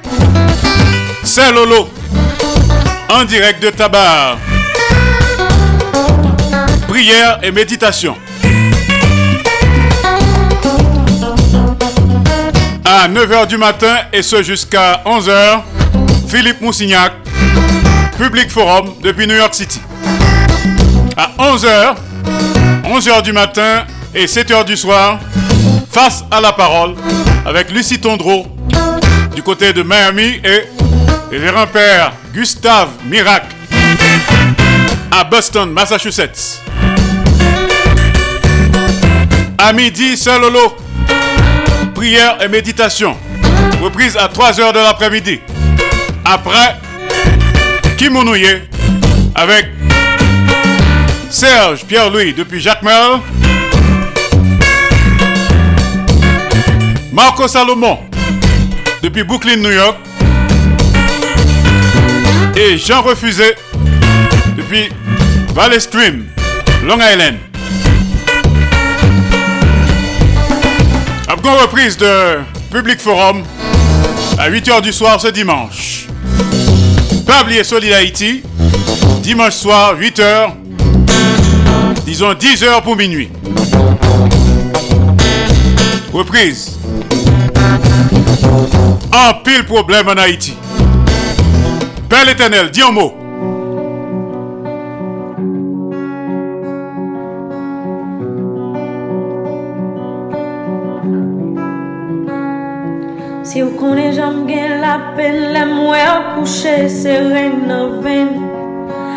Saint 1.22 1.52
Lolo 1.52 1.90
en 3.10 3.24
direct 3.24 3.62
de 3.62 3.70
Tabar. 3.70 4.38
Prière 6.88 7.38
et 7.42 7.50
méditation. 7.50 8.16
À 12.96 13.08
9h 13.08 13.48
du 13.48 13.56
matin 13.56 13.96
et 14.12 14.22
ce 14.22 14.40
jusqu'à 14.44 15.02
11h, 15.04 15.62
Philippe 16.28 16.60
Moussignac, 16.60 17.12
Public 18.16 18.48
Forum 18.48 18.94
depuis 19.02 19.26
New 19.26 19.34
York 19.34 19.52
City. 19.52 19.80
À 21.16 21.30
11h, 21.40 21.96
11h 22.84 23.22
du 23.22 23.32
matin 23.32 23.84
et 24.14 24.26
7h 24.26 24.64
du 24.64 24.76
soir, 24.76 25.18
face 25.90 26.24
à 26.30 26.40
la 26.40 26.52
parole 26.52 26.94
avec 27.44 27.72
Lucie 27.72 27.98
Tondreau 27.98 28.46
du 29.34 29.42
côté 29.42 29.72
de 29.72 29.82
Miami 29.82 30.40
et 30.44 30.62
révérend 31.32 31.66
père 31.66 32.12
Gustave 32.32 32.90
Mirac 33.06 33.42
à 35.10 35.24
Boston, 35.24 35.68
Massachusetts. 35.72 36.60
À 39.58 39.72
midi, 39.72 40.16
Saint 40.16 40.38
Lolo 40.38 40.76
prière 42.04 42.36
et 42.42 42.48
méditation. 42.48 43.16
Reprise 43.82 44.14
à 44.14 44.28
3h 44.28 44.74
de 44.74 44.78
l'après-midi. 44.78 45.40
Après, 46.22 46.76
Kimonouye 47.96 48.60
avec 49.34 49.68
Serge 51.30 51.86
Pierre-Louis 51.86 52.34
depuis 52.34 52.60
Jacques 52.60 52.82
Merle. 52.82 53.20
Marco 57.10 57.48
Salomon 57.48 58.00
depuis 59.02 59.24
Brooklyn, 59.24 59.56
New 59.56 59.72
York. 59.72 59.96
Et 62.54 62.76
Jean 62.76 63.00
Refusé 63.00 63.54
Depuis 64.58 64.90
Valley 65.54 65.80
Stream, 65.80 66.26
Long 66.84 66.98
Island. 67.00 67.53
Reprise 71.52 71.98
de 71.98 72.38
Public 72.70 72.98
Forum 72.98 73.42
à 74.38 74.48
8h 74.48 74.80
du 74.80 74.92
soir 74.92 75.20
ce 75.20 75.28
dimanche. 75.28 76.06
Pas 77.26 77.42
oublier 77.42 77.62
Solid 77.62 77.92
Haïti, 77.92 78.42
dimanche 79.22 79.52
soir 79.52 79.94
8h, 79.98 80.52
disons 82.06 82.32
10h 82.32 82.82
pour 82.82 82.96
minuit. 82.96 83.30
Reprise. 86.12 86.78
Un 89.12 89.34
pile 89.44 89.64
problème 89.66 90.08
en 90.08 90.16
Haïti. 90.16 90.54
Père 92.08 92.24
l'éternel, 92.24 92.70
dis 92.70 92.82
un 92.82 92.90
mot. 92.90 93.23
Jam 104.94 105.16
gen 105.16 105.16
la 105.16 105.16
pen, 105.16 105.52
la 105.52 105.64
mwe 105.66 106.00
ou 106.08 106.22
kouche 106.34 106.88
seren 106.88 107.66
nan 107.68 108.00
ven 108.02 108.28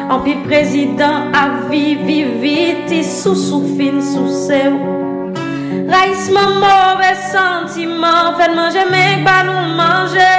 An 0.10 0.24
pi 0.24 0.36
prezident 0.46 1.36
avi, 1.36 1.96
viviti 1.96 3.04
sou 3.04 3.36
sou 3.36 3.62
fin 3.78 4.02
sou 4.02 4.28
sew 4.28 4.78
Raïsman 5.88 6.60
mouve 6.62 7.12
sentiman, 7.32 8.36
fèd 8.38 8.56
manje 8.56 8.86
menk 8.92 9.26
ba 9.26 9.44
nou 9.44 9.76
manje 9.78 10.32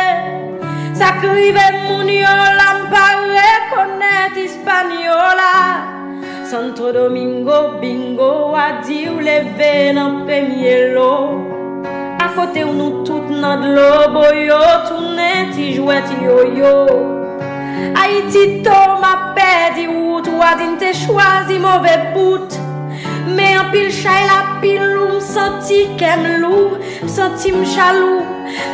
Sakrive 0.99 1.67
moun 1.87 2.09
yo 2.09 2.35
la 2.59 2.71
mpa 2.83 3.05
rekonet 3.35 4.37
ispanyola 4.37 5.53
Santo 6.51 6.93
Domingo 6.93 7.79
bingo 7.81 8.53
wadi 8.57 9.07
ou 9.09 9.21
leve 9.21 9.93
nan 9.95 10.25
premye 10.25 10.95
lo 10.97 11.48
kote 12.39 12.63
ou 12.65 12.73
nou 12.73 13.03
tout 13.05 13.31
nan 13.43 13.65
dlo 13.65 14.15
boyo 14.15 14.61
Toune 14.87 15.51
ti 15.55 15.73
jwet 15.75 16.07
yo-yo 16.23 16.75
Haïti 17.99 18.63
to 18.63 18.79
ma 19.03 19.35
pedi 19.35 19.89
wout 19.91 20.29
Wadin 20.39 20.77
te 20.79 20.93
bout. 22.15 22.51
Me 23.27 23.49
an 23.55 23.71
pil 23.73 23.91
chay 23.91 24.23
la 24.31 24.61
pil 24.61 24.85
ou 24.99 25.19
Msanti 25.19 25.81
kem 25.99 26.23
lou 26.41 26.79
Msanti 27.03 27.51
m 27.53 27.65
chalou 27.65 28.23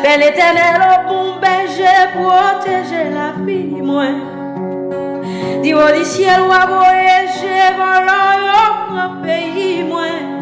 Bel 0.02 0.22
etenel 0.28 0.84
o 0.84 0.92
bon 1.08 1.40
beje 1.40 1.94
Proteje 2.12 3.08
la 3.16 3.32
pi 3.46 3.58
mwen 3.80 4.20
Di 5.62 5.72
di 5.72 6.04
siel 6.04 6.44
waboyeje 6.50 7.72
Volan 7.80 8.46
yo 8.46 8.62
pran 8.92 9.20
peyi 9.24 9.82
mwen 9.88 10.33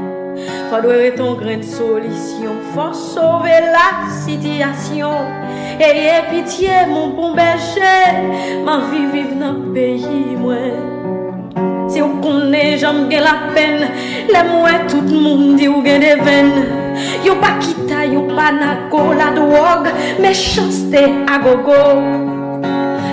Fadwe 0.70 0.96
reton 1.02 1.36
gren 1.40 1.62
solisyon 1.66 2.62
Fos 2.72 3.02
sove 3.14 3.58
la 3.72 3.88
sityasyon. 4.22 5.36
Eye 5.82 6.22
pitiye 6.30 6.86
moun 6.92 7.14
bon 7.16 7.36
belche 7.36 7.94
Man 8.64 8.88
viviv 8.92 9.36
nan 9.40 9.68
peyi 9.74 10.36
mwen. 10.40 10.92
Se 11.92 12.00
ou 12.00 12.20
konen 12.24 12.78
jam 12.80 13.02
gen 13.10 13.24
la 13.26 13.34
pen 13.52 13.82
Le 14.32 14.42
mwen 14.48 14.86
tout 14.88 15.10
moun 15.12 15.56
di 15.58 15.68
ou 15.68 15.82
gen 15.84 16.00
de 16.00 16.14
ven 16.24 16.48
Yo 17.26 17.34
pa 17.42 17.56
kita, 17.60 18.04
yo 18.08 18.24
pa 18.30 18.48
nago 18.56 19.10
La 19.18 19.32
drog, 19.36 19.90
me 20.22 20.32
chans 20.32 20.82
te 20.92 21.04
agogo 21.34 21.82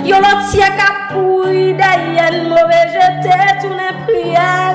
Yo 0.08 0.22
lot 0.24 0.48
siye 0.48 0.70
ka 0.80 0.90
pouri 1.12 1.74
dayen 1.76 2.46
Mouve 2.48 2.82
jete, 2.94 3.38
tounen 3.60 4.04
priye. 4.06 4.69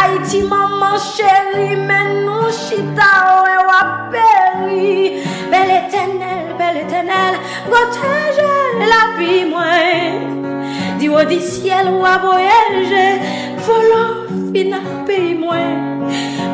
Haïti, 0.00 0.42
maman 0.42 0.96
chérie, 0.98 1.76
mais 1.76 2.24
nous 2.24 2.50
chita, 2.50 3.42
ouais, 3.42 3.58
waperi. 3.68 5.22
Belle 5.50 5.74
éternelle, 5.86 6.54
belle 6.58 6.78
éternelle, 6.84 7.38
protège 7.70 8.44
la 8.78 9.18
vie, 9.18 9.44
moi. 9.44 9.64
Dis 10.98 11.08
au 11.08 11.24
du 11.24 11.40
ciel 11.40 11.88
ou 11.88 12.04
à 12.04 12.18
voyager, 12.18 13.20
volant, 13.58 14.14
fina, 14.52 14.78
pays, 15.06 15.34
moi. 15.34 15.56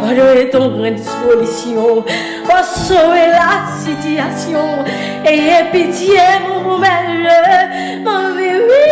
Voilà 0.00 0.44
ton 0.52 0.76
grain 0.76 0.92
de 0.92 0.98
solution, 0.98 2.04
pour 2.44 2.64
sauver 2.64 3.28
la 3.30 3.52
situation. 3.80 4.84
Ayez 5.24 5.64
pitié, 5.72 6.18
mon 6.46 6.78
belle, 6.78 7.30
ma 8.04 8.30
vie, 8.36 8.58
oui, 8.68 8.86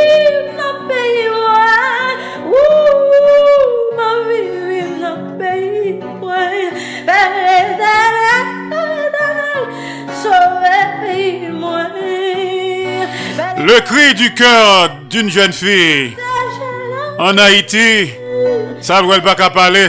ma 0.56 0.68
pays, 0.88 1.28
moi. 1.28 1.81
Le 13.64 13.80
cri 13.80 14.14
du 14.14 14.34
cœur 14.34 14.90
d'une 15.08 15.30
jeune 15.30 15.52
fille 15.52 16.16
en 17.18 17.38
Haïti, 17.38 18.10
ça 18.80 19.00
ne 19.00 19.18
pas 19.20 19.34
qu'à 19.34 19.50
parler. 19.50 19.88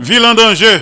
Ville 0.00 0.24
en 0.24 0.34
danger, 0.34 0.78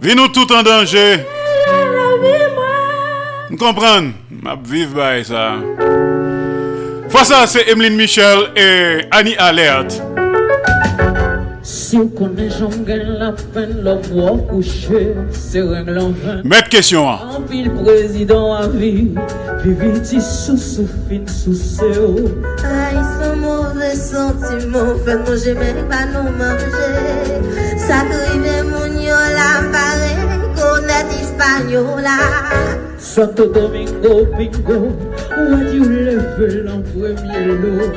vie 0.00 0.14
nous 0.14 0.28
tout 0.28 0.52
en 0.52 0.62
danger. 0.62 1.26
La 2.22 2.28
vie, 2.28 2.54
moi. 2.54 2.64
Vous 3.50 3.56
comprenez? 3.56 4.12
Ma 4.42 4.56
vive 4.62 4.94
by 4.94 5.24
ça. 5.24 5.54
Fois 7.08 7.24
ça, 7.24 7.46
c'est 7.46 7.68
Emeline 7.68 7.96
Michel 7.96 8.50
et 8.56 9.00
Annie 9.10 9.36
Alert. 9.36 10.02
Si 11.62 11.96
on 11.96 12.08
connaît 12.08 12.48
j'en 12.50 12.70
la 12.88 13.32
peine, 13.54 13.82
l'homme 13.84 14.00
voit 14.10 14.36
coucher, 14.50 15.14
c'est 15.30 15.62
règle 15.62 15.98
en 15.98 16.08
vain. 16.10 16.40
Mettre 16.42 16.70
question. 16.70 17.08
hein. 17.08 17.18
En 17.36 17.40
pile 17.42 17.70
président 17.70 18.54
à 18.54 18.66
vie, 18.66 19.10
viviti 19.62 20.20
sous 20.20 20.56
sous 20.56 20.88
fin 21.08 21.24
sous 21.26 21.54
séo. 21.54 22.16
Aïe, 22.64 22.98
son 23.22 23.36
mauvais 23.36 23.94
sentiment, 23.94 24.96
fait 25.04 25.18
manger, 25.18 25.54
mais 25.54 25.74
pas 25.88 26.06
nous 26.06 26.30
manger. 26.32 27.78
Ça 27.78 28.02
crive 28.10 28.64
mon 28.64 29.00
yo 29.00 29.14
la 29.14 29.62
pareil, 29.70 30.21
Santo 32.98 33.46
Domingo 33.46 34.24
bingo, 34.38 34.96
ou 35.36 35.54
a 35.54 35.64
dit 35.64 35.80
ou 35.80 35.88
leve 35.88 36.62
l'en 36.64 36.80
premier 36.80 37.44
lot. 37.44 37.92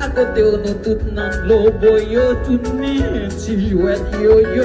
À 0.00 0.08
côté 0.08 0.42
on 0.42 0.58
nous 0.58 0.74
tout 0.82 0.98
nan 1.12 1.30
l'eau, 1.46 1.70
boyo, 1.80 2.34
tout 2.44 2.60
ni, 2.74 3.00
ti 3.38 3.70
jouet 3.70 4.00
yo-yo. 4.20 4.64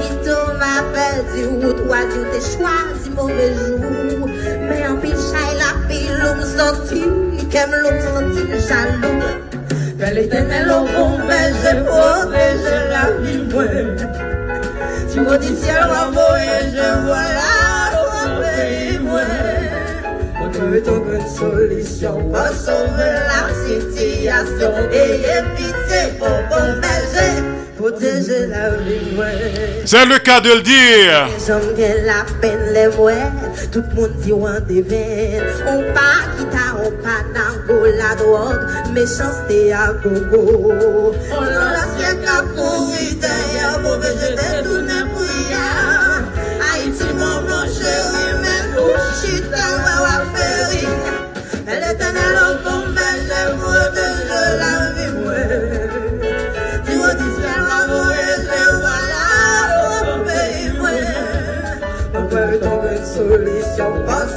Tito 0.00 0.36
m'a 0.58 0.82
perdu, 0.92 1.64
ou 1.64 1.72
toi 1.72 1.98
tu 2.10 2.20
t'es 2.32 2.40
choisi 2.40 3.10
mauvais 3.14 3.52
jour. 3.54 4.28
Mais 4.68 4.88
en 4.88 4.96
pile 4.96 5.12
chay 5.12 5.52
la 5.58 5.72
pile, 5.86 6.18
l'homme 6.20 6.42
senti, 6.42 7.02
qu'aime 7.50 7.74
l'homme 7.82 8.00
senti 8.00 8.42
jaloux. 8.66 9.22
Belle 9.96 10.18
éternelle 10.18 10.70
au 10.70 10.84
bon 10.86 11.18
berger, 11.28 11.84
protège 11.86 12.66
la 12.90 13.04
vie. 13.22 14.31
Dis 15.12 15.56
ciel, 15.56 15.76
envoyé, 15.84 16.72
je 16.72 17.04
vois 17.04 17.16
là, 17.16 17.50
au 18.00 18.40
pays, 18.40 18.98
moi. 18.98 19.20
Trouver 20.52 20.82
ton 20.82 20.98
bonne 20.98 21.26
solution 21.28 22.14
Pour 22.30 22.48
sauver 22.48 23.12
la 23.28 23.42
situation, 23.66 24.72
ayez 24.90 25.42
pitié, 25.56 26.18
pour 26.18 26.28
bon 26.28 26.80
berger, 26.80 27.41
C'est 29.84 30.06
le 30.06 30.18
cas 30.18 30.40
de 30.40 30.52
le 30.52 30.62
dire. 30.62 31.28
J'aime 31.44 31.74
bien 31.74 31.94
la 32.04 32.24
peine 32.40 32.72
les 32.72 32.86
voir, 32.88 33.32
tout 33.72 33.82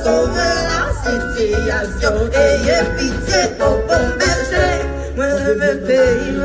sauver 0.06 0.56
la 0.72 0.84
situation 1.04 2.16
Ayez 2.34 2.86
pitié 2.98 3.42
pour 3.58 3.78
bon 3.88 4.06
berger 4.20 4.74
Moi 5.16 5.26
je 5.40 5.52
me 5.62 5.72
paye 5.88 6.36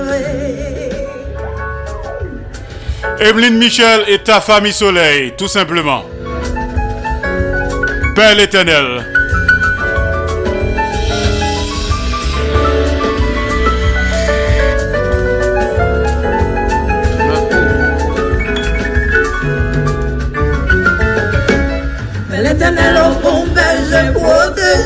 Evelyne 3.20 3.59
Michel 3.59 4.05
et 4.09 4.19
ta 4.19 4.41
famille 4.41 4.73
Soleil, 4.73 5.35
tout 5.37 5.47
simplement. 5.47 6.05
Père 8.15 8.35
l'éternel. 8.35 9.05
Père 22.31 22.43
l'éternel, 22.43 22.97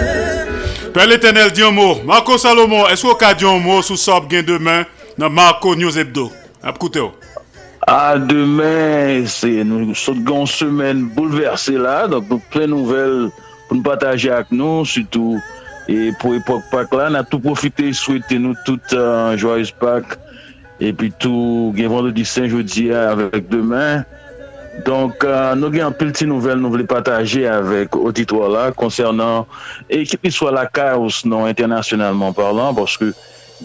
Pè 0.93 1.09
l'Eternel 1.09 1.51
diyon 1.55 1.75
mò 1.75 1.89
Marco 2.07 2.37
Salomon, 2.41 2.87
esko 2.93 3.17
ka 3.19 3.33
diyon 3.37 3.61
mò 3.65 3.81
Sou 3.85 3.99
sop 3.99 4.31
gen 4.31 4.47
demen 4.47 4.87
nan 5.17 5.35
Marco 5.35 5.75
News 5.77 5.99
Hebdo? 5.99 6.29
Ap 6.63 6.79
koute 6.79 7.01
ou 7.03 7.11
A 7.87 8.15
demen, 8.15 9.25
nou 9.67 9.95
sot 9.97 10.19
gan 10.23 10.45
semen 10.47 11.03
bouleverse 11.15 11.75
la, 11.75 12.05
donk 12.07 12.29
nou 12.31 12.43
ple 12.53 12.67
nouvel 12.71 13.15
pou 13.67 13.75
nou 13.75 13.83
pataje 13.83 14.31
ak 14.31 14.53
nou, 14.55 14.85
sütou, 14.87 15.41
e 15.91 16.13
pou 16.21 16.37
epok 16.37 16.69
pak 16.71 16.95
la, 16.95 17.09
nan 17.11 17.27
tou 17.27 17.43
profite, 17.43 17.89
souwete 17.97 18.39
nou 18.39 18.55
tout 18.63 18.95
an, 18.95 19.35
joyeuse 19.39 19.75
pak, 19.81 20.15
epi 20.83 21.09
tou 21.15 21.71
gen 21.77 21.91
vendredi 21.91 22.25
sen 22.27 22.49
jodi 22.51 22.89
avèk 22.95 23.47
deman. 23.51 24.03
Donk 24.85 25.21
euh, 25.27 25.53
nou 25.53 25.69
gen 25.73 25.85
anpil 25.91 26.09
ti 26.17 26.25
nouvel 26.25 26.57
nou 26.61 26.73
vle 26.73 26.87
pataje 26.89 27.43
avèk 27.45 27.93
otitwa 27.99 28.47
la 28.49 28.63
konsernan 28.73 29.45
ekip 29.93 30.25
iswa 30.25 30.49
la 30.55 30.63
kaos 30.65 31.21
non 31.29 31.45
internasyonalman 31.51 32.33
parlan 32.37 32.73
porske 32.77 33.11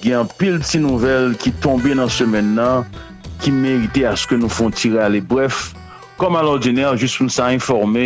gen 0.02 0.18
anpil 0.20 0.60
ti 0.60 0.82
nouvel 0.84 1.32
ki 1.40 1.54
tombe 1.64 1.94
nan 1.96 2.12
semen 2.12 2.52
nan 2.58 2.84
ki 3.40 3.54
merite 3.54 4.04
aske 4.10 4.36
nou 4.36 4.52
fon 4.52 4.74
tire 4.74 5.00
ale. 5.00 5.22
Bref, 5.24 5.70
kom 6.20 6.36
al 6.36 6.50
ordiner, 6.50 6.92
jist 7.00 7.16
pou 7.20 7.32
sa 7.32 7.48
informe 7.54 8.04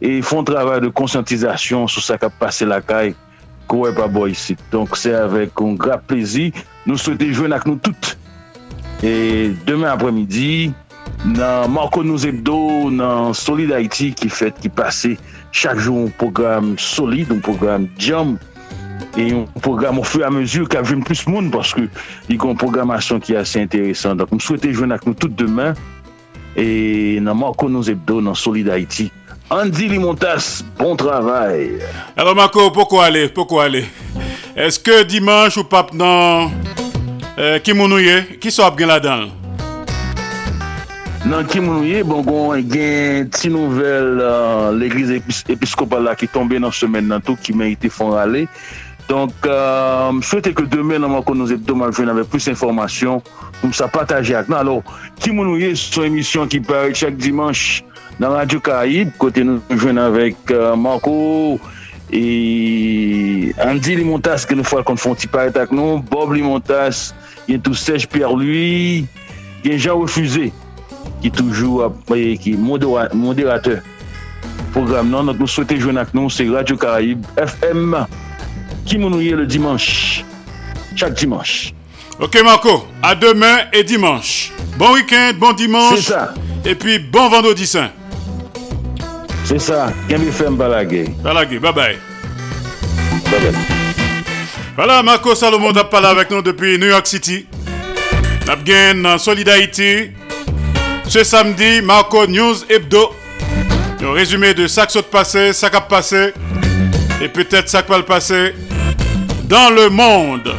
e 0.00 0.16
fon 0.24 0.46
travay 0.46 0.80
de 0.84 0.90
konsantizasyon 0.94 1.84
sou 1.90 2.00
sa 2.04 2.16
kap 2.20 2.32
pase 2.40 2.66
la 2.66 2.80
kaos 2.80 3.23
Kouè 3.70 3.94
pa 3.96 4.08
bo 4.12 4.26
yisi. 4.28 4.56
Donk 4.72 4.98
se 4.98 5.14
avèk 5.16 5.54
kon 5.56 5.78
gra 5.80 5.98
plezi, 6.00 6.50
nou 6.84 7.00
souwete 7.00 7.30
jwen 7.32 7.54
ak 7.56 7.66
nou 7.68 7.80
tout. 7.82 8.14
E 9.04 9.52
demè 9.66 9.90
apremidi, 9.90 10.72
nan 11.24 11.72
Marco 11.72 12.04
Nouzebdo, 12.04 12.90
nan 12.94 13.34
Solid 13.36 13.74
Haiti 13.74 14.12
ki 14.16 14.30
fèt 14.32 14.60
ki 14.62 14.72
pase 14.72 15.14
chak 15.54 15.80
joun 15.82 16.10
program 16.20 16.74
solide, 16.80 17.32
un 17.34 17.42
program 17.44 17.88
jam, 18.00 18.36
e 19.18 19.28
yon 19.28 19.44
program 19.64 20.00
ou 20.00 20.06
fè 20.06 20.24
a 20.26 20.30
mezur 20.32 20.68
ka 20.70 20.82
jwen 20.84 21.04
plus 21.06 21.24
moun 21.28 21.50
paske 21.54 21.86
yon 22.30 22.40
kon 22.40 22.58
programasyon 22.60 23.20
ki 23.24 23.36
asè 23.40 23.64
interesant. 23.64 24.18
Donk 24.20 24.32
m 24.34 24.42
souwete 24.42 24.72
jwen 24.74 24.94
ak 24.94 25.08
nou 25.08 25.18
tout 25.18 25.32
demè 25.32 25.72
e 26.54 27.18
nan 27.24 27.38
Marco 27.40 27.68
Nouzebdo, 27.72 28.20
nan 28.24 28.38
Solid 28.38 28.70
Haiti 28.72 29.10
Andy 29.50 29.88
Limontas, 29.88 30.64
bon 30.78 30.96
travay. 30.96 31.78
Alors 32.16 32.34
Marco, 32.34 32.70
poko 32.70 33.00
ale, 33.00 33.28
poko 33.28 33.60
ale. 33.60 33.84
Eske 34.56 35.02
dimanche 35.04 35.60
ou 35.60 35.68
pap 35.68 35.92
nan 35.92 36.48
euh, 37.36 37.58
Kimonouye, 37.60 38.38
ki 38.40 38.52
so 38.54 38.64
ap 38.64 38.78
gen 38.80 38.88
la 38.88 38.96
dan? 39.04 39.26
Nan 41.28 41.44
ki 41.48 41.60
mounouye, 41.60 42.00
bon 42.08 42.24
gon 42.24 42.64
gen 42.72 43.28
ti 43.32 43.52
nouvel 43.52 44.18
euh, 44.24 44.72
l'Eglise 44.78 45.20
Episkopal 45.52 46.08
la 46.08 46.16
ki 46.16 46.30
tombe 46.32 46.56
nan 46.56 46.72
semen 46.72 47.12
nan 47.12 47.24
tou 47.24 47.36
ki 47.36 47.52
merite 47.52 47.92
fon 47.92 48.16
rale. 48.16 48.46
Donk, 49.10 49.36
euh, 49.44 50.08
m 50.08 50.22
souwete 50.24 50.54
ke 50.56 50.64
demen 50.72 51.04
nan 51.04 51.12
man 51.12 51.24
kon 51.26 51.36
nou 51.36 51.50
zep 51.50 51.66
doman 51.68 51.92
jwen 51.92 52.08
avè 52.08 52.24
plus 52.24 52.48
informasyon 52.48 53.20
pou 53.60 53.68
m 53.68 53.76
sa 53.76 53.92
pataje 53.92 54.32
ak. 54.40 54.48
Nan 54.48 54.62
Alors, 54.64 54.96
ki 55.20 55.36
mounouye, 55.36 55.74
son 55.76 56.08
emisyon 56.08 56.48
ki 56.48 56.64
pare 56.64 56.96
chak 56.96 57.20
dimanche 57.20 57.84
nan 58.20 58.34
Radio 58.34 58.60
Karib, 58.64 59.14
kote 59.20 59.44
nou 59.46 59.78
jwen 59.78 60.00
avek 60.02 60.54
uh, 60.54 60.72
Marco 60.78 61.58
e 62.14 63.50
Andy 63.62 63.96
Limontas 63.98 64.44
ke 64.46 64.56
nou 64.58 64.66
fwa 64.66 64.84
kon 64.86 65.00
fon 65.00 65.18
ti 65.18 65.30
pare 65.30 65.54
tak 65.54 65.72
nou, 65.74 66.02
Bob 66.10 66.34
Limontas, 66.36 67.12
gen 67.48 67.62
tou 67.64 67.74
Serge 67.78 68.10
Pierre-Louis, 68.10 69.08
gen 69.64 69.80
Jean 69.80 69.98
Refusé. 70.02 70.52
qui 71.24 71.30
toujours 71.30 71.90
qui 72.40 72.56
modérateur. 72.56 73.78
Programme 74.72 75.08
non 75.08 75.24
donc 75.24 75.38
nous 75.38 75.46
souhaitons 75.46 75.80
jouer 75.80 75.96
avec 75.96 76.12
nous 76.12 76.28
c'est 76.28 76.46
Radio 76.48 76.76
Caraïbe 76.76 77.24
FM 77.36 78.06
qui 78.84 78.98
nous 78.98 79.08
le 79.08 79.46
dimanche. 79.46 80.22
Chaque 80.94 81.14
dimanche. 81.14 81.72
Ok 82.20 82.38
Marco 82.44 82.86
à 83.02 83.14
demain 83.14 83.60
et 83.72 83.84
dimanche. 83.84 84.52
Bon 84.76 84.92
week-end 84.92 85.32
bon 85.38 85.52
dimanche. 85.52 85.96
c'est 85.96 86.12
ça. 86.12 86.34
Et 86.66 86.74
puis 86.74 86.98
bon 86.98 87.28
vendredi 87.30 87.66
saint 87.66 87.90
c'est 89.44 89.60
ça. 89.60 89.92
Game 90.08 90.26
FM 90.26 90.56
Balagé 90.56 91.04
Balagé 91.22 91.58
bye 91.58 91.72
bye. 91.72 91.98
Bye 93.30 93.40
bye. 93.40 93.54
Voilà 94.76 95.02
Marco 95.02 95.34
Salomon 95.34 95.70
a 95.76 95.84
parlé 95.84 96.08
avec 96.08 96.30
nous 96.30 96.42
depuis 96.42 96.78
New 96.78 96.88
York 96.88 97.06
City. 97.06 97.46
N'a 98.46 98.56
bien 98.56 99.18
Solidarité. 99.18 100.12
Ce 101.06 101.22
samedi, 101.22 101.80
Marco 101.82 102.26
News 102.26 102.56
Hebdo. 102.68 103.14
Le 104.00 104.10
résumé 104.10 104.52
de 104.52 104.66
ça 104.66 104.86
qui 104.86 105.00
passé, 105.02 105.52
ça 105.52 105.70
qui 105.70 105.76
a 105.76 105.80
passé, 105.80 106.34
et 107.22 107.28
peut-être 107.28 107.68
ça 107.68 107.82
qui 107.82 107.90
va 107.90 107.98
le 107.98 108.04
passer 108.04 108.54
dans 109.44 109.70
le 109.70 109.88
monde, 109.88 110.54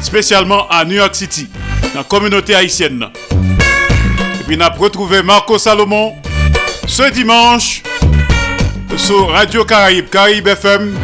spécialement 0.00 0.68
à 0.68 0.84
New 0.84 0.96
York 0.96 1.14
City, 1.14 1.48
dans 1.94 2.00
la 2.00 2.04
communauté 2.04 2.54
haïtienne. 2.54 3.06
Et 3.30 4.44
puis, 4.46 4.58
on 4.58 4.60
a 4.60 4.68
retrouvé 4.68 5.22
Marco 5.22 5.56
Salomon 5.56 6.14
ce 6.86 7.10
dimanche 7.10 7.82
sur 8.96 9.28
Radio 9.30 9.64
Caraïbe, 9.64 10.08
Caraïbe 10.08 10.48
FM, 10.48 10.94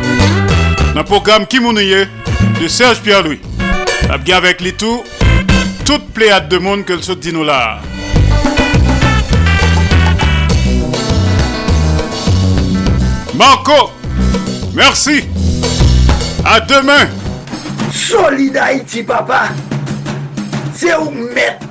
dans 0.94 1.00
le 1.00 1.04
programme 1.04 1.46
Kimounouye 1.46 2.06
de 2.60 2.68
Serge 2.68 3.00
Pierre-Louis. 3.00 3.40
Bien 4.24 4.36
avec 4.36 4.60
les 4.60 4.72
tout, 4.72 5.02
toute 5.84 6.08
pléiade 6.12 6.48
de 6.48 6.58
monde 6.58 6.84
que 6.84 6.92
le 6.92 7.02
saut 7.02 7.14
dit 7.14 7.32
nous 7.32 7.44
là. 7.44 7.80
Marco, 13.34 13.90
merci. 14.74 15.24
À 16.44 16.60
demain. 16.60 17.08
Solid 17.92 18.56
Haïti, 18.56 19.02
papa. 19.02 19.48
C'est 20.74 20.94
où 20.96 21.10
mettre 21.10 21.66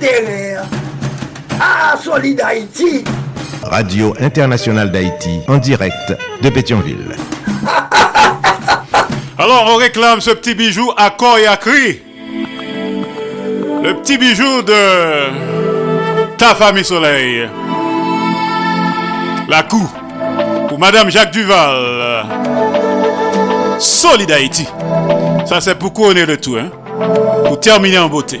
Ah, 1.60 1.96
Solid 2.02 2.40
Haïti. 2.40 3.04
Radio 3.62 4.14
Internationale 4.20 4.90
d'Haïti, 4.90 5.40
en 5.48 5.58
direct 5.58 6.14
de 6.42 6.48
Pétionville. 6.50 7.16
Alors, 9.38 9.70
on 9.72 9.76
réclame 9.76 10.20
ce 10.20 10.30
petit 10.30 10.54
bijou 10.54 10.90
à 10.96 11.10
corps 11.10 11.38
et 11.38 11.46
à 11.46 11.56
cri. 11.56 12.02
Le 13.82 13.94
petit 13.94 14.18
bijou 14.18 14.62
de 14.62 16.36
ta 16.36 16.54
famille 16.54 16.84
Soleil. 16.84 17.48
La 19.48 19.62
coup 19.62 19.90
pour 20.68 20.78
Madame 20.78 21.10
Jacques 21.10 21.32
Duval. 21.32 22.24
Solid 23.78 24.30
Haïti. 24.30 24.66
Ça, 25.44 25.60
c'est 25.60 25.74
pour 25.74 25.92
couronner 25.92 26.24
le 26.24 26.38
tout, 26.38 26.56
hein? 26.56 26.70
Pour 27.44 27.60
terminer 27.60 27.98
en 27.98 28.08
beauté. 28.08 28.40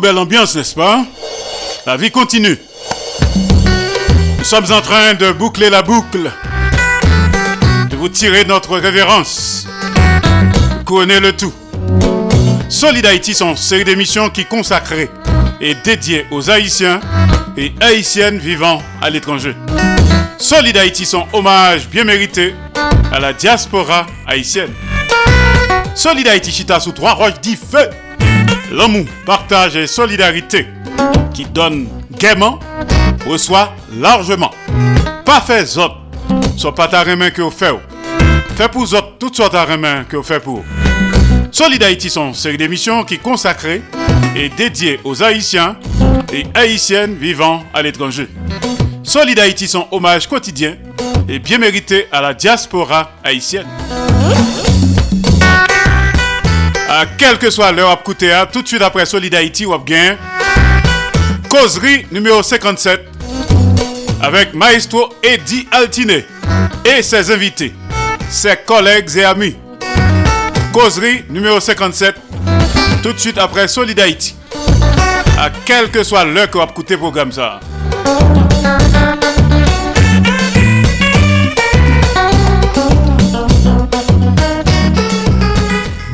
belle 0.00 0.18
ambiance, 0.18 0.56
n'est-ce 0.56 0.74
pas? 0.74 1.04
La 1.86 1.96
vie 1.96 2.10
continue. 2.10 2.58
Nous 4.38 4.44
sommes 4.44 4.72
en 4.72 4.80
train 4.80 5.14
de 5.14 5.30
boucler 5.32 5.68
la 5.70 5.82
boucle, 5.82 6.30
de 7.90 7.96
vous 7.96 8.08
tirer 8.08 8.44
notre 8.44 8.78
révérence, 8.78 9.66
couronner 10.86 11.20
le 11.20 11.32
tout. 11.36 11.52
Solid 12.68 13.04
Haïti 13.04 13.34
sont 13.34 13.54
série 13.56 13.84
d'émissions 13.84 14.30
qui 14.30 14.46
consacrées 14.46 15.10
et 15.60 15.74
dédiées 15.74 16.24
aux 16.30 16.48
Haïtiens 16.50 17.00
et 17.56 17.72
Haïtiennes 17.80 18.38
vivant 18.38 18.82
à 19.02 19.10
l'étranger. 19.10 19.54
Solid 20.38 20.76
Haïti 20.76 21.04
sont 21.04 21.26
hommage 21.34 21.88
bien 21.88 22.04
mérité 22.04 22.54
à 23.12 23.20
la 23.20 23.34
diaspora 23.34 24.06
haïtienne. 24.26 24.72
Solid 25.94 26.26
Haïti 26.26 26.50
chita 26.50 26.80
sous 26.80 26.92
trois 26.92 27.12
roches 27.12 27.40
dit 27.42 27.56
feu 27.56 27.90
l'amour, 28.70 29.06
partage 29.26 29.76
et 29.76 29.86
solidarité 29.86 30.66
qui 31.32 31.44
donne 31.44 31.88
gaiement 32.18 32.58
reçoit 33.26 33.74
largement. 33.92 34.50
Pas 35.24 35.40
fait 35.40 35.76
autres, 35.76 35.98
soit 36.56 36.74
pas 36.74 36.88
ta 36.88 37.04
main 37.16 37.30
que 37.30 37.42
vous 37.42 37.50
faites. 37.50 37.74
Fait 38.56 38.70
pour 38.70 38.82
autres, 38.82 39.16
toutes 39.18 39.36
sortes 39.36 39.54
de 39.54 39.76
main 39.76 40.04
que 40.04 40.16
vous 40.16 40.22
faites 40.22 40.42
pour. 40.42 40.64
Solid 41.52 41.82
Haïti 41.82 42.10
sont 42.10 42.32
série 42.32 42.56
d'émissions 42.56 43.04
qui 43.04 43.18
consacrées 43.18 43.82
et 44.36 44.48
dédiées 44.48 45.00
aux 45.04 45.22
Haïtiens 45.22 45.76
et 46.32 46.44
Haïtiennes 46.54 47.16
vivant 47.16 47.64
à 47.74 47.82
l'étranger. 47.82 48.28
Solid 49.02 49.38
Haïti 49.38 49.66
sont 49.66 49.88
hommage 49.90 50.28
quotidien 50.28 50.76
et 51.28 51.38
bien 51.38 51.58
mérité 51.58 52.06
à 52.12 52.20
la 52.20 52.34
diaspora 52.34 53.12
haïtienne 53.24 53.66
quelle 57.16 57.38
que 57.38 57.50
soit 57.50 57.72
l'heure 57.72 57.90
à 57.90 57.96
coûter, 57.96 58.32
tout 58.52 58.62
de 58.62 58.68
suite 58.68 58.82
après 58.82 59.06
Solid 59.06 59.34
Haïti, 59.34 59.64
ou 59.64 59.76
bien 59.78 60.16
causerie 61.48 62.06
numéro 62.10 62.42
57 62.42 63.06
avec 64.22 64.54
Maestro 64.54 65.12
Eddie 65.22 65.66
Altiné 65.70 66.26
et 66.84 67.02
ses 67.02 67.30
invités, 67.30 67.74
ses 68.28 68.56
collègues 68.56 69.10
et 69.16 69.24
amis. 69.24 69.56
Causerie 70.72 71.24
numéro 71.28 71.58
57 71.60 72.14
tout 73.02 73.12
de 73.12 73.18
suite 73.18 73.38
après 73.38 73.66
Solid 73.66 73.98
Haïti. 73.98 74.36
À 75.38 75.50
quelle 75.64 75.90
que 75.90 76.02
soit 76.02 76.24
l'heure 76.24 76.50
que 76.50 76.58
vous 76.58 76.64
écouter 76.64 76.96
programme 76.96 77.32
ça. 77.32 77.60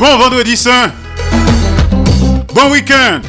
Bon 0.08 0.18
vendredi 0.18 0.56
saint. 0.56 0.92
Bon 2.54 2.70
week-end. 2.70 3.20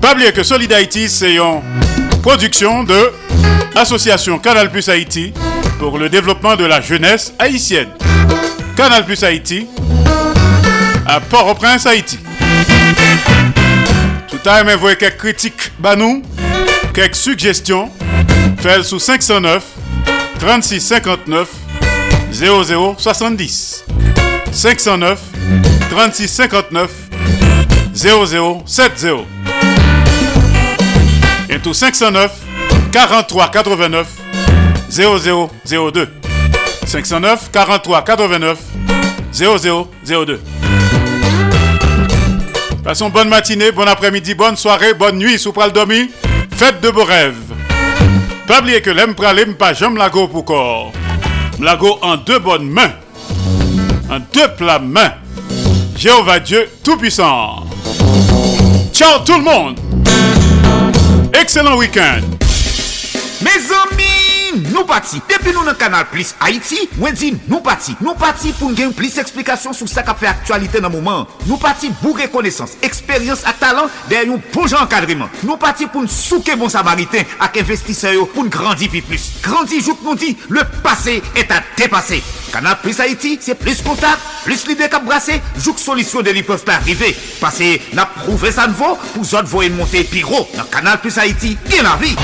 Pas 0.00 0.12
oublier 0.12 0.32
que 0.32 0.42
Solid 0.42 0.72
Haïti, 0.72 1.08
c'est 1.08 1.36
une 1.36 1.60
production 2.20 2.82
de 2.82 3.12
l'association 3.76 4.40
Canal 4.40 4.72
Plus 4.72 4.88
Haïti 4.88 5.32
pour 5.78 5.98
le 5.98 6.08
développement 6.08 6.56
de 6.56 6.64
la 6.64 6.80
jeunesse 6.80 7.32
haïtienne. 7.38 7.90
Canal 8.76 9.04
Plus 9.04 9.22
Haïti 9.22 9.68
à 11.06 11.20
Port-au-Prince, 11.20 11.86
Haïti. 11.86 12.18
Tout 14.28 14.48
à 14.48 14.64
l'heure, 14.64 14.78
vous 14.80 14.96
quelques 14.96 15.16
critiques, 15.16 15.70
bah 15.78 15.94
quelques 16.92 17.14
suggestions, 17.14 17.88
faites 18.58 18.82
sous 18.82 18.98
509 18.98 19.62
36 20.40 20.80
59 20.80 21.48
0070 22.36 23.84
509 24.52 25.18
36 25.90 26.28
59 26.28 26.90
0070 27.94 29.06
et 31.48 31.58
tout 31.60 31.72
509 31.72 32.30
43 32.92 33.50
89 33.50 34.06
0002 34.90 36.08
509 36.86 37.50
43 37.50 38.04
89 38.04 38.58
0002 39.32 40.40
Passons 42.84 43.08
bonne 43.08 43.30
matinée, 43.30 43.72
bon 43.72 43.88
après-midi, 43.88 44.34
bonne 44.34 44.56
soirée, 44.56 44.92
bonne 44.94 45.16
nuit, 45.16 45.38
sous 45.38 45.52
pral 45.52 45.72
dormi, 45.72 46.10
faites 46.54 46.80
de 46.82 46.90
beaux 46.90 47.04
rêves. 47.04 47.34
Pas 48.46 48.60
oublier 48.60 48.80
que 48.82 48.90
l'aime 48.90 49.14
pas 49.54 49.72
jamais 49.72 49.98
la 49.98 50.10
go 50.10 50.28
pour 50.28 50.44
corps. 50.44 50.92
Mlago 51.58 51.98
en 52.02 52.16
deux 52.18 52.38
bonnes 52.38 52.68
mains, 52.68 52.92
en 54.10 54.18
deux 54.34 54.48
plats 54.56 54.78
mains. 54.78 55.12
Jéhovah 55.96 56.38
Dieu 56.38 56.68
Tout-Puissant. 56.84 57.64
Ciao 58.92 59.20
tout 59.24 59.38
le 59.38 59.42
monde. 59.42 59.80
Excellent 61.32 61.76
week-end. 61.76 62.20
Mes 63.42 63.72
nou 64.76 64.86
pati. 64.88 65.20
Depi 65.30 65.54
nou 65.54 65.64
nan 65.66 65.76
kanal 65.78 66.06
Plus 66.12 66.34
Haiti, 66.42 66.84
mwen 67.00 67.16
di 67.16 67.32
nou 67.48 67.62
pati. 67.64 67.96
Nou 68.04 68.16
pati 68.20 68.52
pou 68.58 68.74
gen 68.76 68.92
plis 68.96 69.16
eksplikasyon 69.22 69.76
sou 69.76 69.90
sa 69.90 70.04
ka 70.06 70.14
fe 70.18 70.28
aktualite 70.30 70.82
nan 70.84 70.92
mouman. 70.94 71.26
Nou 71.46 71.58
pati 71.62 71.90
bou 72.02 72.16
rekonesans, 72.18 72.76
eksperyans 72.86 73.46
a 73.48 73.54
talant 73.56 73.92
der 74.10 74.28
yon 74.28 74.42
bon 74.52 74.68
jan 74.70 74.88
kadriman. 74.90 75.32
Nou 75.42 75.58
pati 75.60 75.88
pou 75.88 76.04
nou 76.04 76.12
souke 76.12 76.56
bon 76.60 76.72
samariten 76.72 77.26
ak 77.42 77.60
investiseyo 77.62 78.28
pou 78.34 78.46
nou 78.46 78.52
grandi 78.52 78.90
pi 78.92 79.02
plus. 79.06 79.30
Grandi 79.44 79.80
jout 79.82 80.04
nou 80.04 80.18
di, 80.18 80.34
le 80.52 80.64
pase 80.84 81.20
et 81.34 81.52
a 81.52 81.62
depase. 81.78 82.20
Kanal 82.52 82.78
Plus 82.82 83.00
Haiti, 83.02 83.36
se 83.42 83.56
plis 83.58 83.82
kontak, 83.84 84.22
plis 84.46 84.64
lide 84.68 84.88
kap 84.92 85.04
brase, 85.06 85.40
jout 85.58 85.80
solisyon 85.82 86.24
de 86.26 86.36
li 86.36 86.44
pos 86.46 86.64
pa 86.66 86.78
arrive. 86.80 87.12
Pase 87.40 87.76
na 87.96 88.06
prouve 88.20 88.52
san 88.54 88.74
vo, 88.76 88.94
pou 89.12 89.26
zot 89.26 89.50
vo 89.50 89.64
en 89.66 89.76
monte 89.76 90.06
pi 90.10 90.24
ro. 90.26 90.46
Nan 90.56 90.70
Kanal 90.72 91.02
Plus 91.04 91.20
Haiti, 91.20 91.56
gen 91.68 91.84
la 91.84 91.98
vi. 92.00 92.16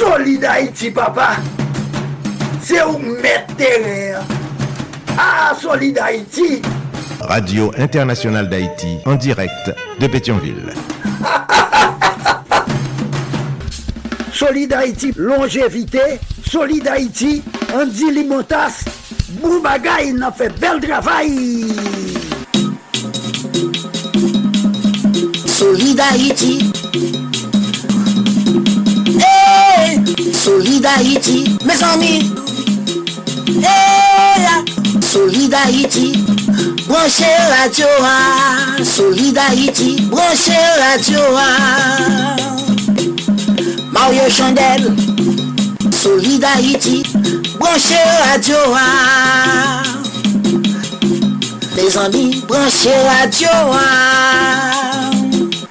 Solid 0.00 0.44
Haïti, 0.46 0.90
papa. 0.90 1.36
Se 2.64 2.80
ou 2.88 2.96
met 3.20 3.44
teren 3.58 4.16
A 5.20 5.52
Solid 5.60 5.98
Haïti. 6.00 6.62
Radio 7.20 7.70
Internationale 7.76 8.48
d'Haïti, 8.48 8.96
en 9.04 9.16
direct 9.16 9.70
de 10.00 10.06
Pétionville. 10.06 10.72
Solid 14.32 14.72
Haïti, 14.72 15.12
longévité. 15.18 16.18
Solid 16.48 16.88
Haïti, 16.88 17.42
Andy 17.74 18.10
Limotas. 18.10 18.82
Boubagaï, 19.42 20.14
n'a 20.14 20.32
fait 20.32 20.58
bel 20.58 20.80
travail. 20.80 21.66
Solid 25.46 26.00
Haïti 26.00 26.70
Solid 30.34 30.86
Mes 31.64 31.82
amis. 31.82 32.32
Hey 33.46 34.64
Solid 35.00 35.54
Haïti 35.54 36.12
Branchez 36.86 37.24
radio 37.58 37.86
Solid 38.84 39.38
Haïti 39.38 39.96
Branchez 40.10 40.52
radio 40.78 41.20
Mario 43.92 44.28
Chandel. 44.28 44.94
Solid 45.90 46.44
Haïti 46.44 47.02
Branchez 47.58 47.94
radio 48.30 48.56
Mes 51.76 51.96
amis 51.96 52.44
Branchez 52.46 52.90
radio 53.08 53.48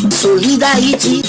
Solid 0.10 0.64
Haïti 0.64 1.29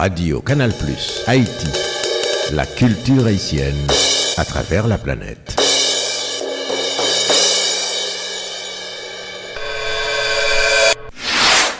Radio 0.00 0.40
Canal 0.40 0.72
Plus 0.72 1.24
Haïti, 1.26 1.68
la 2.54 2.64
culture 2.64 3.26
haïtienne 3.26 3.86
à 4.38 4.46
travers 4.46 4.88
la 4.88 4.96
planète. 4.96 5.60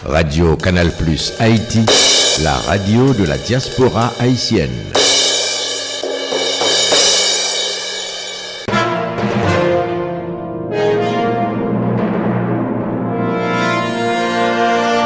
Radio 0.05 0.55
Canal 0.59 0.91
Plus 0.99 1.33
Haïti, 1.39 1.87
la 2.43 2.53
radio 2.53 3.15
de 3.15 3.25
la 3.25 3.39
diaspora 3.39 4.13
haïtienne. 4.21 4.69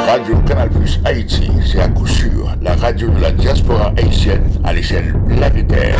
Radio 0.05 0.35
Canal 0.45 0.69
Plus 0.69 0.99
Haïti, 1.05 1.49
c'est 1.65 1.79
à 1.79 1.87
coup 1.87 2.05
radio 2.75 3.09
de 3.09 3.19
la 3.19 3.31
diaspora 3.31 3.93
haïtienne 3.97 4.43
à 4.63 4.73
l'échelle 4.73 5.13
planétaire. 5.27 5.97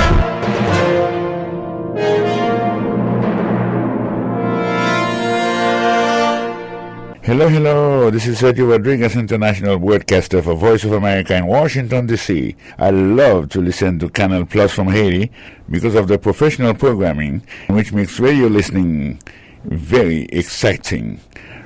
Hello, 7.23 7.47
hello. 7.47 8.11
This 8.11 8.27
is 8.27 8.39
Sergio 8.39 8.69
Rodriguez, 8.69 9.15
international 9.15 9.79
broadcaster 9.79 10.43
for 10.43 10.53
Voice 10.53 10.83
of 10.83 10.91
America 10.91 11.35
in 11.35 11.47
Washington, 11.47 12.05
D.C. 12.05 12.55
I 12.77 12.89
love 12.91 13.49
to 13.49 13.61
listen 13.61 13.97
to 13.99 14.09
Canal 14.09 14.45
Plus 14.45 14.71
from 14.71 14.89
Haiti 14.89 15.31
because 15.67 15.95
of 15.95 16.07
the 16.07 16.19
professional 16.19 16.75
programming, 16.75 17.41
which 17.67 17.91
makes 17.93 18.19
radio 18.19 18.45
listening 18.45 19.19
very 19.63 20.25
exciting. 20.25 21.19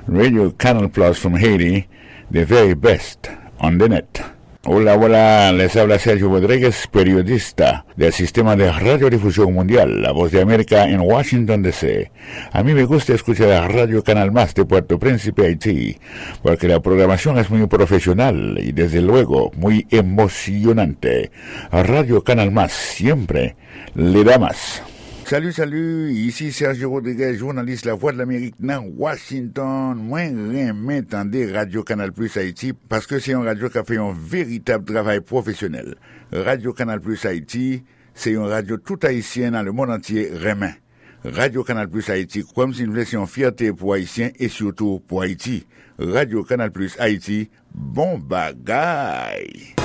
Radio 0.06 0.50
Canal 0.50 0.88
Plus 0.88 1.18
from 1.18 1.34
Haiti, 1.34 1.88
the 2.30 2.46
very 2.46 2.72
best 2.72 3.28
on 3.60 3.76
the 3.76 3.88
net. 3.90 4.39
Hola, 4.66 4.94
hola, 4.94 5.52
les 5.52 5.74
habla 5.76 5.98
Sergio 5.98 6.28
Rodríguez, 6.28 6.86
periodista 6.88 7.86
del 7.96 8.12
sistema 8.12 8.56
de 8.56 8.70
radiodifusión 8.70 9.54
mundial, 9.54 10.02
La 10.02 10.12
Voz 10.12 10.32
de 10.32 10.42
América 10.42 10.84
en 10.84 11.00
Washington, 11.00 11.62
D.C. 11.62 12.10
A 12.52 12.62
mí 12.62 12.74
me 12.74 12.84
gusta 12.84 13.14
escuchar 13.14 13.50
a 13.52 13.66
Radio 13.68 14.04
Canal 14.04 14.32
Más 14.32 14.54
de 14.54 14.66
Puerto 14.66 14.98
Príncipe, 14.98 15.46
Haití, 15.46 15.96
porque 16.42 16.68
la 16.68 16.80
programación 16.80 17.38
es 17.38 17.48
muy 17.48 17.66
profesional 17.68 18.58
y 18.62 18.72
desde 18.72 19.00
luego 19.00 19.50
muy 19.56 19.86
emocionante. 19.88 21.30
Radio 21.72 22.22
Canal 22.22 22.50
Más 22.50 22.70
siempre 22.70 23.56
le 23.94 24.24
da 24.24 24.38
más. 24.38 24.82
Salut, 25.30 25.52
salut, 25.52 26.10
ici 26.10 26.50
Sergio 26.50 26.90
Rodriguez, 26.90 27.36
journaliste 27.36 27.86
La 27.86 27.94
Voix 27.94 28.10
de 28.10 28.18
l'Amérique 28.18 28.56
dans 28.58 28.84
Washington. 28.96 29.94
Moi, 29.96 30.22
remets 30.22 31.02
tendez 31.02 31.52
Radio 31.52 31.84
Canal 31.84 32.10
Plus 32.10 32.36
Haïti 32.36 32.72
parce 32.72 33.06
que 33.06 33.20
c'est 33.20 33.30
une 33.30 33.46
radio 33.46 33.68
qui 33.68 33.78
a 33.78 33.84
fait 33.84 33.98
un 33.98 34.12
véritable 34.12 34.92
travail 34.92 35.20
professionnel. 35.20 35.94
Radio 36.32 36.72
Canal 36.72 37.00
Plus 37.00 37.24
Haïti, 37.24 37.84
c'est 38.12 38.32
une 38.32 38.38
radio 38.40 38.76
tout 38.76 38.98
haïtienne 39.04 39.52
dans 39.52 39.62
le 39.62 39.70
monde 39.70 39.90
entier 39.90 40.32
remet. 40.34 40.74
Radio 41.22 41.62
Canal 41.62 41.88
Plus 41.88 42.10
Haïti, 42.10 42.44
comme 42.52 42.74
si 42.74 42.82
nous 42.82 42.94
laissions 42.94 43.24
fierté 43.26 43.72
pour 43.72 43.94
Haïtiens 43.94 44.30
et 44.36 44.48
surtout 44.48 45.00
pour 45.06 45.22
Haïti. 45.22 45.64
Radio 46.00 46.42
Canal 46.42 46.72
Plus 46.72 46.96
Haïti, 46.98 47.48
bon 47.72 48.18
bagaille. 48.18 49.76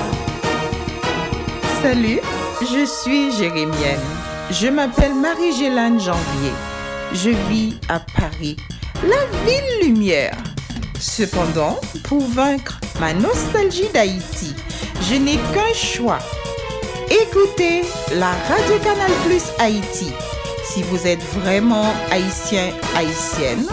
Salut, 1.83 2.17
je 2.61 2.83
suis 2.87 3.31
Jérémienne. 3.31 4.33
Je 4.51 4.67
m'appelle 4.67 5.15
Marie-Gélane 5.15 5.99
Janvier. 5.99 6.51
Je 7.13 7.31
vis 7.49 7.77
à 7.89 7.99
Paris, 7.99 8.55
la 9.03 9.25
ville 9.45 9.87
lumière. 9.87 10.37
Cependant, 10.99 11.79
pour 12.03 12.21
vaincre 12.21 12.79
ma 12.99 13.13
nostalgie 13.13 13.89
d'Haïti, 13.93 14.53
je 15.09 15.15
n'ai 15.15 15.37
qu'un 15.53 15.73
choix. 15.73 16.19
Écoutez 17.09 17.81
la 18.13 18.31
Radio 18.47 18.77
Canal 18.83 19.11
Plus 19.25 19.43
Haïti. 19.59 20.11
Si 20.63 20.83
vous 20.83 21.07
êtes 21.07 21.23
vraiment 21.41 21.93
haïtien, 22.11 22.69
haïtienne, 22.95 23.65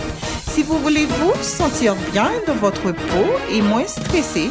si 0.51 0.63
vous 0.63 0.79
voulez 0.79 1.07
vous 1.07 1.33
sentir 1.43 1.95
bien 2.13 2.31
dans 2.47 2.55
votre 2.55 2.93
peau 2.93 3.27
et 3.51 3.61
moins 3.61 3.87
stressé, 3.87 4.51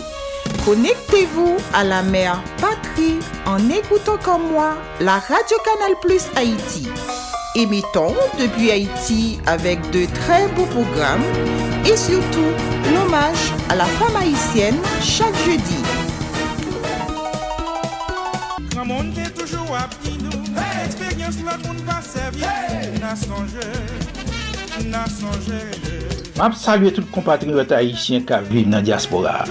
Connectez-vous 0.66 1.58
à 1.74 1.84
la 1.84 2.04
mère 2.04 2.44
patrie 2.58 3.18
en 3.48 3.58
écoutant 3.70 4.18
comme 4.24 4.52
moi 4.52 4.78
la 5.00 5.18
Radio 5.18 5.58
Canal 5.66 5.96
Plus 6.02 6.24
Haïti. 6.36 6.88
Émettons 7.56 8.14
depuis 8.40 8.70
Haïti 8.70 9.40
avec 9.48 9.80
de 9.90 10.06
très 10.06 10.48
beaux 10.50 10.68
programmes 10.68 11.24
et 11.84 11.98
surtout 11.98 12.52
l'hommage 12.94 13.52
à 13.70 13.76
la 13.76 13.86
femme 13.86 14.16
haïtienne 14.16 14.78
chaque 15.02 15.36
jeudi. 15.46 15.78
Mab 26.42 26.56
salye 26.58 26.90
tout 26.90 27.06
kompatriote 27.14 27.76
Haitien 27.78 28.24
ka 28.26 28.40
vive 28.42 28.66
nan 28.66 28.82
diaspora. 28.82 29.44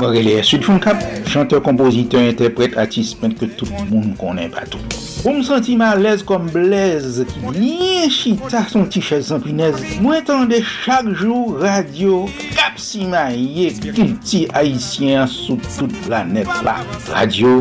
Morele 0.00 0.40
Sudfon 0.42 0.80
Kap, 0.82 0.98
chanteur, 1.30 1.62
kompoziteur, 1.62 2.24
interprete, 2.26 2.74
artiste, 2.74 3.20
pen 3.20 3.36
ke 3.38 3.46
tout 3.54 3.70
moun 3.86 4.16
konen 4.18 4.50
patou. 4.50 4.82
Ou 5.22 5.36
m 5.36 5.44
senti 5.46 5.76
ma 5.78 5.92
lez 5.94 6.24
kom 6.26 6.48
blez, 6.50 7.20
ki 7.30 7.54
liye 7.54 8.10
chita 8.10 8.64
son 8.72 8.90
ti 8.90 8.98
chèz 8.98 9.30
sanplinez. 9.30 9.78
Mwen 10.02 10.26
tende 10.26 10.58
chak 10.66 11.06
jou 11.12 11.54
radio 11.62 12.24
kap 12.58 12.82
si 12.82 13.06
ma 13.06 13.28
ye 13.30 13.70
kilti 13.84 14.48
Haitien 14.50 15.30
sou 15.30 15.62
tout 15.78 16.10
la 16.10 16.24
net 16.26 16.50
la. 16.66 16.80
Radio, 17.14 17.60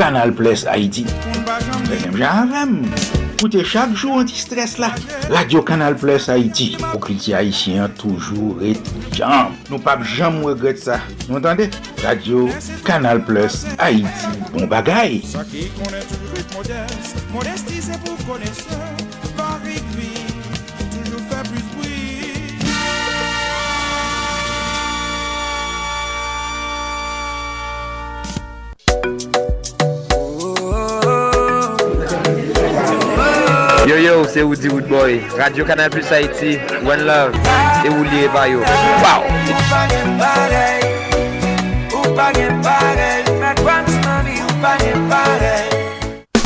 Kanal 0.00 0.32
Ples 0.32 0.64
Haiti. 0.64 1.04
Benem 1.92 2.16
jan 2.24 2.56
rem. 2.56 2.80
Écoutez 3.38 3.64
chaque 3.64 3.94
jour 3.94 4.12
anti-stress 4.12 4.78
là. 4.78 4.94
Radio 5.30 5.60
Canal 5.60 5.94
Plus 5.94 6.26
Haïti. 6.30 6.78
Pour 6.90 7.00
critiquer 7.00 7.34
haïtien 7.34 7.86
toujours 7.90 8.56
et 8.62 8.72
jam. 9.12 9.48
Nous 9.70 9.78
pas 9.78 10.02
jamais 10.02 10.40
regretter 10.42 10.80
ça. 10.80 11.00
Vous 11.28 11.36
entendez? 11.36 11.68
Radio 12.02 12.48
Canal 12.82 13.22
Plus 13.26 13.66
Haïti. 13.78 14.06
Bon 14.54 14.66
bagaille. 14.66 15.22
Modestie 17.30 17.82
c'est 17.82 18.00
pour 18.02 18.16
connaisseur. 18.26 18.95
Yo 33.86 33.96
yo, 33.98 34.26
c'est 34.26 34.42
Woody 34.42 34.66
Woodboy, 34.66 35.20
Radio 35.38 35.64
Canal 35.64 35.90
Plus 35.90 36.10
Haïti, 36.10 36.58
One 36.84 37.06
Love, 37.06 37.32
et 37.84 37.88
Wouli 37.88 38.26
Bayo. 38.34 38.58
Wow! 38.58 39.22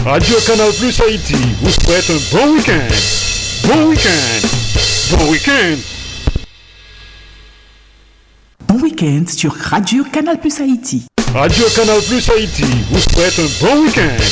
Radio 0.04 0.36
Canal 0.46 0.70
Plus 0.78 1.00
Haïti 1.00 1.36
vous 1.62 1.70
souhaite 1.70 2.10
un 2.10 2.36
bon 2.36 2.52
week-end. 2.52 2.94
Bon 3.64 3.88
week-end. 3.88 4.46
Bon 5.16 5.30
week-end. 5.30 5.76
Bon 8.68 8.80
week-end 8.82 9.24
sur 9.34 9.54
Radio 9.54 10.04
Canal 10.12 10.38
Plus 10.38 10.60
Haïti. 10.60 11.06
Radio 11.34 11.64
Canal 11.74 12.02
Plus 12.02 12.28
Haïti 12.28 12.66
vous 12.90 13.00
souhaite 13.00 13.38
un 13.38 13.64
bon 13.64 13.82
week-end. 13.84 14.22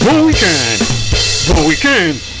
Bon 0.00 0.22
week-end. 0.22 0.84
Bon 1.48 1.68
week-end. 1.68 2.37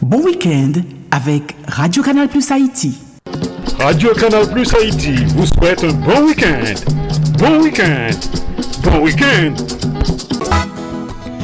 Bon 0.00 0.22
week-end 0.22 0.72
avec 1.10 1.56
Radio 1.66 2.02
Canal 2.02 2.28
Plus 2.28 2.50
Haïti. 2.50 2.98
Radio 3.78 4.10
Canal 4.14 4.48
Plus 4.50 4.72
Haïti 4.74 5.24
vous 5.36 5.46
souhaite 5.46 5.84
un 5.84 5.92
bon 5.92 6.26
week-end. 6.26 6.74
Bon 7.38 7.62
week-end. 7.62 8.10
Bon 8.82 9.00
week-end. 9.00 9.54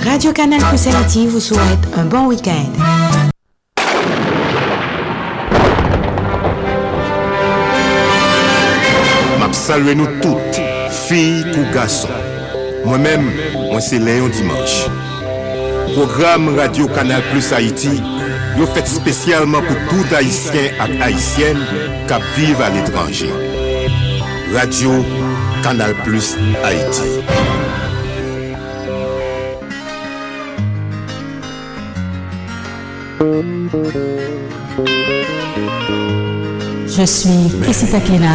Radio 0.04 0.32
Canal 0.32 0.60
Plus 0.60 0.86
Haïti 0.86 1.26
vous 1.26 1.40
souhaite 1.40 1.88
un 1.96 2.04
bon 2.04 2.26
week-end. 2.26 2.72
Salué 9.52 9.94
nous 9.94 10.08
toutes, 10.20 10.60
filles 10.90 11.46
ou 11.56 11.74
garçons. 11.74 12.08
Moi-même, 12.84 13.30
moi 13.70 13.80
c'est 13.80 13.98
Léon 13.98 14.28
Dimanche. 14.28 14.88
Programme 15.94 16.58
Radio 16.58 16.86
Canal 16.88 17.22
Plus 17.30 17.50
Haïti, 17.50 18.02
yo 18.58 18.66
fait 18.66 18.86
spécialement 18.86 19.60
pour 19.62 19.76
tout 19.88 20.14
haïtien 20.14 20.54
et 20.54 21.02
haïtienne 21.02 21.58
qui 22.06 22.40
vivent 22.40 22.62
à 22.62 22.70
l'étranger. 22.70 23.32
Radio 24.54 25.04
Canal 25.62 25.94
Plus 26.04 26.36
Haïti. 26.64 27.02
Je 36.96 37.04
suis 37.04 37.60
Cressita 37.62 37.98
Clénard, 38.00 38.30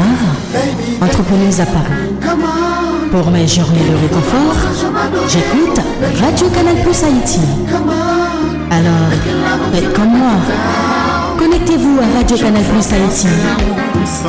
entrepreneuse 1.02 1.61
à 1.61 1.65
Paris. 1.65 2.10
Pour 3.11 3.31
mes 3.31 3.48
journées 3.48 3.80
de 3.80 3.95
réconfort, 3.95 4.56
j'écoute 5.30 5.80
Radio 6.22 6.48
Canal 6.49 6.76
Plus 6.84 7.03
Haïti. 7.03 7.40
Alors, 8.71 9.09
faites 9.73 9.93
comme 9.93 10.09
moi. 10.17 10.33
Connectez-vous 11.37 11.99
à 11.99 12.17
Radio 12.17 12.37
Canal 12.37 12.63
Plus 12.63 12.93
Haïti 12.93 13.27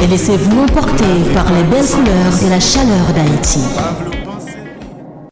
et 0.02 0.06
laissez-vous 0.06 0.62
emporter 0.62 1.04
par 1.34 1.52
les 1.52 1.62
belles 1.64 1.84
couleurs 1.86 2.38
de 2.42 2.50
la 2.50 2.60
chaleur 2.60 3.12
d'Haïti. 3.14 4.19